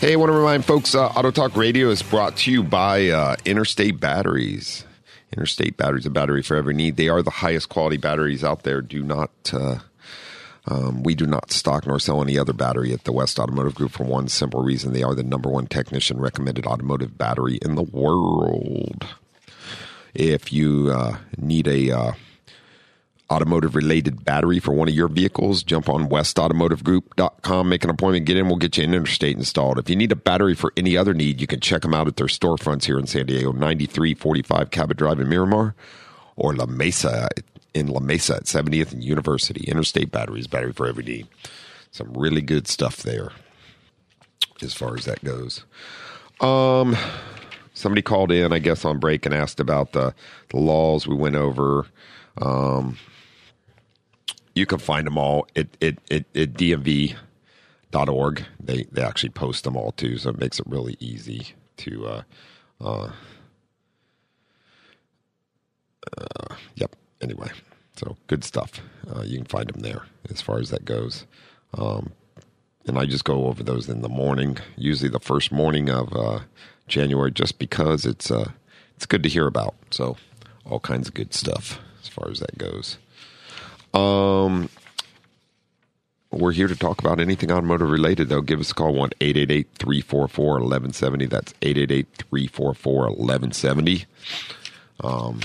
Hey, 0.00 0.14
I 0.14 0.16
want 0.16 0.30
to 0.30 0.36
remind 0.36 0.64
folks 0.64 0.94
uh, 0.94 1.08
Auto 1.08 1.30
Talk 1.30 1.54
Radio 1.54 1.90
is 1.90 2.02
brought 2.02 2.38
to 2.38 2.50
you 2.50 2.62
by 2.62 3.08
uh, 3.08 3.36
Interstate 3.44 4.00
Batteries. 4.00 4.84
Interstate 5.32 5.76
Batteries, 5.76 6.06
a 6.06 6.10
battery 6.10 6.42
for 6.42 6.56
every 6.56 6.74
need. 6.74 6.96
They 6.96 7.08
are 7.08 7.22
the 7.22 7.30
highest 7.30 7.68
quality 7.68 7.98
batteries 7.98 8.42
out 8.42 8.62
there. 8.62 8.80
Do 8.80 9.02
not, 9.02 9.30
uh, 9.52 9.78
um, 10.66 11.02
we 11.02 11.14
do 11.14 11.26
not 11.26 11.52
stock 11.52 11.86
nor 11.86 12.00
sell 12.00 12.22
any 12.22 12.38
other 12.38 12.54
battery 12.54 12.92
at 12.92 13.04
the 13.04 13.12
West 13.12 13.38
Automotive 13.38 13.74
Group 13.74 13.92
for 13.92 14.04
one 14.04 14.28
simple 14.28 14.62
reason. 14.62 14.92
They 14.92 15.02
are 15.02 15.14
the 15.14 15.22
number 15.22 15.50
one 15.50 15.66
technician 15.66 16.18
recommended 16.18 16.66
automotive 16.66 17.16
battery 17.16 17.58
in 17.62 17.74
the 17.74 17.82
world. 17.82 19.06
If 20.14 20.52
you 20.52 20.90
uh, 20.90 21.18
need 21.36 21.68
a 21.68 21.90
uh, 21.90 22.12
automotive 23.30 23.74
related 23.74 24.24
battery 24.24 24.60
for 24.60 24.72
one 24.72 24.88
of 24.88 24.94
your 24.94 25.08
vehicles, 25.08 25.62
jump 25.62 25.88
on 25.88 26.08
westautomotivegroup.com, 26.08 27.68
make 27.68 27.84
an 27.84 27.90
appointment, 27.90 28.26
get 28.26 28.36
in, 28.36 28.46
we'll 28.46 28.56
get 28.56 28.76
you 28.76 28.84
an 28.84 28.94
interstate 28.94 29.36
installed. 29.36 29.78
If 29.78 29.90
you 29.90 29.96
need 29.96 30.12
a 30.12 30.16
battery 30.16 30.54
for 30.54 30.72
any 30.76 30.96
other 30.96 31.12
need, 31.12 31.40
you 31.40 31.46
can 31.46 31.60
check 31.60 31.82
them 31.82 31.94
out 31.94 32.06
at 32.06 32.16
their 32.16 32.26
storefronts 32.26 32.84
here 32.84 32.98
in 32.98 33.06
San 33.06 33.26
Diego, 33.26 33.52
9345 33.52 34.70
Cabot 34.70 34.96
Drive 34.96 35.20
in 35.20 35.28
Miramar, 35.28 35.74
or 36.36 36.54
La 36.54 36.66
Mesa 36.66 37.28
in 37.74 37.88
La 37.88 38.00
Mesa 38.00 38.36
at 38.36 38.44
70th 38.44 38.92
and 38.92 39.04
University. 39.04 39.64
Interstate 39.68 40.10
batteries, 40.10 40.46
battery 40.46 40.72
for 40.72 40.86
every 40.86 41.04
need. 41.04 41.26
Some 41.90 42.12
really 42.14 42.42
good 42.42 42.68
stuff 42.68 43.02
there 43.02 43.32
as 44.62 44.72
far 44.72 44.96
as 44.96 45.04
that 45.04 45.22
goes. 45.22 45.64
Um, 46.40 46.96
somebody 47.74 48.02
called 48.02 48.32
in, 48.32 48.52
I 48.52 48.58
guess, 48.58 48.84
on 48.84 48.98
break 48.98 49.26
and 49.26 49.34
asked 49.34 49.60
about 49.60 49.92
the, 49.92 50.14
the 50.50 50.58
laws 50.58 51.06
we 51.06 51.14
went 51.14 51.36
over. 51.36 51.86
Um, 52.38 52.98
you 54.56 54.66
can 54.66 54.78
find 54.78 55.06
them 55.06 55.18
all 55.18 55.46
at, 55.54 55.68
at, 55.82 55.98
at, 56.10 56.24
at 56.34 56.54
dmv.org. 56.54 58.44
They, 58.58 58.86
they 58.90 59.02
actually 59.02 59.28
post 59.28 59.64
them 59.64 59.76
all 59.76 59.92
too, 59.92 60.16
so 60.16 60.30
it 60.30 60.38
makes 60.38 60.58
it 60.58 60.66
really 60.66 60.96
easy 60.98 61.48
to, 61.76 62.06
uh, 62.06 62.22
uh, 62.80 63.10
uh, 66.18 66.54
yep. 66.74 66.96
Anyway, 67.20 67.50
so 67.96 68.16
good 68.26 68.44
stuff. 68.44 68.80
Uh, 69.14 69.22
you 69.22 69.36
can 69.36 69.46
find 69.46 69.68
them 69.68 69.82
there 69.82 70.02
as 70.30 70.40
far 70.40 70.58
as 70.58 70.70
that 70.70 70.86
goes. 70.86 71.26
Um, 71.74 72.12
and 72.86 72.98
I 72.98 73.04
just 73.04 73.24
go 73.24 73.46
over 73.46 73.62
those 73.62 73.88
in 73.88 74.00
the 74.00 74.08
morning, 74.08 74.56
usually 74.76 75.10
the 75.10 75.20
first 75.20 75.52
morning 75.52 75.90
of 75.90 76.14
uh, 76.16 76.40
January, 76.88 77.30
just 77.30 77.58
because 77.58 78.06
it's 78.06 78.30
uh, 78.30 78.52
it's 78.94 79.06
good 79.06 79.22
to 79.24 79.28
hear 79.28 79.46
about. 79.46 79.74
So 79.90 80.16
all 80.64 80.80
kinds 80.80 81.08
of 81.08 81.14
good 81.14 81.34
stuff 81.34 81.78
as 82.00 82.08
far 82.08 82.30
as 82.30 82.38
that 82.38 82.56
goes. 82.56 82.98
Um, 83.94 84.68
we're 86.30 86.52
here 86.52 86.68
to 86.68 86.76
talk 86.76 87.00
about 87.00 87.20
anything 87.20 87.50
automotive 87.50 87.90
related, 87.90 88.28
though. 88.28 88.40
Give 88.42 88.60
us 88.60 88.70
a 88.70 88.74
call, 88.74 88.94
1 88.94 89.10
888 89.20 89.68
344 89.78 90.46
1170. 90.54 91.26
That's 91.26 91.54
888 91.62 92.06
344 92.16 92.94
1170. 93.10 94.06
Um, 95.02 95.40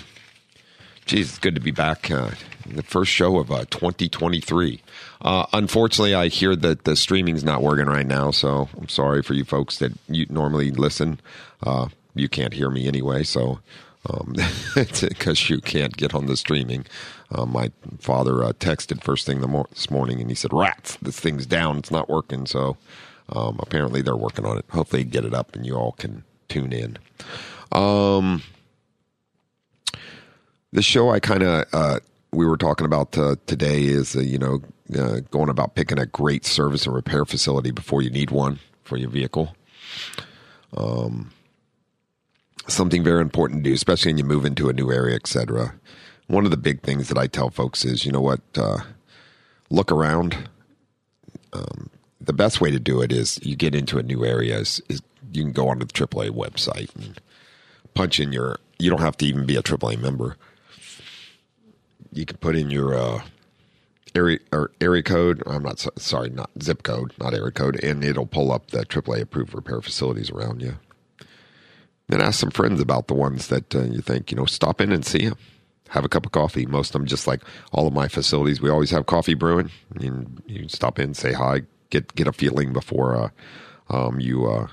geez, 1.05 1.29
it's 1.29 1.39
good 1.39 1.55
to 1.55 1.61
be 1.61 1.71
back. 1.71 2.11
Uh, 2.11 2.31
the 2.67 2.83
first 2.83 3.11
show 3.11 3.37
of 3.37 3.51
uh, 3.51 3.65
2023. 3.69 4.81
Uh, 5.21 5.45
unfortunately, 5.53 6.15
I 6.15 6.27
hear 6.27 6.55
that 6.55 6.83
the 6.83 6.95
streaming's 6.95 7.43
not 7.43 7.61
working 7.61 7.85
right 7.85 8.05
now, 8.05 8.31
so 8.31 8.69
I'm 8.77 8.89
sorry 8.89 9.21
for 9.21 9.33
you 9.33 9.45
folks 9.45 9.77
that 9.79 9.91
you 10.07 10.25
normally 10.29 10.71
listen. 10.71 11.19
Uh, 11.63 11.89
you 12.15 12.27
can't 12.27 12.53
hear 12.53 12.69
me 12.69 12.87
anyway, 12.87 13.23
so 13.23 13.59
because 14.75 15.41
um, 15.41 15.47
you 15.47 15.61
can't 15.61 15.95
get 15.95 16.13
on 16.13 16.25
the 16.25 16.37
streaming. 16.37 16.85
Uh, 17.31 17.45
my 17.45 17.71
father 17.99 18.43
uh, 18.43 18.51
texted 18.53 19.03
first 19.03 19.25
thing 19.25 19.39
mor- 19.41 19.67
this 19.69 19.89
morning 19.89 20.19
and 20.19 20.29
he 20.29 20.35
said, 20.35 20.51
Rats, 20.51 20.97
this 21.01 21.19
thing's 21.19 21.45
down. 21.45 21.77
It's 21.77 21.91
not 21.91 22.09
working. 22.09 22.45
So 22.45 22.77
um, 23.29 23.57
apparently 23.61 24.01
they're 24.01 24.15
working 24.15 24.45
on 24.45 24.57
it. 24.57 24.65
Hopefully, 24.69 25.03
get 25.03 25.25
it 25.25 25.33
up 25.33 25.55
and 25.55 25.65
you 25.65 25.75
all 25.75 25.93
can 25.93 26.23
tune 26.49 26.73
in. 26.73 26.97
Um, 27.71 28.43
the 30.73 30.81
show 30.81 31.09
I 31.09 31.19
kind 31.19 31.43
of 31.43 31.65
uh, 31.73 31.99
we 32.31 32.45
were 32.45 32.57
talking 32.57 32.85
about 32.85 33.17
uh, 33.17 33.35
today 33.47 33.83
is 33.85 34.15
uh, 34.15 34.21
you 34.21 34.37
know 34.37 34.61
uh, 34.97 35.21
going 35.31 35.49
about 35.49 35.75
picking 35.75 35.99
a 35.99 36.05
great 36.05 36.45
service 36.45 36.85
and 36.85 36.95
repair 36.95 37.25
facility 37.25 37.71
before 37.71 38.01
you 38.01 38.09
need 38.09 38.31
one 38.31 38.59
for 38.83 38.97
your 38.97 39.09
vehicle. 39.09 39.55
Um, 40.75 41.31
something 42.67 43.03
very 43.03 43.21
important 43.21 43.63
to 43.63 43.69
do, 43.69 43.73
especially 43.73 44.11
when 44.11 44.17
you 44.17 44.23
move 44.23 44.45
into 44.45 44.69
a 44.69 44.73
new 44.73 44.91
area, 44.91 45.15
etc. 45.15 45.73
One 46.31 46.45
of 46.45 46.51
the 46.51 46.57
big 46.57 46.81
things 46.81 47.09
that 47.09 47.17
I 47.17 47.27
tell 47.27 47.49
folks 47.49 47.83
is, 47.83 48.05
you 48.05 48.11
know 48.13 48.21
what, 48.21 48.39
uh, 48.55 48.77
look 49.69 49.91
around. 49.91 50.49
Um, 51.51 51.89
the 52.21 52.31
best 52.31 52.61
way 52.61 52.71
to 52.71 52.79
do 52.79 53.01
it 53.01 53.11
is 53.11 53.37
you 53.43 53.57
get 53.57 53.75
into 53.75 53.97
a 53.97 54.03
new 54.03 54.23
area 54.23 54.57
is, 54.59 54.81
is 54.87 55.01
you 55.33 55.43
can 55.43 55.51
go 55.51 55.67
onto 55.67 55.85
the 55.85 55.91
AAA 55.91 56.29
website 56.29 56.95
and 56.95 57.19
punch 57.95 58.17
in 58.17 58.31
your. 58.31 58.59
You 58.79 58.89
don't 58.89 59.01
have 59.01 59.17
to 59.17 59.25
even 59.25 59.45
be 59.45 59.57
a 59.57 59.61
AAA 59.61 59.99
member. 59.99 60.37
You 62.13 62.25
can 62.25 62.37
put 62.37 62.55
in 62.55 62.71
your 62.71 62.95
uh, 62.95 63.23
area 64.15 64.39
or 64.53 64.71
area 64.79 65.03
code. 65.03 65.43
I'm 65.45 65.63
not 65.63 65.85
sorry, 65.99 66.29
not 66.29 66.49
zip 66.63 66.83
code, 66.83 67.11
not 67.19 67.33
area 67.33 67.51
code, 67.51 67.83
and 67.83 68.05
it'll 68.05 68.25
pull 68.25 68.53
up 68.53 68.67
the 68.67 68.85
AAA 68.85 69.23
approved 69.23 69.53
repair 69.53 69.81
facilities 69.81 70.29
around 70.29 70.61
you 70.61 70.77
and 72.07 72.21
ask 72.21 72.39
some 72.39 72.51
friends 72.51 72.79
about 72.79 73.07
the 73.07 73.15
ones 73.15 73.47
that 73.47 73.75
uh, 73.75 73.81
you 73.81 73.99
think, 73.99 74.31
you 74.31 74.37
know, 74.37 74.45
stop 74.45 74.79
in 74.79 74.93
and 74.93 75.05
see 75.05 75.27
them. 75.27 75.37
Have 75.91 76.05
a 76.05 76.09
cup 76.09 76.25
of 76.25 76.31
coffee. 76.31 76.65
Most 76.65 76.89
of 76.89 76.93
them, 76.93 77.05
just 77.05 77.27
like 77.27 77.41
all 77.71 77.87
of 77.87 77.93
my 77.93 78.07
facilities, 78.07 78.61
we 78.61 78.69
always 78.69 78.91
have 78.91 79.05
coffee 79.05 79.33
brewing. 79.33 79.71
You 79.99 80.67
stop 80.67 80.99
in, 80.99 81.13
say 81.13 81.33
hi, 81.33 81.61
get 81.89 82.13
get 82.15 82.27
a 82.27 82.33
feeling 82.33 82.73
before 82.73 83.15
uh, 83.15 83.29
um, 83.89 84.19
you 84.19 84.49
uh, 84.49 84.67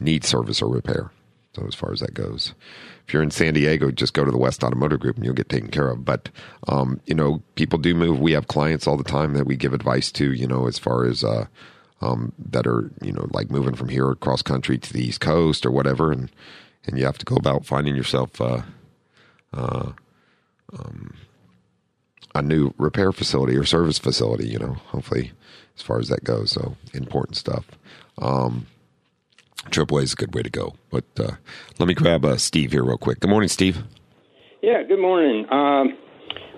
need 0.00 0.24
service 0.24 0.60
or 0.60 0.68
repair. 0.68 1.10
So 1.54 1.66
as 1.66 1.74
far 1.74 1.92
as 1.92 2.00
that 2.00 2.12
goes, 2.12 2.54
if 3.06 3.14
you're 3.14 3.22
in 3.22 3.30
San 3.30 3.54
Diego, 3.54 3.90
just 3.90 4.12
go 4.12 4.24
to 4.24 4.30
the 4.30 4.36
West 4.36 4.62
Automotive 4.62 5.00
Group 5.00 5.16
and 5.16 5.24
you'll 5.24 5.34
get 5.34 5.48
taken 5.48 5.70
care 5.70 5.88
of. 5.88 6.04
But 6.04 6.28
um, 6.68 7.00
you 7.06 7.14
know, 7.14 7.42
people 7.54 7.78
do 7.78 7.94
move. 7.94 8.18
We 8.18 8.32
have 8.32 8.48
clients 8.48 8.86
all 8.86 8.96
the 8.96 9.04
time 9.04 9.34
that 9.34 9.46
we 9.46 9.56
give 9.56 9.72
advice 9.72 10.10
to. 10.12 10.32
You 10.32 10.46
know, 10.46 10.66
as 10.66 10.78
far 10.78 11.06
as 11.06 11.22
uh, 11.22 11.46
um, 12.00 12.32
that 12.38 12.66
are 12.66 12.90
you 13.02 13.12
know 13.12 13.28
like 13.30 13.50
moving 13.50 13.74
from 13.74 13.88
here 13.88 14.10
across 14.10 14.42
country 14.42 14.78
to 14.78 14.92
the 14.92 15.06
East 15.06 15.20
Coast 15.20 15.64
or 15.64 15.70
whatever, 15.70 16.12
and 16.12 16.30
and 16.86 16.98
you 16.98 17.04
have 17.04 17.18
to 17.18 17.24
go 17.24 17.36
about 17.36 17.66
finding 17.66 17.96
yourself 17.96 18.40
uh, 18.40 18.62
uh, 19.52 19.92
um, 20.78 21.14
a 22.34 22.42
new 22.42 22.72
repair 22.78 23.12
facility 23.12 23.56
or 23.56 23.64
service 23.64 23.98
facility. 23.98 24.48
You 24.48 24.58
know, 24.58 24.72
hopefully, 24.88 25.32
as 25.76 25.82
far 25.82 25.98
as 25.98 26.08
that 26.08 26.24
goes. 26.24 26.52
So 26.52 26.76
important 26.92 27.36
stuff. 27.36 27.66
Um, 28.18 28.66
AAA 29.70 30.02
is 30.02 30.12
a 30.12 30.16
good 30.16 30.34
way 30.34 30.42
to 30.42 30.50
go. 30.50 30.74
But 30.90 31.04
uh, 31.18 31.32
let 31.78 31.88
me 31.88 31.94
grab 31.94 32.24
uh, 32.24 32.36
Steve 32.36 32.72
here 32.72 32.84
real 32.84 32.98
quick. 32.98 33.20
Good 33.20 33.30
morning, 33.30 33.48
Steve. 33.48 33.82
Yeah, 34.62 34.82
good 34.82 35.00
morning. 35.00 35.46
Um, 35.52 35.96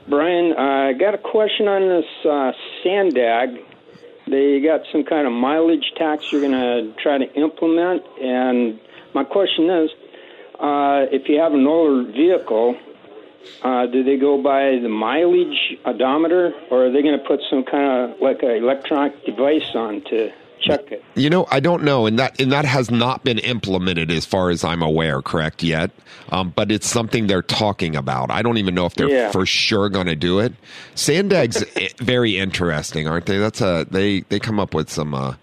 Brian, 0.09 0.55
I 0.55 0.93
got 0.95 1.15
a 1.15 1.19
question 1.19 1.69
on 1.69 1.89
this 1.89 2.27
uh, 2.27 2.53
Sandag. 2.83 3.61
They 4.31 4.61
got 4.61 4.83
some 4.93 5.05
kind 5.05 5.27
of 5.27 5.33
mileage 5.33 5.93
tax 5.97 6.31
you're 6.31 6.41
going 6.41 6.53
to 6.53 6.95
try 7.03 7.19
to 7.19 7.33
implement. 7.35 8.03
And 8.21 8.79
my 9.15 9.25
question 9.25 9.71
is 9.71 9.91
uh, 10.61 11.07
if 11.11 11.29
you 11.29 11.39
have 11.39 11.53
an 11.53 11.67
older 11.67 12.11
vehicle, 12.11 12.77
uh, 13.63 13.87
do 13.87 14.05
they 14.05 14.17
go 14.17 14.43
by 14.43 14.79
the 14.81 14.89
mileage 14.89 15.77
odometer, 15.85 16.53
or 16.71 16.87
are 16.87 16.93
they 16.93 17.03
going 17.03 17.19
to 17.19 17.25
put 17.25 17.41
some 17.51 17.65
kind 17.65 18.13
of 18.13 18.21
like 18.21 18.43
an 18.43 18.51
electronic 18.51 19.25
device 19.25 19.75
on 19.75 20.03
to 20.11 20.31
check 20.61 20.93
it? 20.93 21.05
You 21.15 21.31
know, 21.31 21.47
I 21.51 21.61
don't 21.61 21.83
know, 21.83 22.07
and 22.07 22.19
that 22.19 22.41
and 22.41 22.53
that 22.53 22.65
has 22.65 22.91
not 22.91 23.25
been 23.25 23.39
implemented 23.39 24.11
as 24.11 24.25
far 24.25 24.51
as 24.51 24.65
I'm 24.65 24.83
aware, 24.83 25.23
correct 25.23 25.63
yet. 25.63 25.91
Um, 26.31 26.53
but 26.55 26.71
it's 26.71 26.87
something 26.87 27.27
they're 27.27 27.43
talking 27.43 27.97
about. 27.97 28.31
I 28.31 28.43
don't 28.43 28.59
even 28.59 28.75
know 28.75 28.87
if 28.87 28.95
they're 28.95 29.09
yeah. 29.09 29.31
for 29.33 29.47
sure 29.47 29.89
going 29.89 30.07
to 30.07 30.17
do 30.17 30.39
it. 30.39 30.53
Sandag's 30.95 31.65
very 31.99 32.39
interesting, 32.39 33.09
aren't 33.09 33.27
they? 33.27 33.39
That's 33.39 33.61
a 33.61 33.87
they 33.91 34.21
they 34.21 34.39
come 34.39 34.61
up 34.61 34.75
with 34.75 34.91
some. 34.91 35.15
Uh, 35.15 35.35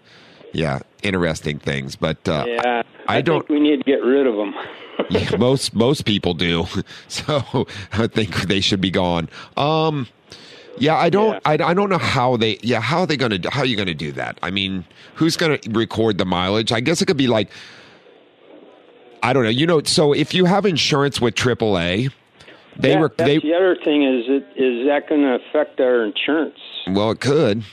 yeah, 0.53 0.79
interesting 1.05 1.59
things, 1.59 1.95
but 1.95 2.27
uh, 2.27 2.45
yeah, 2.47 2.83
I, 3.07 3.17
I, 3.17 3.21
don't. 3.21 3.47
we 3.49 3.59
need 3.59 3.77
to 3.77 3.83
get 3.83 4.03
rid 4.03 4.27
of 4.27 4.35
them. 4.35 4.53
yeah, 5.09 5.35
most 5.37 5.73
most 5.73 6.05
people 6.05 6.33
do. 6.33 6.65
So 7.07 7.67
I 7.93 8.07
think 8.07 8.47
they 8.47 8.59
should 8.59 8.81
be 8.81 8.91
gone. 8.91 9.29
Um, 9.55 10.07
yeah, 10.77 10.95
I 10.95 11.09
don't. 11.09 11.33
Yeah. 11.33 11.39
I, 11.45 11.53
I 11.53 11.73
don't 11.73 11.89
know 11.89 11.97
how 11.97 12.37
they. 12.37 12.57
Yeah, 12.61 12.81
how 12.81 13.01
are 13.01 13.07
they 13.07 13.17
going 13.17 13.41
to? 13.41 13.49
How 13.49 13.61
are 13.61 13.65
you 13.65 13.75
going 13.75 13.87
to 13.87 13.93
do 13.93 14.11
that? 14.13 14.37
I 14.41 14.51
mean, 14.51 14.85
who's 15.15 15.37
going 15.37 15.57
to 15.57 15.69
record 15.71 16.17
the 16.17 16.25
mileage? 16.25 16.71
I 16.71 16.79
guess 16.79 17.01
it 17.01 17.05
could 17.05 17.17
be 17.17 17.27
like. 17.27 17.49
I 19.23 19.33
don't 19.33 19.43
know. 19.43 19.49
You 19.49 19.65
know, 19.65 19.81
so 19.83 20.13
if 20.13 20.33
you 20.33 20.45
have 20.45 20.65
insurance 20.65 21.19
with 21.19 21.35
AAA, 21.35 22.11
they 22.77 22.97
were. 22.97 23.11
They, 23.17 23.39
the 23.39 23.53
other 23.53 23.75
thing 23.83 24.03
is 24.03 24.25
it 24.27 24.61
is 24.61 24.87
that 24.87 25.07
going 25.07 25.21
to 25.21 25.35
affect 25.35 25.79
our 25.79 26.03
insurance? 26.03 26.59
Well, 26.87 27.11
it 27.11 27.21
could. 27.21 27.63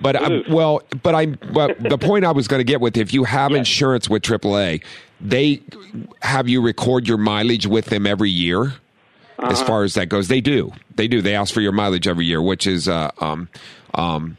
But 0.00 0.16
I, 0.16 0.42
well, 0.50 0.82
but 1.02 1.14
I. 1.14 1.26
But 1.26 1.80
the 1.82 1.98
point 2.00 2.24
I 2.24 2.32
was 2.32 2.48
going 2.48 2.60
to 2.60 2.64
get 2.64 2.80
with 2.80 2.96
if 2.96 3.12
you 3.12 3.24
have 3.24 3.52
yeah. 3.52 3.58
insurance 3.58 4.08
with 4.08 4.22
AAA, 4.22 4.82
they 5.20 5.62
have 6.22 6.48
you 6.48 6.62
record 6.62 7.08
your 7.08 7.18
mileage 7.18 7.66
with 7.66 7.86
them 7.86 8.06
every 8.06 8.30
year. 8.30 8.74
Uh-huh. 9.38 9.52
As 9.52 9.62
far 9.62 9.84
as 9.84 9.94
that 9.94 10.06
goes, 10.06 10.28
they 10.28 10.40
do. 10.40 10.72
They 10.96 11.06
do. 11.06 11.22
They 11.22 11.34
ask 11.34 11.54
for 11.54 11.60
your 11.60 11.72
mileage 11.72 12.08
every 12.08 12.26
year, 12.26 12.42
which 12.42 12.66
is, 12.66 12.88
uh, 12.88 13.12
um, 13.20 13.48
um, 13.94 14.36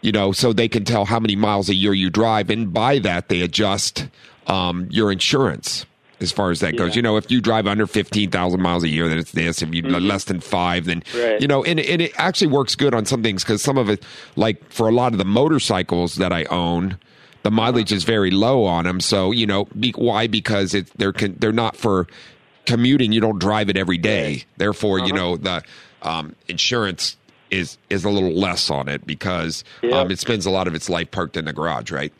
you 0.00 0.10
know, 0.10 0.32
so 0.32 0.54
they 0.54 0.68
can 0.68 0.84
tell 0.84 1.04
how 1.04 1.20
many 1.20 1.36
miles 1.36 1.68
a 1.68 1.74
year 1.74 1.92
you 1.92 2.08
drive, 2.08 2.48
and 2.48 2.72
by 2.72 2.98
that 3.00 3.28
they 3.28 3.42
adjust 3.42 4.08
um, 4.46 4.88
your 4.90 5.12
insurance 5.12 5.84
as 6.20 6.32
far 6.32 6.50
as 6.50 6.60
that 6.60 6.74
yeah. 6.74 6.78
goes. 6.78 6.96
You 6.96 7.02
know, 7.02 7.16
if 7.16 7.30
you 7.30 7.40
drive 7.40 7.66
under 7.66 7.86
15,000 7.86 8.60
miles 8.60 8.84
a 8.84 8.88
year, 8.88 9.08
then 9.08 9.18
it's 9.18 9.32
this. 9.32 9.62
If 9.62 9.74
you 9.74 9.82
mm-hmm. 9.82 10.06
less 10.06 10.24
than 10.24 10.40
five, 10.40 10.86
then, 10.86 11.02
right. 11.14 11.40
you 11.40 11.46
know, 11.46 11.64
and, 11.64 11.78
and 11.80 12.02
it 12.02 12.12
actually 12.16 12.48
works 12.48 12.74
good 12.74 12.94
on 12.94 13.06
some 13.06 13.22
things 13.22 13.44
because 13.44 13.62
some 13.62 13.78
of 13.78 13.88
it, 13.88 14.04
like 14.36 14.70
for 14.70 14.88
a 14.88 14.92
lot 14.92 15.12
of 15.12 15.18
the 15.18 15.24
motorcycles 15.24 16.16
that 16.16 16.32
I 16.32 16.44
own, 16.44 16.98
the 17.42 17.50
mileage 17.50 17.92
is 17.92 18.04
very 18.04 18.30
low 18.30 18.64
on 18.64 18.84
them. 18.84 19.00
So, 19.00 19.30
you 19.30 19.46
know, 19.46 19.66
be, 19.66 19.92
why? 19.92 20.26
Because 20.26 20.74
it, 20.74 20.90
they're, 20.96 21.12
they're 21.12 21.52
not 21.52 21.76
for 21.76 22.06
commuting. 22.66 23.12
You 23.12 23.20
don't 23.20 23.38
drive 23.38 23.68
it 23.70 23.76
every 23.76 23.98
day. 23.98 24.44
Therefore, 24.56 24.98
uh-huh. 24.98 25.06
you 25.06 25.12
know, 25.12 25.36
the 25.36 25.62
um, 26.02 26.34
insurance 26.48 27.16
is, 27.50 27.78
is 27.88 28.04
a 28.04 28.10
little 28.10 28.32
less 28.32 28.70
on 28.70 28.88
it 28.88 29.06
because 29.06 29.64
yep. 29.82 29.92
um, 29.94 30.10
it 30.10 30.18
spends 30.18 30.46
a 30.46 30.50
lot 30.50 30.66
of 30.66 30.74
its 30.74 30.88
life 30.88 31.10
parked 31.10 31.36
in 31.36 31.44
the 31.46 31.52
garage, 31.52 31.90
right? 31.90 32.12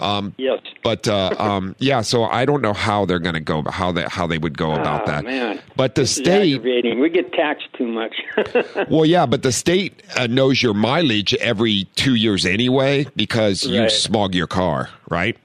Um, 0.00 0.34
yes. 0.38 0.60
But 0.82 1.06
uh, 1.06 1.34
um, 1.38 1.76
yeah, 1.78 2.00
so 2.00 2.24
I 2.24 2.46
don't 2.46 2.62
know 2.62 2.72
how 2.72 3.04
they're 3.04 3.18
going 3.18 3.34
to 3.34 3.40
go, 3.40 3.62
how 3.70 3.92
they 3.92 4.04
how 4.04 4.26
they 4.26 4.38
would 4.38 4.56
go 4.56 4.72
about 4.72 5.02
oh, 5.02 5.06
that. 5.12 5.24
Man. 5.24 5.60
But 5.76 5.94
the 5.94 6.02
this 6.02 6.16
state, 6.16 6.62
we 6.62 7.10
get 7.10 7.32
taxed 7.32 7.68
too 7.74 7.86
much. 7.86 8.16
well, 8.90 9.04
yeah, 9.04 9.26
but 9.26 9.42
the 9.42 9.52
state 9.52 10.02
uh, 10.16 10.26
knows 10.26 10.62
your 10.62 10.74
mileage 10.74 11.34
every 11.34 11.84
two 11.96 12.14
years 12.14 12.46
anyway 12.46 13.06
because 13.14 13.64
you 13.64 13.82
right. 13.82 13.90
smog 13.90 14.34
your 14.34 14.46
car, 14.46 14.88
right? 15.10 15.36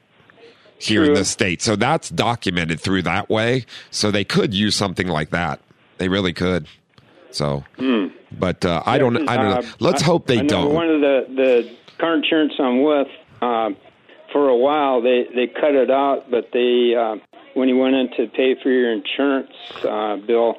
Here 0.77 1.01
True. 1.01 1.09
in 1.09 1.13
the 1.19 1.25
state, 1.25 1.61
so 1.61 1.75
that's 1.75 2.09
documented 2.09 2.79
through 2.79 3.03
that 3.03 3.29
way. 3.29 3.65
So 3.91 4.11
they 4.11 4.23
could 4.23 4.53
use 4.53 4.75
something 4.75 5.07
like 5.07 5.29
that. 5.31 5.61
They 5.97 6.09
really 6.09 6.33
could. 6.33 6.67
So, 7.31 7.63
mm. 7.77 8.11
but 8.31 8.63
uh, 8.63 8.83
I 8.85 8.97
don't. 8.97 9.27
I 9.27 9.35
don't 9.35 9.49
know. 9.49 9.69
Uh, 9.69 9.73
Let's 9.79 10.01
hope 10.01 10.27
they 10.27 10.41
don't. 10.41 10.73
One 10.73 10.89
of 10.89 11.01
the 11.01 11.25
the 11.35 11.75
car 11.97 12.15
insurance 12.15 12.53
I'm 12.59 12.83
with. 12.83 13.07
Uh, 13.41 13.71
for 14.35 14.49
a 14.49 14.57
while 14.57 15.01
they 15.01 15.29
they 15.33 15.47
cut 15.47 15.75
it 15.75 15.89
out, 15.89 16.29
but 16.29 16.49
they 16.51 16.93
uh, 16.93 17.15
when 17.53 17.69
you 17.69 17.77
went 17.77 17.95
in 17.95 18.09
to 18.17 18.27
pay 18.27 18.53
for 18.61 18.69
your 18.69 18.91
insurance 18.91 19.53
uh, 19.87 20.17
bill, 20.17 20.57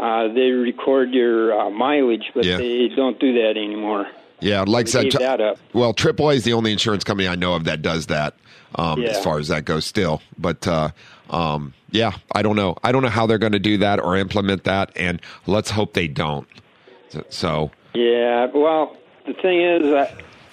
uh, 0.00 0.28
they 0.28 0.52
record 0.52 1.10
your 1.10 1.52
uh, 1.52 1.68
mileage, 1.68 2.30
but 2.32 2.44
yeah. 2.44 2.58
they 2.58 2.88
don't 2.94 3.18
do 3.18 3.32
that 3.32 3.56
anymore. 3.56 4.06
Yeah, 4.38 4.62
like 4.68 4.86
I 4.86 4.90
said, 4.90 5.12
that 5.18 5.40
up. 5.40 5.58
well, 5.72 5.92
AAA 5.92 6.36
is 6.36 6.44
the 6.44 6.52
only 6.52 6.70
insurance 6.70 7.02
company 7.02 7.26
I 7.26 7.34
know 7.34 7.54
of 7.54 7.64
that 7.64 7.82
does 7.82 8.06
that. 8.06 8.34
Um, 8.76 9.02
Yeah. 9.02 9.08
As 9.08 9.24
far 9.24 9.40
as 9.40 9.48
that 9.48 9.64
goes, 9.64 9.84
still, 9.84 10.22
but 10.38 10.68
uh, 10.68 10.90
um, 11.30 11.74
yeah, 11.90 12.12
I 12.32 12.42
don't 12.42 12.54
know. 12.54 12.76
I 12.84 12.92
don't 12.92 13.02
know 13.02 13.08
how 13.08 13.26
they're 13.26 13.38
going 13.38 13.52
to 13.52 13.58
do 13.58 13.78
that 13.78 13.98
or 13.98 14.16
implement 14.16 14.62
that, 14.62 14.92
and 14.94 15.20
let's 15.48 15.70
hope 15.70 15.94
they 15.94 16.06
don't. 16.06 16.46
So, 17.08 17.24
so 17.30 17.70
Yeah, 17.94 18.46
well, 18.54 18.96
the 19.26 19.32
thing 19.32 19.60
is, 19.60 19.82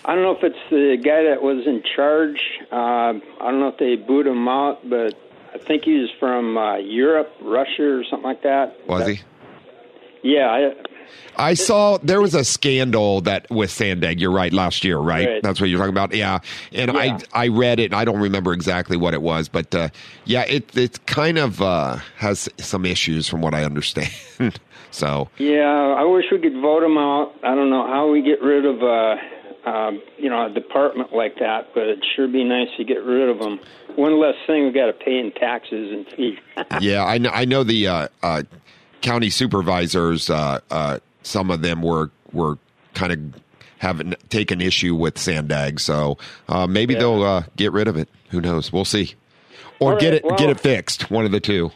I, 0.06 0.16
don't 0.16 0.24
know 0.24 0.36
if 0.36 0.44
it's 0.44 0.70
the 0.70 0.98
guy 1.04 1.24
that 1.24 1.42
was 1.42 1.66
in 1.66 1.82
charge. 1.96 2.40
Uh, 2.72 3.20
I 3.42 3.52
don't 3.52 3.60
know 3.60 3.70
if 3.70 3.78
they 3.78 3.96
boot 3.96 4.28
him 4.28 4.48
out, 4.48 4.88
but 4.90 5.14
I 5.54 5.58
think 5.58 5.84
he 5.84 5.94
was 6.00 6.10
from 6.20 6.58
uh, 6.58 6.78
Europe, 6.78 7.32
Russia, 7.42 8.00
or 8.00 8.04
something 8.10 8.28
like 8.28 8.44
that. 8.44 8.76
was 8.88 9.08
he? 9.08 9.22
Yeah, 10.24 10.50
I, 10.50 10.72
I 11.38 11.54
saw 11.54 12.00
there 12.00 12.20
was 12.20 12.34
a 12.34 12.44
scandal 12.44 13.22
that 13.22 13.46
with 13.52 13.70
Sandag. 13.70 14.20
You're 14.20 14.32
right, 14.32 14.52
last 14.52 14.84
year, 14.84 14.98
right? 14.98 15.28
Right. 15.28 15.44
That's 15.44 15.62
what 15.62 15.70
you're 15.70 15.78
talking 15.78 15.94
about. 15.94 16.16
Yeah, 16.16 16.40
and 16.72 16.92
Yeah. 16.94 17.20
I 17.34 17.46
I 17.46 17.48
read 17.50 17.80
it, 17.80 17.86
and 17.86 17.96
I 17.96 18.06
don't 18.06 18.20
remember 18.20 18.52
exactly 18.54 18.98
what 18.98 19.14
it 19.14 19.22
was, 19.22 19.50
but 19.50 19.74
uh, 19.76 19.90
yeah, 20.26 20.42
it 20.44 20.76
it 20.76 21.06
kind 21.06 21.38
of 21.38 21.62
uh, 21.62 21.98
has 22.18 22.50
some 22.58 22.86
issues 22.86 23.28
from 23.28 23.42
what 23.42 23.54
I 23.54 23.64
understand. 23.64 24.10
so 24.92 25.30
yeah. 25.38 25.96
I 25.96 26.04
wish 26.06 26.26
we 26.32 26.40
could 26.40 26.60
vote 26.60 26.82
him 26.84 26.98
out. 26.98 27.34
I 27.44 27.54
don't 27.54 27.70
know 27.70 27.86
how 27.86 28.10
we 28.10 28.24
get 28.24 28.42
rid 28.42 28.66
of, 28.66 28.82
uh, 28.82 29.16
um, 29.66 30.02
you 30.18 30.30
know, 30.30 30.46
a 30.46 30.50
department 30.50 31.14
like 31.14 31.40
that, 31.40 31.74
but 31.74 31.84
it'd 31.84 32.04
sure 32.16 32.28
be 32.28 32.44
nice 32.44 32.68
to 32.78 32.84
get 32.84 33.04
rid 33.04 33.30
of 33.30 33.40
them. 33.40 33.60
One 33.96 34.20
less 34.20 34.36
thing 34.46 34.66
we 34.66 34.72
got 34.72 34.88
to 34.88 34.94
pay 34.94 35.18
in 35.20 35.32
taxes 35.32 35.92
and 35.92 36.08
fees. 36.08 36.38
yeah, 36.82 37.04
I 37.04 37.18
know. 37.18 37.30
I 37.32 37.46
know 37.46 37.64
the 37.64 37.88
uh, 37.88 38.08
uh, 38.22 38.44
county 39.02 39.30
supervisors. 39.30 40.30
Uh, 40.30 40.60
uh, 40.70 41.00
some 41.24 41.50
of 41.52 41.62
them 41.62 41.82
were 41.82 42.12
were 42.32 42.58
kind 42.94 43.12
of 43.14 43.42
having 43.80 44.16
taken 44.30 44.62
issue 44.62 44.96
with 44.96 45.18
Sandag, 45.18 45.80
so 45.80 46.18
uh, 46.50 46.68
maybe 46.68 46.94
Yeah. 46.94 47.00
they'll 47.02 47.24
uh, 47.24 47.44
get 47.56 47.72
rid 47.72 47.88
of 47.88 47.98
it. 47.98 48.10
Who 48.30 48.42
knows? 48.42 48.72
We'll 48.74 48.86
see, 48.86 49.16
or 49.80 49.96
get 49.98 50.14
it 50.14 50.24
get 50.38 50.50
it 50.50 50.60
fixed. 50.60 51.10
One 51.10 51.26
of 51.26 51.32
the 51.32 51.40
two. 51.40 51.72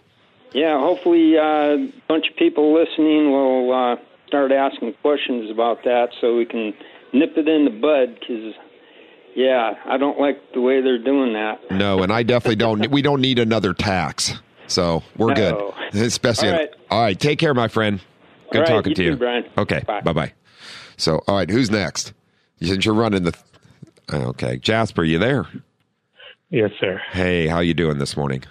Yeah, 0.54 0.80
hopefully 0.80 1.38
uh, 1.38 1.44
a 1.44 1.92
bunch 2.08 2.28
of 2.30 2.36
people 2.36 2.74
listening 2.74 3.32
will 3.32 3.72
uh, 3.72 3.96
start 4.28 4.52
asking 4.52 4.94
questions 5.02 5.50
about 5.52 5.84
that 5.84 6.10
so 6.20 6.36
we 6.36 6.46
can 6.46 6.74
nip 7.14 7.32
it 7.38 7.48
in 7.48 7.66
the 7.66 7.72
bud 7.72 8.20
because, 8.20 8.54
yeah, 9.36 9.74
I 9.86 9.98
don't 9.98 10.20
like 10.20 10.38
the 10.54 10.62
way 10.62 10.82
they're 10.82 11.04
doing 11.04 11.34
that. 11.34 11.60
No, 11.72 12.04
and 12.04 12.12
I 12.12 12.24
definitely 12.24 12.56
don't. 12.58 12.90
We 12.92 13.02
don't 13.02 13.22
need 13.22 13.40
another 13.40 13.74
tax, 13.74 14.34
so 14.68 15.04
we're 15.18 15.34
No. 15.34 15.74
good. 15.92 16.02
Especially, 16.02 16.50
All 16.50 16.56
right. 16.56 16.70
all 16.90 17.02
right. 17.02 17.20
Take 17.20 17.40
care, 17.40 17.54
my 17.54 17.68
friend. 17.68 18.00
Good 18.52 18.58
All 18.58 18.62
right, 18.64 18.68
talking 18.68 18.90
you 18.92 18.96
to 18.96 19.04
too, 19.04 19.10
you, 19.12 19.16
Brian. 19.18 19.44
Okay, 19.58 19.84
Bye. 19.86 20.02
bye 20.02 20.14
bye. 20.14 20.34
So, 20.98 21.22
all 21.28 21.36
right, 21.38 21.50
who's 21.50 21.70
next? 21.72 22.14
Since 22.62 22.84
you're 22.86 22.96
running 22.96 23.24
the, 23.24 23.34
okay, 24.12 24.58
Jasper, 24.58 25.04
you 25.04 25.18
there? 25.20 25.46
Yes, 26.50 26.72
sir. 26.80 27.00
Hey, 27.12 27.48
how 27.48 27.60
you 27.60 27.74
doing 27.74 28.00
this 28.00 28.18
morning? 28.18 28.44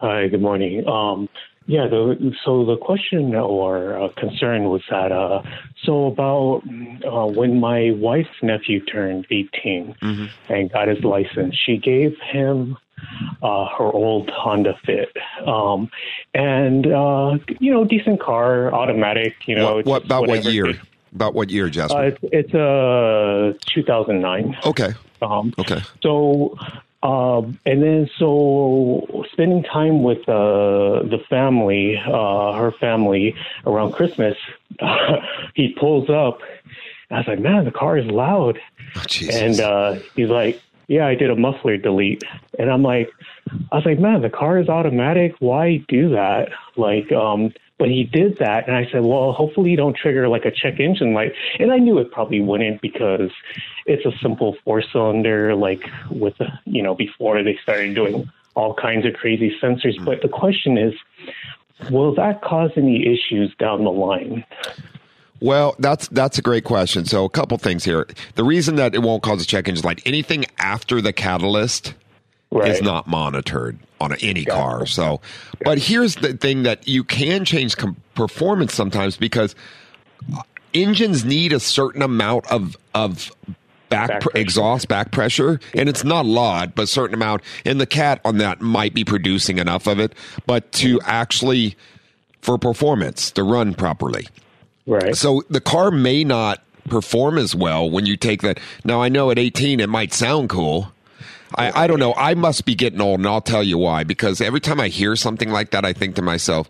Hi, 0.00 0.26
good 0.28 0.42
morning. 0.42 0.86
Um, 0.86 1.28
yeah, 1.66 1.86
the, 1.88 2.32
so 2.44 2.64
the 2.64 2.76
question 2.76 3.34
or 3.34 4.00
uh, 4.00 4.08
concern 4.16 4.64
was 4.70 4.82
that, 4.90 5.12
uh, 5.12 5.42
so 5.84 6.06
about 6.06 6.62
uh, 7.04 7.26
when 7.26 7.58
my 7.60 7.90
wife's 7.92 8.28
nephew 8.42 8.84
turned 8.84 9.26
18 9.30 9.94
and 10.48 10.72
got 10.72 10.88
his 10.88 11.02
license, 11.04 11.56
she 11.66 11.76
gave 11.76 12.16
him 12.32 12.76
uh, 13.42 13.66
her 13.76 13.84
old 13.84 14.30
Honda 14.30 14.78
Fit. 14.84 15.14
Um, 15.46 15.90
and, 16.34 16.86
uh, 16.86 17.38
you 17.60 17.72
know, 17.72 17.84
decent 17.84 18.20
car, 18.20 18.72
automatic, 18.72 19.34
you 19.46 19.54
know. 19.56 19.76
what, 19.76 19.86
what 19.86 20.04
about 20.04 20.28
what 20.28 20.44
year? 20.44 20.68
it- 20.70 20.80
About 21.14 21.34
what 21.34 21.50
year, 21.50 21.68
Jasper? 21.70 21.98
Uh, 21.98 22.02
it's 22.08 22.18
it's 22.32 22.54
a 22.54 23.54
2009. 23.74 24.56
okay, 24.66 24.92
Um, 25.22 25.52
okay. 25.58 25.80
so, 26.02 26.56
um, 27.02 27.58
and 27.66 27.82
then 27.82 28.10
so 28.18 29.24
spending 29.32 29.62
time 29.62 30.02
with 30.02 30.28
uh, 30.28 31.02
the 31.04 31.18
family, 31.28 31.96
uh, 31.98 32.52
her 32.54 32.72
family 32.72 33.34
around 33.66 33.92
Christmas, 33.92 34.36
he 35.54 35.74
pulls 35.78 36.08
up. 36.10 36.40
I 37.10 37.18
was 37.18 37.28
like, 37.28 37.38
man, 37.38 37.64
the 37.64 37.70
car 37.70 37.96
is 37.96 38.06
loud. 38.06 38.58
Oh. 38.96 39.02
And 39.32 39.60
uh, 39.60 39.96
he's 40.16 40.28
like, 40.28 40.60
yeah, 40.88 41.06
I 41.06 41.14
did 41.14 41.30
a 41.30 41.36
muffler 41.36 41.76
delete. 41.76 42.24
And 42.58 42.70
I'm 42.70 42.82
like, 42.82 43.10
I 43.70 43.76
was 43.76 43.86
like, 43.86 43.98
man, 43.98 44.22
the 44.22 44.30
car 44.30 44.58
is 44.58 44.68
automatic. 44.68 45.34
Why 45.38 45.84
do 45.88 46.10
that? 46.10 46.48
Like, 46.76 47.12
um, 47.12 47.52
but 47.78 47.88
he 47.88 48.04
did 48.04 48.38
that. 48.38 48.66
And 48.66 48.76
I 48.76 48.90
said, 48.90 49.02
well, 49.02 49.32
hopefully 49.32 49.70
you 49.70 49.76
don't 49.76 49.96
trigger 49.96 50.28
like 50.28 50.44
a 50.44 50.50
check 50.50 50.80
engine 50.80 51.12
light. 51.12 51.32
And 51.58 51.72
I 51.72 51.78
knew 51.78 51.98
it 51.98 52.10
probably 52.10 52.40
wouldn't 52.40 52.80
because 52.80 53.30
it's 53.84 54.04
a 54.06 54.16
simple 54.22 54.56
four 54.64 54.82
cylinder, 54.82 55.54
like 55.54 55.84
with, 56.10 56.34
you 56.64 56.82
know, 56.82 56.94
before 56.94 57.42
they 57.42 57.58
started 57.62 57.94
doing 57.94 58.30
all 58.54 58.74
kinds 58.74 59.04
of 59.04 59.14
crazy 59.14 59.54
sensors. 59.62 59.96
Mm-hmm. 59.96 60.04
But 60.04 60.22
the 60.22 60.28
question 60.28 60.78
is, 60.78 60.94
will 61.90 62.14
that 62.14 62.42
cause 62.42 62.70
any 62.76 63.06
issues 63.06 63.54
down 63.58 63.84
the 63.84 63.90
line? 63.90 64.44
Well, 65.40 65.76
that's 65.78 66.08
that's 66.08 66.38
a 66.38 66.42
great 66.42 66.64
question. 66.64 67.04
So, 67.04 67.26
a 67.26 67.28
couple 67.28 67.58
things 67.58 67.84
here. 67.84 68.06
The 68.36 68.44
reason 68.44 68.76
that 68.76 68.94
it 68.94 69.02
won't 69.02 69.22
cause 69.22 69.42
a 69.42 69.46
check 69.46 69.68
engine 69.68 69.84
light, 69.84 70.00
anything 70.06 70.46
after 70.58 71.02
the 71.02 71.12
catalyst 71.12 71.92
is 72.52 72.80
not 72.82 73.06
monitored 73.06 73.78
on 74.00 74.14
any 74.20 74.44
car. 74.44 74.86
So, 74.86 75.20
but 75.64 75.78
here's 75.78 76.16
the 76.16 76.34
thing 76.34 76.62
that 76.64 76.86
you 76.88 77.04
can 77.04 77.44
change 77.44 77.76
com- 77.76 77.96
performance 78.14 78.74
sometimes 78.74 79.16
because 79.16 79.54
engines 80.74 81.24
need 81.24 81.52
a 81.52 81.60
certain 81.60 82.02
amount 82.02 82.46
of 82.50 82.76
of 82.94 83.30
back, 83.88 84.20
pr- 84.20 84.28
exhaust 84.36 84.88
back 84.88 85.12
pressure 85.12 85.60
and 85.74 85.88
it's 85.88 86.02
not 86.02 86.24
a 86.24 86.28
lot 86.28 86.74
but 86.74 86.82
a 86.82 86.86
certain 86.86 87.14
amount 87.14 87.40
and 87.64 87.80
the 87.80 87.86
cat 87.86 88.20
on 88.24 88.38
that 88.38 88.60
might 88.60 88.92
be 88.92 89.04
producing 89.04 89.58
enough 89.58 89.86
of 89.86 90.00
it 90.00 90.12
but 90.44 90.70
to 90.72 91.00
actually 91.04 91.76
for 92.42 92.58
performance 92.58 93.30
to 93.30 93.42
run 93.44 93.74
properly 93.74 94.26
Right. 94.86 95.14
so 95.16 95.42
the 95.50 95.60
car 95.60 95.90
may 95.90 96.24
not 96.24 96.62
perform 96.88 97.38
as 97.38 97.54
well 97.54 97.88
when 97.90 98.06
you 98.06 98.16
take 98.16 98.42
that. 98.42 98.60
Now 98.84 99.02
I 99.02 99.08
know 99.08 99.30
at 99.32 99.38
18 99.38 99.80
it 99.80 99.88
might 99.88 100.12
sound 100.12 100.48
cool. 100.48 100.92
I, 101.54 101.84
I 101.84 101.86
don't 101.86 102.00
know. 102.00 102.14
I 102.14 102.34
must 102.34 102.64
be 102.64 102.74
getting 102.74 103.00
old, 103.00 103.20
and 103.20 103.26
I'll 103.26 103.40
tell 103.40 103.62
you 103.62 103.78
why. 103.78 104.04
Because 104.04 104.40
every 104.40 104.60
time 104.60 104.80
I 104.80 104.88
hear 104.88 105.16
something 105.16 105.50
like 105.50 105.70
that, 105.70 105.84
I 105.84 105.92
think 105.92 106.16
to 106.16 106.22
myself, 106.22 106.68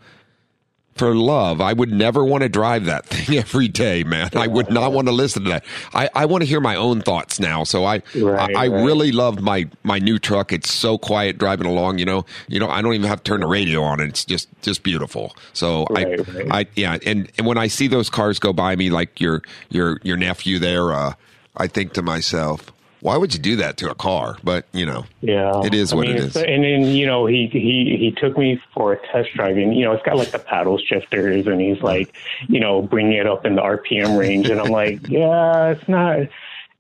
for 0.94 1.14
love, 1.14 1.60
I 1.60 1.74
would 1.74 1.92
never 1.92 2.24
want 2.24 2.42
to 2.42 2.48
drive 2.48 2.86
that 2.86 3.04
thing 3.06 3.36
every 3.36 3.68
day, 3.68 4.02
man. 4.02 4.30
I 4.34 4.46
would 4.46 4.70
not 4.70 4.92
want 4.92 5.08
to 5.08 5.12
listen 5.12 5.44
to 5.44 5.50
that. 5.50 5.64
I, 5.92 6.08
I 6.14 6.24
want 6.24 6.42
to 6.42 6.46
hear 6.46 6.60
my 6.60 6.74
own 6.74 7.02
thoughts 7.02 7.38
now. 7.38 7.64
So 7.64 7.84
I 7.84 8.02
Right, 8.14 8.56
I, 8.56 8.64
I 8.64 8.68
right. 8.68 8.84
really 8.84 9.12
love 9.12 9.40
my 9.40 9.68
my 9.82 9.98
new 9.98 10.18
truck. 10.18 10.52
It's 10.52 10.72
so 10.72 10.96
quiet 10.96 11.36
driving 11.38 11.66
along. 11.66 11.98
You 11.98 12.06
know, 12.06 12.24
you 12.48 12.58
know, 12.58 12.68
I 12.68 12.80
don't 12.80 12.94
even 12.94 13.08
have 13.08 13.22
to 13.22 13.30
turn 13.30 13.40
the 13.40 13.46
radio 13.46 13.82
on. 13.82 14.00
It's 14.00 14.24
just 14.24 14.48
just 14.62 14.82
beautiful. 14.82 15.36
So 15.52 15.86
Right, 15.90 16.20
I. 16.50 16.60
I 16.60 16.66
yeah, 16.76 16.96
and, 17.04 17.30
and 17.36 17.46
when 17.46 17.58
I 17.58 17.66
see 17.66 17.88
those 17.88 18.08
cars 18.08 18.38
go 18.38 18.52
by 18.54 18.74
me, 18.74 18.88
like 18.88 19.20
your 19.20 19.42
your 19.68 20.00
your 20.02 20.16
nephew 20.16 20.58
there, 20.58 20.94
uh, 20.94 21.12
I 21.58 21.66
think 21.66 21.92
to 21.94 22.02
myself, 22.02 22.72
why 23.06 23.16
would 23.16 23.32
you 23.32 23.38
do 23.38 23.54
that 23.56 23.76
to 23.76 23.88
a 23.88 23.94
car? 23.94 24.36
But 24.42 24.66
you 24.72 24.84
know, 24.84 25.06
Yeah, 25.20 25.62
it 25.64 25.74
is 25.74 25.92
I 25.92 25.96
what 25.96 26.06
mean, 26.08 26.16
it's- 26.16 26.34
is. 26.34 26.42
And 26.42 26.64
then 26.64 26.82
you 26.94 27.06
know 27.06 27.26
he 27.26 27.46
he 27.52 27.96
he 27.98 28.10
took 28.20 28.36
me 28.36 28.60
for 28.74 28.92
a 28.94 28.98
test 29.12 29.30
drive, 29.34 29.56
and 29.56 29.74
you 29.76 29.84
know 29.84 29.92
it's 29.92 30.02
got 30.04 30.16
like 30.16 30.32
the 30.32 30.40
paddle 30.40 30.76
shifters, 30.78 31.46
and 31.46 31.60
he's 31.60 31.80
like, 31.82 32.14
you 32.48 32.58
know, 32.58 32.82
bringing 32.82 33.12
it 33.12 33.26
up 33.26 33.46
in 33.46 33.54
the 33.54 33.62
RPM 33.62 34.18
range, 34.18 34.48
and 34.50 34.60
I'm 34.60 34.70
like, 34.72 35.08
yeah, 35.08 35.68
it's 35.70 35.88
not. 35.88 36.18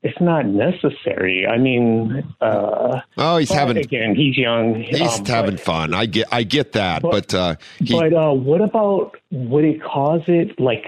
It's 0.02 0.20
not 0.20 0.46
necessary. 0.46 1.46
I 1.48 1.58
mean, 1.58 2.22
uh, 2.40 3.00
Oh, 3.16 3.38
he's 3.38 3.50
having 3.50 3.76
again. 3.76 4.14
He's 4.14 4.36
young. 4.36 4.74
he's 4.80 5.18
um, 5.18 5.24
having 5.24 5.56
fun. 5.56 5.94
I 5.94 6.06
get 6.06 6.28
I 6.30 6.44
get 6.44 6.72
that, 6.72 7.02
but, 7.02 7.34
uh, 7.34 7.56
he, 7.78 7.92
but 7.98 8.12
uh, 8.12 8.32
what 8.32 8.60
about 8.60 9.16
would 9.32 9.64
it 9.64 9.82
cause 9.82 10.22
it 10.28 10.60
like 10.60 10.84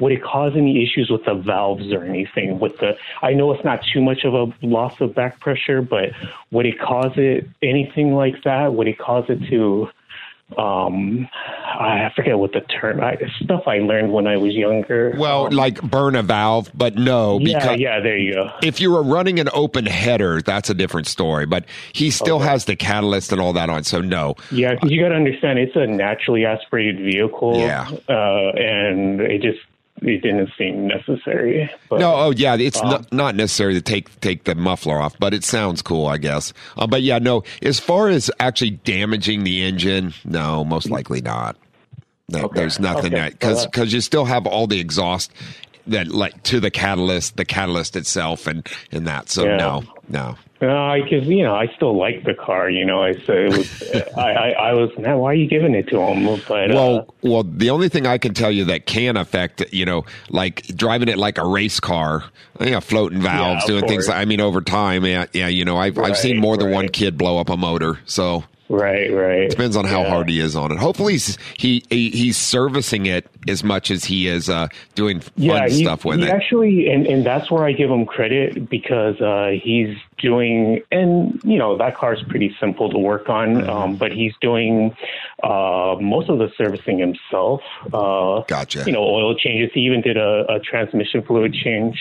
would 0.00 0.12
it 0.12 0.22
cause 0.22 0.52
any 0.56 0.82
issues 0.82 1.10
with 1.10 1.24
the 1.24 1.34
valves 1.34 1.92
or 1.92 2.04
anything 2.04 2.58
with 2.58 2.76
the 2.78 2.96
I 3.22 3.34
know 3.34 3.52
it's 3.52 3.64
not 3.64 3.80
too 3.92 4.02
much 4.02 4.24
of 4.24 4.34
a 4.34 4.52
loss 4.66 5.00
of 5.00 5.14
back 5.14 5.38
pressure, 5.40 5.80
but 5.82 6.10
would 6.50 6.66
it 6.66 6.78
cause 6.80 7.12
it 7.16 7.48
anything 7.62 8.14
like 8.14 8.42
that? 8.44 8.74
Would 8.74 8.88
it 8.88 8.98
cause 8.98 9.24
it 9.28 9.40
to 9.50 9.88
um 10.58 11.28
I 11.64 12.10
forget 12.14 12.38
what 12.38 12.52
the 12.52 12.60
term 12.60 13.00
I, 13.00 13.16
stuff 13.40 13.62
I 13.66 13.78
learned 13.78 14.12
when 14.12 14.26
I 14.26 14.36
was 14.36 14.54
younger. 14.54 15.14
well, 15.16 15.50
like 15.50 15.80
burn 15.82 16.14
a 16.14 16.22
valve, 16.22 16.70
but 16.74 16.96
no, 16.96 17.38
yeah, 17.40 17.58
because 17.58 17.80
yeah, 17.80 18.00
there 18.00 18.18
you 18.18 18.34
go. 18.34 18.50
if 18.62 18.80
you 18.80 18.90
were 18.90 19.02
running 19.02 19.40
an 19.40 19.48
open 19.54 19.86
header, 19.86 20.42
that's 20.42 20.68
a 20.68 20.74
different 20.74 21.06
story. 21.06 21.46
But 21.46 21.64
he 21.92 22.10
still 22.10 22.38
has 22.40 22.66
the 22.66 22.76
catalyst 22.76 23.32
and 23.32 23.40
all 23.40 23.54
that 23.54 23.70
on, 23.70 23.84
so 23.84 24.00
no. 24.00 24.34
Yeah, 24.50 24.74
'cause 24.76 24.90
you 24.90 25.00
got 25.00 25.08
to 25.08 25.14
understand 25.14 25.58
it's 25.58 25.74
a 25.76 25.86
naturally 25.86 26.44
aspirated 26.44 26.98
vehicle. 26.98 27.58
Yeah. 27.58 27.88
uh, 28.08 28.50
and 28.56 29.20
it 29.22 29.40
just 29.42 29.60
it 30.02 30.22
didn't 30.22 30.50
seem 30.58 30.86
necessary. 30.88 31.70
But, 31.88 32.00
no, 32.00 32.14
oh 32.14 32.30
yeah, 32.30 32.56
it's 32.56 32.80
um, 32.82 32.88
not, 32.88 33.12
not 33.12 33.34
necessary 33.34 33.74
to 33.74 33.80
take 33.80 34.20
take 34.20 34.44
the 34.44 34.54
muffler 34.54 35.00
off, 35.00 35.18
but 35.18 35.32
it 35.34 35.44
sounds 35.44 35.82
cool, 35.82 36.06
I 36.06 36.18
guess. 36.18 36.52
Uh, 36.76 36.86
but 36.86 37.02
yeah, 37.02 37.18
no. 37.18 37.44
As 37.62 37.78
far 37.80 38.08
as 38.08 38.30
actually 38.40 38.70
damaging 38.72 39.44
the 39.44 39.62
engine, 39.62 40.12
no, 40.24 40.64
most 40.64 40.90
likely 40.90 41.20
not. 41.20 41.56
No, 42.28 42.50
There's 42.54 42.78
nothing 42.80 43.12
Okay. 43.12 43.16
that 43.22 43.32
because 43.32 43.56
Well, 43.58 43.66
because 43.66 43.92
you 43.92 44.00
still 44.00 44.24
have 44.24 44.46
all 44.46 44.66
the 44.66 44.80
exhaust. 44.80 45.32
that 45.88 46.06
like 46.08 46.40
to 46.44 46.60
the 46.60 46.70
catalyst, 46.70 47.36
the 47.36 47.44
catalyst 47.44 47.96
itself, 47.96 48.46
and 48.46 48.66
and 48.92 49.06
that. 49.06 49.28
So 49.28 49.44
Yeah. 49.44 49.56
no, 49.56 49.82
no. 50.08 50.36
No, 50.62 50.94
because 51.02 51.26
you 51.26 51.42
know 51.42 51.56
I 51.56 51.66
still 51.74 51.98
like 51.98 52.22
the 52.24 52.34
car. 52.34 52.70
You 52.70 52.84
know, 52.84 53.02
I 53.02 53.14
so 53.26 53.32
it 53.32 53.50
was, 53.50 53.82
I, 54.16 54.30
I 54.30 54.48
I 54.50 54.72
was 54.74 54.90
man, 54.96 55.18
why 55.18 55.32
are 55.32 55.34
you 55.34 55.48
giving 55.48 55.74
it 55.74 55.88
to 55.88 55.98
him? 56.00 56.24
But 56.24 56.70
uh, 56.70 56.74
Well, 56.74 57.14
well, 57.22 57.42
the 57.42 57.70
only 57.70 57.88
thing 57.88 58.06
I 58.06 58.16
can 58.16 58.32
tell 58.32 58.52
you 58.52 58.64
that 58.66 58.86
can 58.86 59.16
affect, 59.16 59.72
you 59.72 59.84
know, 59.84 60.04
like 60.30 60.62
driving 60.68 61.08
it 61.08 61.18
like 61.18 61.36
a 61.38 61.44
race 61.44 61.80
car, 61.80 62.22
you 62.60 62.70
know, 62.70 62.80
floating 62.80 63.20
valves, 63.20 63.64
of 63.64 63.70
doing 63.70 63.88
things. 63.88 64.06
Like, 64.06 64.18
I 64.18 64.24
mean, 64.24 64.40
over 64.40 64.60
time, 64.60 65.04
yeah, 65.04 65.26
yeah, 65.32 65.48
you 65.48 65.64
know, 65.64 65.78
I've 65.78 65.98
I've 65.98 66.16
seen 66.16 66.36
Right, 66.36 66.42
more 66.42 66.56
than 66.56 66.70
one 66.70 66.88
kid 66.88 67.18
blow 67.18 67.38
up 67.38 67.50
a 67.50 67.56
motor. 67.56 67.98
So 68.06 68.44
right, 68.72 69.12
right. 69.12 69.50
depends 69.50 69.76
on 69.76 69.84
how 69.84 70.02
Yeah. 70.02 70.08
hard 70.10 70.28
he 70.28 70.40
is 70.40 70.56
on 70.56 70.72
it. 70.72 70.78
Hopefully, 70.78 71.12
he's 71.14 71.38
he, 71.56 71.84
he 71.90 72.10
he's 72.10 72.36
servicing 72.36 73.06
it 73.06 73.26
as 73.48 73.62
much 73.62 73.90
as 73.90 74.04
he 74.04 74.26
is 74.28 74.48
uh, 74.48 74.68
doing 74.94 75.20
fun 75.20 75.32
yeah, 75.36 75.68
he, 75.68 75.84
stuff 75.84 76.04
with 76.04 76.18
he 76.20 76.26
it. 76.26 76.30
actually, 76.30 76.88
and 76.88 77.06
and 77.06 77.24
that's 77.24 77.50
where 77.50 77.64
I 77.64 77.72
give 77.72 77.90
him 77.90 78.06
credit 78.06 78.68
because 78.68 79.20
uh, 79.20 79.50
he's 79.62 79.96
doing, 80.18 80.80
and 80.90 81.40
you 81.44 81.58
know 81.58 81.76
that 81.78 81.96
car's 81.96 82.22
pretty 82.28 82.54
simple 82.60 82.90
to 82.90 82.98
work 82.98 83.28
on, 83.28 83.42
Mm-hmm. 83.56 83.70
um, 83.70 83.96
but 83.96 84.12
he's 84.12 84.32
doing 84.40 84.96
uh, 85.42 85.96
most 86.00 86.28
of 86.30 86.38
the 86.38 86.48
servicing 86.56 86.98
himself. 86.98 87.60
Uh, 87.92 88.40
gotcha. 88.48 88.84
You 88.86 88.92
know, 88.92 89.02
oil 89.02 89.34
changes. 89.34 89.70
He 89.74 89.80
even 89.80 90.00
did 90.00 90.16
a, 90.16 90.44
a 90.48 90.60
transmission 90.60 91.22
fluid 91.22 91.52
change. 91.54 91.98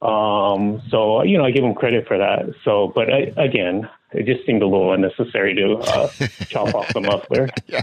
Um, 0.00 0.80
so 0.90 1.22
you 1.22 1.38
know, 1.38 1.44
I 1.44 1.50
give 1.50 1.64
him 1.64 1.74
credit 1.74 2.06
for 2.06 2.18
that. 2.18 2.54
So, 2.64 2.92
but 2.94 3.12
I, 3.12 3.32
again, 3.36 3.88
it 4.12 4.26
just 4.26 4.46
seemed 4.46 4.62
a 4.62 4.66
little 4.66 4.92
unnecessary 4.92 5.54
to 5.54 5.76
uh, 5.78 6.08
chop 6.48 6.74
off 6.74 6.92
the 6.94 7.00
muffler, 7.00 7.48
yeah. 7.66 7.82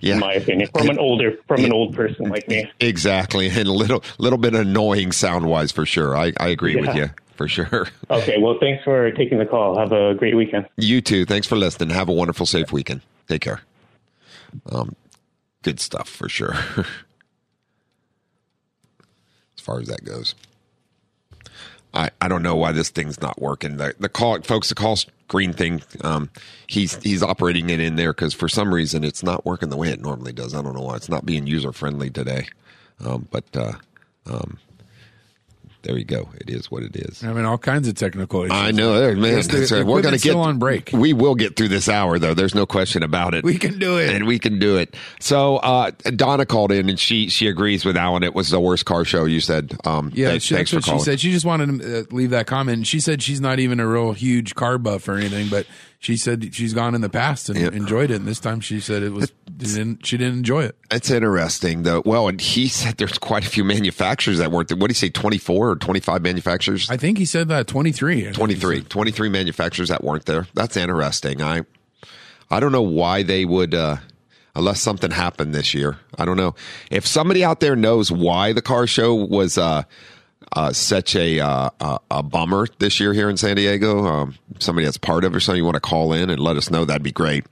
yeah. 0.00 0.14
in 0.14 0.20
my 0.20 0.34
opinion, 0.34 0.68
from 0.76 0.90
an 0.90 0.98
older, 0.98 1.38
from 1.48 1.64
an 1.64 1.72
old 1.72 1.94
person 1.94 2.28
like 2.28 2.46
me. 2.48 2.70
Exactly, 2.80 3.48
and 3.48 3.66
a 3.66 3.72
little 3.72 4.04
little 4.18 4.38
bit 4.38 4.54
annoying 4.54 5.10
sound 5.12 5.46
wise 5.46 5.72
for 5.72 5.86
sure. 5.86 6.16
I 6.16 6.32
I 6.38 6.48
agree 6.48 6.76
with 6.76 6.94
you 6.94 7.10
for 7.36 7.48
sure. 7.48 7.88
Okay, 8.10 8.36
well, 8.38 8.56
thanks 8.60 8.84
for 8.84 9.10
taking 9.12 9.38
the 9.38 9.46
call. 9.46 9.78
Have 9.78 9.92
a 9.92 10.14
great 10.14 10.36
weekend. 10.36 10.68
You 10.76 11.00
too. 11.00 11.24
Thanks 11.24 11.46
for 11.46 11.56
listening. 11.56 11.90
Have 11.90 12.08
a 12.08 12.12
wonderful, 12.12 12.46
safe 12.46 12.70
weekend. 12.70 13.00
Take 13.28 13.40
care. 13.40 13.62
Um, 14.70 14.94
good 15.62 15.80
stuff 15.80 16.08
for 16.08 16.28
sure. 16.28 16.52
as 16.76 16.86
far 19.60 19.80
as 19.80 19.88
that 19.88 20.04
goes, 20.04 20.34
I 21.94 22.10
I 22.20 22.28
don't 22.28 22.42
know 22.42 22.56
why 22.56 22.72
this 22.72 22.90
thing's 22.90 23.20
not 23.20 23.40
working. 23.40 23.76
The 23.76 23.94
the 23.98 24.08
call, 24.08 24.40
folks, 24.42 24.68
the 24.68 24.74
call 24.74 24.96
screen 24.96 25.52
thing. 25.52 25.82
Um, 26.02 26.30
he's 26.66 27.02
he's 27.02 27.22
operating 27.22 27.70
it 27.70 27.80
in 27.80 27.96
there 27.96 28.12
because 28.12 28.34
for 28.34 28.48
some 28.48 28.74
reason 28.74 29.04
it's 29.04 29.22
not 29.22 29.46
working 29.46 29.70
the 29.70 29.76
way 29.76 29.90
it 29.90 30.00
normally 30.00 30.32
does. 30.32 30.54
I 30.54 30.62
don't 30.62 30.74
know 30.74 30.82
why. 30.82 30.96
It's 30.96 31.08
not 31.08 31.24
being 31.24 31.46
user 31.46 31.72
friendly 31.72 32.10
today. 32.10 32.48
Um, 33.04 33.28
but 33.30 33.44
uh, 33.56 33.72
um, 34.26 34.58
there 35.84 35.96
you 35.96 36.04
go. 36.04 36.28
It 36.34 36.50
is 36.50 36.70
what 36.70 36.82
it 36.82 36.96
is. 36.96 37.22
I 37.22 37.32
mean, 37.32 37.44
all 37.44 37.58
kinds 37.58 37.86
of 37.88 37.94
technical 37.94 38.42
issues. 38.42 38.56
I 38.56 38.70
know, 38.70 38.98
there, 38.98 39.14
man. 39.14 39.36
Yes, 39.36 39.46
the 39.46 39.58
That's 39.58 39.72
right. 39.72 39.86
We're 39.86 40.02
going 40.02 40.18
to 40.18 40.20
get 40.20 40.34
on 40.34 40.58
break. 40.58 40.90
We 40.92 41.12
will 41.12 41.34
get 41.34 41.56
through 41.56 41.68
this 41.68 41.88
hour, 41.88 42.18
though. 42.18 42.34
There's 42.34 42.54
no 42.54 42.66
question 42.66 43.02
about 43.02 43.34
it. 43.34 43.44
We 43.44 43.58
can 43.58 43.78
do 43.78 43.98
it. 43.98 44.14
and 44.14 44.26
we 44.26 44.38
can 44.38 44.58
do 44.58 44.76
it. 44.78 44.96
So 45.20 45.58
uh, 45.58 45.90
Donna 46.16 46.46
called 46.46 46.72
in, 46.72 46.88
and 46.88 46.98
she 46.98 47.28
she 47.28 47.46
agrees 47.46 47.84
with 47.84 47.96
Alan. 47.96 48.22
It 48.22 48.34
was 48.34 48.48
the 48.50 48.60
worst 48.60 48.86
car 48.86 49.04
show. 49.04 49.26
You 49.26 49.40
said, 49.40 49.76
um, 49.84 50.10
Yeah, 50.14 50.30
th- 50.30 50.42
she, 50.42 50.54
thanks 50.54 50.70
that's 50.70 50.86
for 50.86 50.92
what 50.92 51.00
she 51.00 51.04
said. 51.04 51.20
She 51.20 51.30
just 51.30 51.44
wanted 51.44 51.80
to 51.80 52.00
uh, 52.00 52.04
leave 52.10 52.30
that 52.30 52.46
comment. 52.46 52.86
She 52.86 52.98
said 52.98 53.22
she's 53.22 53.40
not 53.40 53.58
even 53.58 53.78
a 53.78 53.86
real 53.86 54.12
huge 54.12 54.54
car 54.54 54.78
buff 54.78 55.06
or 55.06 55.14
anything, 55.14 55.48
but 55.48 55.66
she 56.04 56.18
said 56.18 56.54
she's 56.54 56.74
gone 56.74 56.94
in 56.94 57.00
the 57.00 57.08
past 57.08 57.48
and 57.48 57.58
Yeah. 57.58 57.68
enjoyed 57.68 58.10
it. 58.10 58.16
And 58.16 58.26
this 58.26 58.38
time 58.38 58.60
she 58.60 58.78
said 58.78 59.02
it 59.02 59.12
was 59.12 59.32
didn't, 59.56 60.04
she 60.06 60.18
didn't 60.18 60.34
enjoy 60.34 60.64
it. 60.64 60.76
It's 60.90 61.10
interesting, 61.10 61.84
though. 61.84 62.02
Well, 62.04 62.28
and 62.28 62.38
he 62.40 62.68
said 62.68 62.98
there's 62.98 63.16
quite 63.16 63.46
a 63.46 63.48
few 63.48 63.64
manufacturers 63.64 64.36
that 64.38 64.50
weren't 64.50 64.68
there. 64.68 64.76
What 64.76 64.88
did 64.88 64.96
he 64.96 65.06
say? 65.06 65.10
24 65.10 65.70
or 65.70 65.76
25 65.76 66.20
manufacturers? 66.22 66.90
I 66.90 66.98
think 66.98 67.16
he 67.16 67.24
said 67.24 67.48
that 67.48 67.66
twenty 67.66 67.90
three. 67.92 68.30
23 68.32 68.82
23 68.82 69.28
manufacturers 69.30 69.88
that 69.88 70.04
weren't 70.04 70.26
there 70.26 70.46
that's 70.54 70.76
interesting 70.76 71.40
i 71.40 71.62
i 72.50 72.60
don't 72.60 72.72
know 72.72 72.82
why 72.82 73.22
they 73.22 73.44
would 73.44 73.74
uh 73.74 73.96
unless 74.54 74.80
something 74.80 75.10
happened 75.10 75.54
this 75.54 75.72
year 75.74 75.98
i 76.18 76.24
don't 76.24 76.36
know 76.36 76.54
if 76.90 77.06
somebody 77.06 77.42
out 77.42 77.60
there 77.60 77.74
knows 77.76 78.12
why 78.12 78.52
the 78.52 78.62
car 78.62 78.86
show 78.86 79.14
was 79.14 79.56
uh 79.58 79.82
uh, 80.54 80.72
such 80.72 81.16
a, 81.16 81.40
uh, 81.40 81.98
a 82.10 82.22
bummer 82.22 82.66
this 82.78 83.00
year 83.00 83.12
here 83.12 83.28
in 83.28 83.36
San 83.36 83.56
Diego. 83.56 84.04
Um, 84.04 84.34
somebody 84.60 84.84
that's 84.84 84.96
part 84.96 85.24
of 85.24 85.34
or 85.34 85.40
something 85.40 85.58
you 85.58 85.64
want 85.64 85.74
to 85.74 85.80
call 85.80 86.12
in 86.12 86.30
and 86.30 86.40
let 86.40 86.56
us 86.56 86.70
know, 86.70 86.84
that'd 86.84 87.02
be 87.02 87.12
great. 87.12 87.44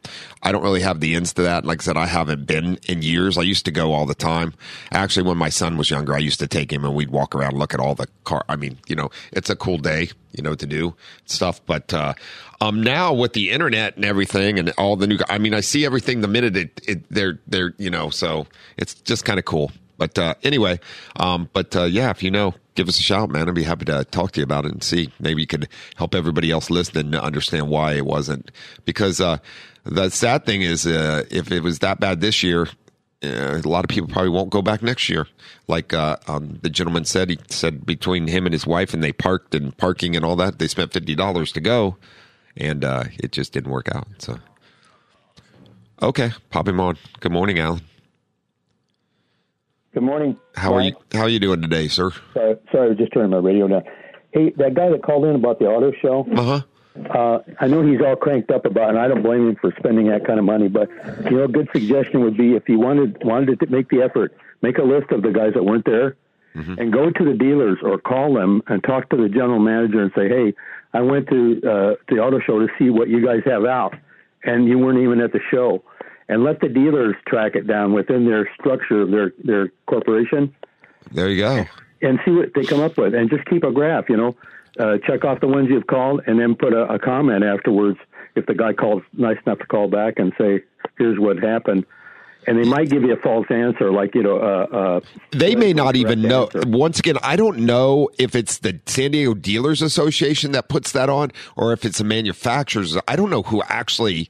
I 0.43 0.53
don't 0.53 0.63
really 0.63 0.83
have 0.83 1.01
the 1.01 1.15
ins 1.15 1.33
to 1.35 1.43
that. 1.43 1.65
Like 1.65 1.83
I 1.83 1.85
said, 1.85 1.97
I 1.97 2.07
haven't 2.07 2.47
been 2.47 2.79
in 2.89 3.03
years. 3.03 3.39
I 3.39 3.43
used 3.43 3.65
to 3.65 3.71
go 3.71 3.93
all 3.93 4.07
the 4.07 4.15
time. 4.15 4.55
Actually, 4.93 5.29
when 5.29 5.37
my 5.37 5.49
son 5.49 5.77
was 5.77 5.91
younger, 5.91 6.15
I 6.15 6.19
used 6.19 6.41
to 6.41 6.47
take 6.47 6.73
him 6.73 6.85
and 6.85 6.95
we'd 6.95 7.11
walk 7.11 7.35
around 7.35 7.59
look 7.59 7.75
at 7.75 7.81
all 7.81 7.95
the 7.95 8.09
car. 8.25 8.45
I 8.49 8.57
mean, 8.57 8.79
you 8.87 8.97
know, 8.97 9.11
it's 9.33 9.51
a 9.51 9.57
cool 9.57 9.79
day, 9.79 10.11
you 10.33 10.43
know, 10.43 10.55
to 10.55 10.67
do 10.67 10.95
stuff. 11.27 11.65
But 11.67 11.93
uh, 11.93 12.15
um, 12.61 12.83
now 12.83 13.13
with 13.13 13.33
the 13.33 13.51
internet 13.51 13.97
and 13.97 14.05
everything 14.05 14.59
and 14.59 14.71
all 14.79 14.97
the 14.97 15.07
new, 15.07 15.19
I 15.29 15.39
mean, 15.39 15.55
I 15.55 15.61
see 15.61 15.85
everything 15.85 16.21
the 16.21 16.29
minute 16.29 16.57
it, 16.57 16.81
it 16.87 17.09
they're 17.09 17.41
they're 17.47 17.75
you 17.79 17.91
know, 17.91 18.11
so 18.11 18.47
it's 18.77 18.95
just 18.95 19.25
kind 19.25 19.39
of 19.39 19.45
cool. 19.45 19.73
But 20.03 20.19
uh, 20.19 20.35
anyway, 20.43 20.81
um, 21.15 21.49
but 21.53 21.77
uh, 21.77 21.85
yeah, 21.85 22.11
if 22.11 22.25
you 22.25 22.31
know, 22.33 22.55
give 22.75 22.89
us 22.89 22.99
a 22.99 23.03
shout, 23.03 23.31
man. 23.31 23.49
I'd 23.49 23.55
be 23.55 23.63
happy 23.63 23.85
to 23.85 24.05
talk 24.05 24.33
to 24.33 24.41
you 24.41 24.43
about 24.45 24.65
it 24.65 24.73
and 24.73 24.83
see. 24.83 25.13
Maybe 25.21 25.43
you 25.43 25.47
could 25.47 25.69
help 25.95 26.17
everybody 26.17 26.51
else 26.51 26.71
listening 26.71 27.13
to 27.13 27.23
understand 27.23 27.69
why 27.69 27.93
it 27.93 28.05
wasn't. 28.05 28.51
Because 28.85 29.21
uh, 29.21 29.37
the 29.85 30.11
sad 30.11 30.45
thing 30.45 30.63
is, 30.63 30.89
uh, 30.89 31.23
if 31.31 31.53
it 31.53 31.61
was 31.61 31.79
that 31.79 32.01
bad 32.01 32.21
this 32.21 32.43
year, 32.43 32.63
uh, 33.23 33.61
a 33.65 33.69
lot 33.69 33.85
of 33.85 33.91
people 33.91 34.11
probably 34.11 34.31
won't 34.31 34.51
go 34.51 34.61
back 34.61 34.83
next 34.83 35.09
year. 35.09 35.29
Like 35.69 35.95
uh, 35.95 36.17
um, 36.27 36.59
the 36.63 36.71
gentleman 36.71 37.05
said, 37.05 37.31
he 37.31 37.39
said 37.49 37.87
between 37.87 38.27
him 38.27 38.45
and 38.45 38.53
his 38.53 38.67
wife, 38.67 38.93
and 38.95 39.05
they 39.05 39.13
parked 39.13 39.55
and 39.55 39.77
parking 39.77 40.17
and 40.17 40.25
all 40.25 40.35
that, 40.35 40.59
they 40.59 40.67
spent 40.67 40.93
fifty 40.93 41.15
dollars 41.15 41.53
to 41.53 41.61
go, 41.61 41.97
and 42.57 42.83
it 42.83 43.31
just 43.31 43.53
didn't 43.53 43.71
work 43.71 43.89
out. 43.95 44.09
So, 44.19 44.41
okay, 46.03 46.33
pop 46.51 46.67
him 46.67 46.81
on. 46.81 46.99
Good 47.21 47.31
morning, 47.31 47.61
Alan. 47.61 47.83
Good 49.95 50.03
morning. 50.03 50.39
How 50.55 50.75
are 50.75 50.81
you? 50.81 50.95
How 51.13 51.23
are 51.23 51.29
you 51.29 51.39
doing 51.39 51.61
today, 51.61 51.87
sir? 51.89 52.13
Sorry, 52.33 52.57
sorry, 52.73 52.87
I 52.87 52.89
was 52.89 52.97
just 52.97 53.13
turning 53.13 53.31
my 53.31 53.37
radio 53.37 53.69
down. 53.69 53.83
Hey, 54.31 54.51
that 54.57 54.73
guy 54.73 54.89
that 54.89 55.03
called 55.03 55.27
in 55.27 55.35
about 55.35 55.59
the 55.59 55.67
auto 55.67 55.93
show. 56.01 56.27
Uh-huh. 56.35 56.63
Uh, 56.97 57.43
I 57.61 57.67
know 57.67 57.87
he's 57.87 58.01
all 58.01 58.17
cranked 58.17 58.51
up 58.51 58.65
about 58.65 58.85
it, 58.85 58.89
and 58.91 58.99
I 58.99 59.09
don't 59.09 59.23
blame 59.23 59.49
him 59.51 59.57
for 59.61 59.71
spending 59.79 60.09
that 60.09 60.27
kind 60.27 60.39
of 60.39 60.47
money. 60.47 60.69
But 60.69 60.89
you 61.25 61.37
know, 61.37 61.45
a 61.45 61.49
good 61.49 61.69
suggestion 61.75 62.23
would 62.25 62.39
be 62.39 62.55
if 62.55 62.67
he 62.67 62.75
wanted 62.75 63.23
wanted 63.23 63.61
to 63.61 63.67
make 63.67 63.91
the 63.91 64.01
effort, 64.01 64.35
make 64.63 64.79
a 64.79 64.83
list 64.83 65.11
of 65.11 65.23
the 65.23 65.31
guys 65.31 65.53
that 65.55 65.65
weren't 65.65 65.85
there, 65.85 66.17
and 66.55 66.91
go 66.91 67.11
to 67.11 67.25
the 67.25 67.35
dealers 67.35 67.79
or 67.83 67.99
call 67.99 68.33
them 68.33 68.63
and 68.69 68.83
talk 68.85 69.11
to 69.11 69.17
the 69.17 69.29
general 69.29 69.59
manager 69.59 70.01
and 70.01 70.11
say, 70.17 70.27
"Hey, 70.29 70.55
I 70.95 71.03
went 71.03 71.29
to 71.29 71.61
uh, 71.65 71.95
the 72.09 72.19
auto 72.19 72.41
show 72.41 72.59
to 72.61 72.69
see 72.79 72.89
what 72.89 73.09
you 73.09 73.25
guys 73.25 73.41
have 73.45 73.67
out, 73.67 73.95
and 74.43 74.67
you 74.67 74.79
weren't 74.79 75.01
even 75.01 75.21
at 75.21 75.33
the 75.33 75.41
show." 75.51 75.83
And 76.33 76.45
let 76.45 76.61
the 76.61 76.69
dealers 76.69 77.15
track 77.27 77.53
it 77.57 77.67
down 77.67 77.93
within 77.93 78.25
their 78.25 78.49
structure 78.59 79.03
of 79.03 79.11
their 79.11 79.33
their 79.45 79.71
corporation 79.87 80.43
There 81.11 81.29
you 81.29 81.43
go. 81.43 81.65
and 82.01 82.19
see 82.25 82.31
what 82.31 82.51
they 82.55 82.65
come 82.65 82.81
up 82.81 82.97
with, 82.97 83.15
and 83.15 83.29
just 83.29 83.45
keep 83.51 83.63
a 83.65 83.71
graph. 83.73 84.09
You 84.09 84.17
know, 84.17 84.37
uh, 84.79 84.97
check 85.07 85.25
off 85.27 85.41
the 85.41 85.47
ones 85.49 85.69
you've 85.71 85.87
called, 85.87 86.23
and 86.27 86.39
then 86.41 86.55
put 86.55 86.73
a, 86.73 86.85
a 86.95 86.99
comment 86.99 87.45
afterwards 87.45 87.99
if 88.35 88.47
the 88.47 88.55
guy 88.55 88.73
calls 88.73 89.03
nice 89.13 89.37
enough 89.45 89.59
to 89.59 89.67
call 89.67 89.89
back 89.89 90.15
and 90.19 90.33
say, 90.39 90.63
"Here's 90.97 91.19
what 91.19 91.37
happened." 91.43 91.85
And 92.47 92.59
they 92.59 92.69
might 92.69 92.89
give 92.91 93.03
you 93.03 93.13
a 93.13 93.17
false 93.19 93.47
answer, 93.51 93.93
like 93.93 94.15
you 94.17 94.23
know, 94.23 94.39
uh, 94.39 94.77
uh, 94.77 95.01
They 95.31 95.55
may 95.55 95.73
not 95.73 95.95
even 95.97 96.23
know. 96.23 96.49
Once 96.67 96.99
again, 96.99 97.19
I 97.23 97.37
don't 97.37 97.59
know 97.59 98.09
if 98.19 98.35
it's 98.35 98.59
the 98.59 98.81
San 98.87 99.13
Diego 99.13 99.35
Dealers 99.35 99.81
Association 99.83 100.51
that 100.53 100.69
puts 100.69 100.91
that 100.93 101.09
on, 101.09 101.31
or 101.57 101.73
if 101.73 101.85
it's 101.85 101.99
the 101.99 102.05
manufacturers. 102.05 102.97
I 103.07 103.15
don't 103.17 103.31
know 103.31 103.43
who 103.43 103.63
actually 103.69 104.29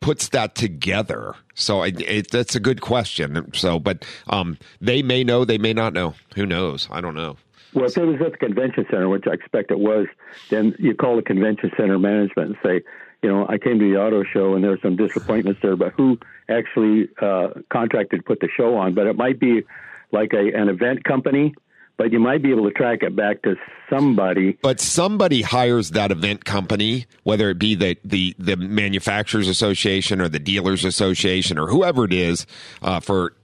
puts 0.00 0.28
that 0.28 0.54
together. 0.54 1.34
So 1.54 1.80
I, 1.82 1.88
it, 1.88 2.30
that's 2.30 2.54
a 2.54 2.60
good 2.60 2.80
question. 2.80 3.52
So, 3.54 3.78
but 3.78 4.04
um, 4.28 4.58
they 4.80 5.02
may 5.02 5.24
know, 5.24 5.44
they 5.44 5.58
may 5.58 5.72
not 5.72 5.92
know. 5.92 6.14
Who 6.34 6.46
knows? 6.46 6.88
I 6.90 7.00
don't 7.00 7.14
know. 7.14 7.36
Well, 7.74 7.86
if 7.86 7.98
it 7.98 8.04
was 8.04 8.20
at 8.24 8.32
the 8.32 8.38
convention 8.38 8.86
center, 8.90 9.08
which 9.08 9.24
I 9.26 9.34
expect 9.34 9.70
it 9.70 9.78
was, 9.78 10.06
then 10.50 10.74
you 10.78 10.94
call 10.94 11.16
the 11.16 11.22
convention 11.22 11.70
center 11.76 11.98
management 11.98 12.50
and 12.50 12.56
say, 12.62 12.82
you 13.22 13.28
know, 13.28 13.46
I 13.48 13.58
came 13.58 13.78
to 13.78 13.92
the 13.92 14.00
auto 14.00 14.22
show 14.22 14.54
and 14.54 14.62
there 14.62 14.70
were 14.70 14.78
some 14.82 14.96
disappointments 14.96 15.60
there, 15.62 15.76
but 15.76 15.92
who 15.92 16.18
actually 16.48 17.08
uh, 17.20 17.48
contracted 17.68 18.20
to 18.20 18.24
put 18.24 18.40
the 18.40 18.48
show 18.56 18.76
on? 18.76 18.94
But 18.94 19.06
it 19.06 19.16
might 19.16 19.38
be 19.38 19.64
like 20.12 20.32
a, 20.32 20.52
an 20.54 20.68
event 20.68 21.04
company, 21.04 21.54
but 21.98 22.12
you 22.12 22.20
might 22.20 22.42
be 22.42 22.50
able 22.50 22.64
to 22.64 22.70
track 22.70 23.02
it 23.02 23.14
back 23.14 23.42
to 23.42 23.56
somebody. 23.90 24.56
But 24.62 24.80
somebody 24.80 25.42
hires 25.42 25.90
that 25.90 26.10
event 26.10 26.44
company, 26.46 27.06
whether 27.24 27.50
it 27.50 27.58
be 27.58 27.74
the 27.74 27.98
the, 28.04 28.34
the 28.38 28.56
manufacturers 28.56 29.48
association 29.48 30.20
or 30.22 30.28
the 30.28 30.38
dealers 30.38 30.84
association 30.84 31.58
or 31.58 31.66
whoever 31.66 32.04
it 32.04 32.14
is, 32.14 32.46
uh, 32.80 33.00
for. 33.00 33.34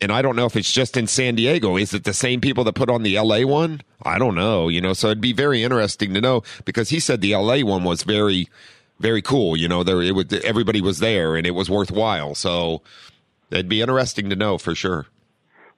And 0.00 0.10
I 0.12 0.22
don't 0.22 0.36
know 0.36 0.44
if 0.44 0.56
it's 0.56 0.72
just 0.72 0.96
in 0.96 1.06
San 1.06 1.34
Diego. 1.34 1.76
Is 1.76 1.94
it 1.94 2.04
the 2.04 2.12
same 2.12 2.40
people 2.40 2.64
that 2.64 2.74
put 2.74 2.90
on 2.90 3.04
the 3.04 3.18
LA 3.18 3.46
one? 3.46 3.80
I 4.02 4.18
don't 4.18 4.34
know. 4.34 4.68
You 4.68 4.80
know, 4.80 4.92
so 4.92 5.08
it'd 5.08 5.20
be 5.20 5.32
very 5.32 5.62
interesting 5.62 6.14
to 6.14 6.20
know 6.20 6.42
because 6.64 6.90
he 6.90 7.00
said 7.00 7.20
the 7.20 7.34
LA 7.34 7.60
one 7.60 7.84
was 7.84 8.02
very, 8.02 8.48
very 8.98 9.22
cool. 9.22 9.56
You 9.56 9.68
know, 9.68 9.82
there 9.82 10.02
it 10.02 10.14
was 10.14 10.26
everybody 10.44 10.80
was 10.80 10.98
there 10.98 11.36
and 11.36 11.46
it 11.46 11.52
was 11.52 11.70
worthwhile. 11.70 12.34
So 12.34 12.82
it'd 13.50 13.68
be 13.68 13.80
interesting 13.80 14.30
to 14.30 14.36
know 14.36 14.58
for 14.58 14.74
sure. 14.74 15.06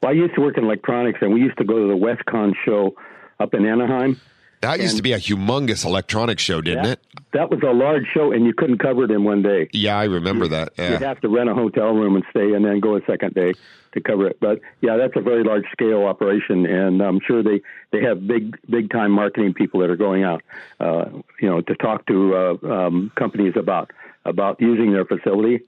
Well, 0.02 0.10
I 0.10 0.14
used 0.14 0.34
to 0.34 0.40
work 0.40 0.58
in 0.58 0.64
electronics, 0.64 1.18
and 1.22 1.32
we 1.32 1.40
used 1.40 1.58
to 1.58 1.64
go 1.64 1.78
to 1.78 1.88
the 1.88 1.96
WESCON 1.96 2.54
show 2.64 2.96
up 3.40 3.54
in 3.54 3.66
Anaheim. 3.66 4.20
That 4.62 4.80
used 4.80 4.96
to 4.96 5.02
be 5.02 5.12
a 5.12 5.18
humongous 5.18 5.84
electronics 5.84 6.42
show, 6.42 6.60
didn't 6.60 6.84
that, 6.84 6.92
it? 6.92 7.20
That 7.32 7.50
was 7.50 7.60
a 7.62 7.72
large 7.72 8.04
show, 8.12 8.32
and 8.32 8.46
you 8.46 8.54
couldn't 8.54 8.78
cover 8.78 9.04
it 9.04 9.10
in 9.10 9.22
one 9.22 9.42
day. 9.42 9.68
Yeah, 9.72 9.98
I 9.98 10.04
remember 10.04 10.48
that. 10.48 10.72
You'd 10.78 11.02
have 11.02 11.20
to 11.20 11.28
rent 11.28 11.48
a 11.48 11.54
hotel 11.54 11.92
room 11.92 12.16
and 12.16 12.24
stay, 12.30 12.52
and 12.52 12.64
then 12.64 12.80
go 12.80 12.96
a 12.96 13.00
second 13.06 13.34
day 13.34 13.52
to 13.92 14.00
cover 14.00 14.26
it. 14.26 14.38
But 14.40 14.60
yeah, 14.80 14.96
that's 14.96 15.14
a 15.16 15.20
very 15.20 15.44
large 15.44 15.64
scale 15.72 16.04
operation, 16.04 16.66
and 16.66 17.02
I'm 17.02 17.20
sure 17.20 17.42
they 17.42 17.60
they 17.92 18.02
have 18.02 18.26
big 18.26 18.56
big 18.68 18.90
time 18.90 19.12
marketing 19.12 19.54
people 19.54 19.80
that 19.80 19.90
are 19.90 19.96
going 19.96 20.24
out, 20.24 20.42
uh, 20.80 21.06
you 21.40 21.48
know, 21.48 21.60
to 21.60 21.74
talk 21.76 22.06
to 22.06 22.34
uh, 22.34 22.66
um, 22.66 23.12
companies 23.14 23.54
about 23.56 23.90
about 24.24 24.60
using 24.60 24.92
their 24.92 25.04
facility. 25.04 25.60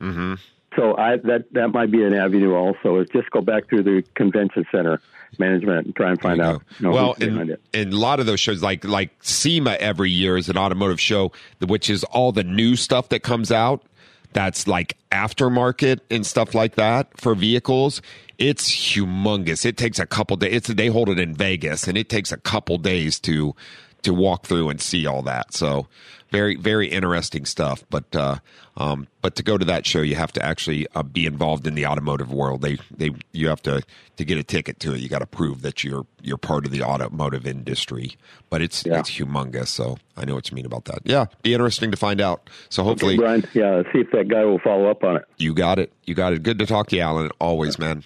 Mm-hmm. 0.00 0.34
So 0.76 0.96
I 0.96 1.16
that 1.18 1.52
that 1.52 1.68
might 1.68 1.90
be 1.90 2.02
an 2.04 2.14
avenue 2.14 2.54
also. 2.54 2.98
Is 3.00 3.08
just 3.10 3.30
go 3.30 3.40
back 3.40 3.68
through 3.68 3.82
the 3.82 4.02
convention 4.14 4.64
center 4.72 5.00
management 5.38 5.86
and 5.86 5.96
try 5.96 6.10
and 6.10 6.20
find 6.20 6.40
out. 6.40 6.62
You 6.78 6.86
know, 6.86 6.92
well, 6.92 7.16
and, 7.20 7.50
it. 7.50 7.60
and 7.74 7.92
a 7.92 7.96
lot 7.96 8.20
of 8.20 8.26
those 8.26 8.40
shows, 8.40 8.62
like 8.62 8.84
like 8.84 9.10
SEMA 9.20 9.72
every 9.72 10.10
year 10.10 10.36
is 10.36 10.48
an 10.48 10.56
automotive 10.56 11.00
show, 11.00 11.32
which 11.60 11.90
is 11.90 12.04
all 12.04 12.32
the 12.32 12.44
new 12.44 12.76
stuff 12.76 13.08
that 13.10 13.20
comes 13.22 13.50
out. 13.50 13.84
That's 14.32 14.66
like 14.66 14.96
aftermarket 15.10 16.00
and 16.10 16.24
stuff 16.24 16.54
like 16.54 16.76
that 16.76 17.20
for 17.20 17.34
vehicles. 17.34 18.00
It's 18.38 18.70
humongous. 18.70 19.66
It 19.66 19.76
takes 19.76 19.98
a 19.98 20.06
couple 20.06 20.36
days. 20.36 20.54
It's 20.54 20.68
they 20.68 20.86
hold 20.88 21.10
it 21.10 21.18
in 21.18 21.34
Vegas, 21.34 21.86
and 21.86 21.98
it 21.98 22.08
takes 22.08 22.32
a 22.32 22.38
couple 22.38 22.78
days 22.78 23.20
to 23.20 23.54
to 24.02 24.14
walk 24.14 24.46
through 24.46 24.70
and 24.70 24.80
see 24.80 25.06
all 25.06 25.22
that. 25.22 25.52
So 25.54 25.86
very 26.32 26.56
very 26.56 26.88
interesting 26.88 27.44
stuff. 27.44 27.84
But 27.90 28.16
uh, 28.16 28.36
um, 28.76 29.06
but 29.20 29.36
to 29.36 29.42
go 29.44 29.56
to 29.58 29.64
that 29.66 29.86
show, 29.86 30.00
you 30.00 30.16
have 30.16 30.32
to 30.32 30.44
actually 30.44 30.88
uh, 30.96 31.04
be 31.04 31.26
involved 31.26 31.66
in 31.66 31.74
the 31.76 31.86
automotive 31.86 32.32
world. 32.32 32.62
They 32.62 32.78
they 32.90 33.10
you 33.30 33.48
have 33.48 33.62
to 33.62 33.82
to 34.16 34.24
get 34.24 34.38
a 34.38 34.42
ticket 34.42 34.80
to 34.80 34.94
it. 34.94 35.00
You 35.00 35.08
got 35.08 35.20
to 35.20 35.26
prove 35.26 35.62
that 35.62 35.84
you're 35.84 36.06
you're 36.20 36.38
part 36.38 36.64
of 36.66 36.72
the 36.72 36.82
automotive 36.82 37.46
industry. 37.46 38.16
But 38.50 38.62
it's 38.62 38.84
it's 38.84 39.10
humongous. 39.10 39.68
So 39.68 39.98
I 40.16 40.24
know 40.24 40.34
what 40.34 40.50
you 40.50 40.56
mean 40.56 40.66
about 40.66 40.86
that. 40.86 41.00
Yeah, 41.04 41.26
be 41.42 41.52
interesting 41.54 41.90
to 41.92 41.96
find 41.96 42.20
out. 42.20 42.50
So 42.70 42.82
hopefully, 42.82 43.14
Okay, 43.14 43.20
Brian, 43.22 43.44
yeah, 43.54 43.82
see 43.92 44.00
if 44.00 44.10
that 44.10 44.28
guy 44.28 44.44
will 44.44 44.58
follow 44.58 44.90
up 44.90 45.04
on 45.04 45.16
it. 45.16 45.24
you 45.36 45.54
got 45.54 45.78
it. 45.78 45.92
You 46.04 46.14
got 46.14 46.32
it. 46.32 46.42
Good 46.42 46.58
to 46.58 46.66
talk 46.66 46.88
to 46.88 46.96
you, 46.96 47.02
Alan. 47.02 47.30
Always, 47.38 47.78
man. 47.78 48.02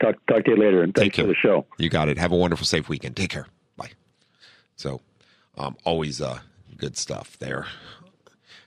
Talk 0.00 0.14
talk 0.26 0.44
to 0.44 0.50
you 0.52 0.56
later, 0.56 0.82
and 0.82 0.94
thanks 0.94 1.16
Take 1.16 1.24
for 1.24 1.28
the 1.28 1.34
show. 1.34 1.66
You 1.78 1.88
got 1.90 2.08
it. 2.08 2.16
Have 2.18 2.32
a 2.32 2.36
wonderful, 2.36 2.64
safe 2.66 2.88
weekend. 2.88 3.16
Take 3.16 3.30
care. 3.30 3.46
Bye. 3.76 3.90
So, 4.76 5.00
um, 5.58 5.76
always 5.84 6.22
uh, 6.22 6.38
good 6.80 6.96
stuff 6.96 7.38
there. 7.38 7.66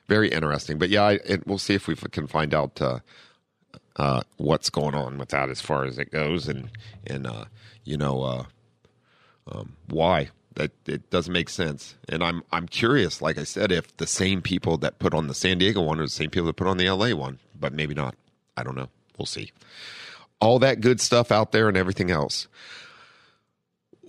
Very 0.07 0.30
interesting. 0.30 0.78
But 0.78 0.89
yeah, 0.89 1.03
I, 1.03 1.14
it, 1.26 1.47
we'll 1.47 1.57
see 1.57 1.74
if 1.74 1.88
we 1.88 1.95
can 1.95 2.28
find 2.28 2.53
out 2.53 2.82
uh, 2.82 2.99
uh, 3.95 4.22
what's 4.38 4.70
going 4.70 4.95
on 4.95 5.18
with 5.18 5.30
that 5.30 5.49
as 5.49 5.61
far 5.61 5.86
as 5.86 5.97
it 5.97 6.11
goes, 6.11 6.47
and 6.47 6.70
and 7.05 7.26
uh, 7.26 7.45
you 7.84 7.97
know 7.97 8.24
uh, 8.24 8.43
um, 9.51 9.74
why 9.89 10.30
that 10.55 10.72
it 10.86 11.09
doesn't 11.09 11.34
make 11.34 11.49
sense. 11.49 11.95
And 12.07 12.24
I'm 12.24 12.43
I'm 12.51 12.68
curious, 12.68 13.22
like 13.22 13.38
I 13.38 13.43
said, 13.43 13.72
if 13.72 13.95
the 13.97 14.07
same 14.07 14.41
people 14.41 14.78
that 14.78 14.99
put 14.99 15.14
on 15.14 15.28
the 15.28 15.34
San 15.34 15.57
Diego 15.57 15.82
one 15.82 15.99
are 15.99 16.03
the 16.03 16.09
same 16.09 16.30
people 16.30 16.47
that 16.47 16.55
put 16.55 16.68
on 16.68 16.78
the 16.78 16.89
LA 16.89 17.16
one, 17.16 17.39
but 17.59 17.74
maybe 17.74 17.93
not. 17.93 18.16
I 18.55 18.64
don't 18.64 18.76
know. 18.76 18.89
We'll 19.18 19.26
see. 19.26 19.51
All 20.39 20.59
that 20.59 20.82
good 20.82 20.99
stuff 20.99 21.32
out 21.32 21.51
there 21.53 21.68
and 21.70 21.78
everything 21.78 22.11
else 22.11 22.47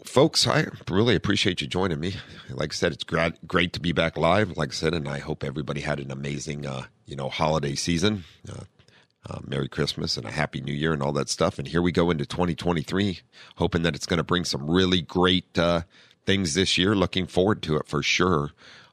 folks, 0.05 0.46
I 0.46 0.66
really 0.88 1.16
appreciate 1.16 1.61
you 1.61 1.66
joining 1.66 1.98
me. 1.98 2.14
Like 2.50 2.72
I 2.72 2.74
said, 2.74 2.92
it's 2.92 3.05
great, 3.05 3.46
great 3.48 3.72
to 3.72 3.80
be 3.80 3.92
back 3.92 4.16
live. 4.16 4.57
Like 4.57 4.70
I 4.70 4.74
said, 4.74 4.94
and 4.94 5.09
I 5.09 5.18
hope 5.18 5.42
everybody 5.42 5.80
had 5.80 5.98
an 5.98 6.11
amazing, 6.11 6.66
uh, 6.66 6.84
you 7.07 7.16
know, 7.16 7.28
holiday 7.28 7.74
season. 7.74 8.24
Uh, 8.48 8.64
uh, 9.28 9.38
Merry 9.46 9.68
Christmas 9.68 10.18
and 10.18 10.26
a 10.26 10.30
Happy 10.30 10.61
New 10.61 10.74
Year 10.74 10.92
and 10.92 11.02
all 11.02 11.12
that 11.12 11.30
stuff. 11.30 11.59
And 11.59 11.66
here 11.66 11.80
we 11.80 11.92
go 11.92 12.11
into 12.11 12.26
2023, 12.26 13.20
hoping 13.57 13.82
that 13.82 13.94
it's 13.94 14.05
going 14.05 14.18
to 14.18 14.24
bring 14.24 14.44
some 14.44 14.70
really 14.70 15.00
great 15.00 15.59
uh, 15.59 15.82
things 16.26 16.52
this 16.52 16.76
year. 16.76 16.94
Looking 16.94 17.26
forward 17.26 17.62
to 17.62 17.76
it 17.76 17.86
for 17.86 18.02
sure. 18.02 18.50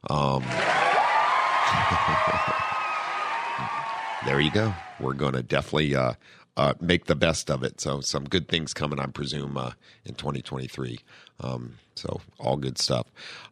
Um, 0.08 0.42
there 4.24 4.40
you 4.40 4.50
go. 4.50 4.72
We're 5.00 5.12
going 5.12 5.34
to 5.34 5.42
definitely 5.42 5.94
uh, 6.56 6.74
make 6.80 7.06
the 7.06 7.14
best 7.14 7.50
of 7.50 7.62
it. 7.62 7.80
So 7.80 8.00
some 8.00 8.24
good 8.24 8.48
things 8.48 8.74
coming, 8.74 8.98
I 8.98 9.06
presume, 9.06 9.56
uh, 9.56 9.72
in 10.04 10.14
2023. 10.14 11.00
Um, 11.40 11.74
so 11.94 12.20
all 12.38 12.56
good 12.56 12.78
stuff. 12.78 13.06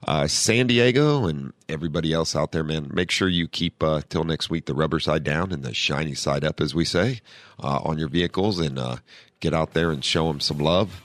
Uh, 0.07 0.26
San 0.26 0.66
Diego 0.66 1.26
and 1.26 1.53
everybody 1.68 2.12
else 2.12 2.36
out 2.36 2.53
there, 2.53 2.64
man, 2.64 2.90
make 2.92 3.11
sure 3.11 3.28
you 3.28 3.48
keep 3.48 3.82
uh, 3.82 4.03
till 4.09 4.24
next 4.24 4.51
week 4.51 4.66
the 4.66 4.74
rubber 4.74 5.01
side 5.01 5.24
down 5.24 5.53
and 5.53 5.62
the 5.62 5.74
shiny 5.74 6.14
side 6.14 6.44
up, 6.44 6.61
as 6.61 6.74
we 6.74 6.84
say, 6.84 7.20
uh, 7.62 7.80
on 7.84 7.98
your 7.98 8.09
vehicles, 8.09 8.59
and 8.59 8.78
uh, 8.78 8.96
get 9.40 9.55
out 9.55 9.72
there 9.72 9.90
and 9.90 10.05
show 10.05 10.26
them 10.28 10.40
some 10.40 10.59
love. 10.59 11.03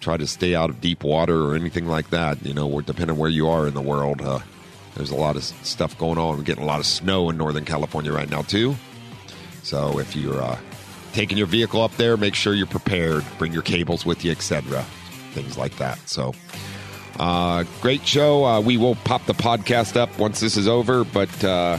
Try 0.00 0.16
to 0.16 0.26
stay 0.26 0.54
out 0.54 0.70
of 0.70 0.80
deep 0.80 1.04
water 1.04 1.44
or 1.44 1.54
anything 1.54 1.86
like 1.86 2.08
that. 2.10 2.44
You 2.44 2.54
know, 2.54 2.80
depending 2.80 3.18
where 3.18 3.30
you 3.30 3.48
are 3.48 3.66
in 3.66 3.74
the 3.74 3.82
world. 3.82 4.22
There's 4.96 5.10
a 5.10 5.16
lot 5.16 5.36
of 5.36 5.44
stuff 5.44 5.96
going 5.98 6.18
on. 6.18 6.38
We're 6.38 6.42
getting 6.42 6.64
a 6.64 6.66
lot 6.66 6.80
of 6.80 6.86
snow 6.86 7.30
in 7.30 7.36
Northern 7.36 7.64
California 7.64 8.12
right 8.12 8.28
now 8.28 8.42
too. 8.42 8.74
So 9.62 9.98
if 9.98 10.16
you're 10.16 10.42
taking 11.12 11.38
your 11.38 11.46
vehicle 11.46 11.82
up 11.82 11.92
there, 11.96 12.16
make 12.16 12.34
sure 12.34 12.54
you're 12.54 12.66
prepared. 12.66 13.24
Bring 13.38 13.52
your 13.52 13.62
cables 13.62 14.04
with 14.06 14.24
you, 14.24 14.30
etc. 14.30 14.82
Things 15.32 15.56
like 15.56 15.76
that. 15.76 15.98
So, 16.08 16.34
uh, 17.18 17.64
great 17.80 18.06
show. 18.06 18.44
Uh, 18.44 18.60
we 18.60 18.76
will 18.76 18.94
pop 18.96 19.24
the 19.26 19.34
podcast 19.34 19.96
up 19.96 20.18
once 20.18 20.40
this 20.40 20.56
is 20.56 20.66
over, 20.66 21.04
but 21.04 21.44
uh, 21.44 21.78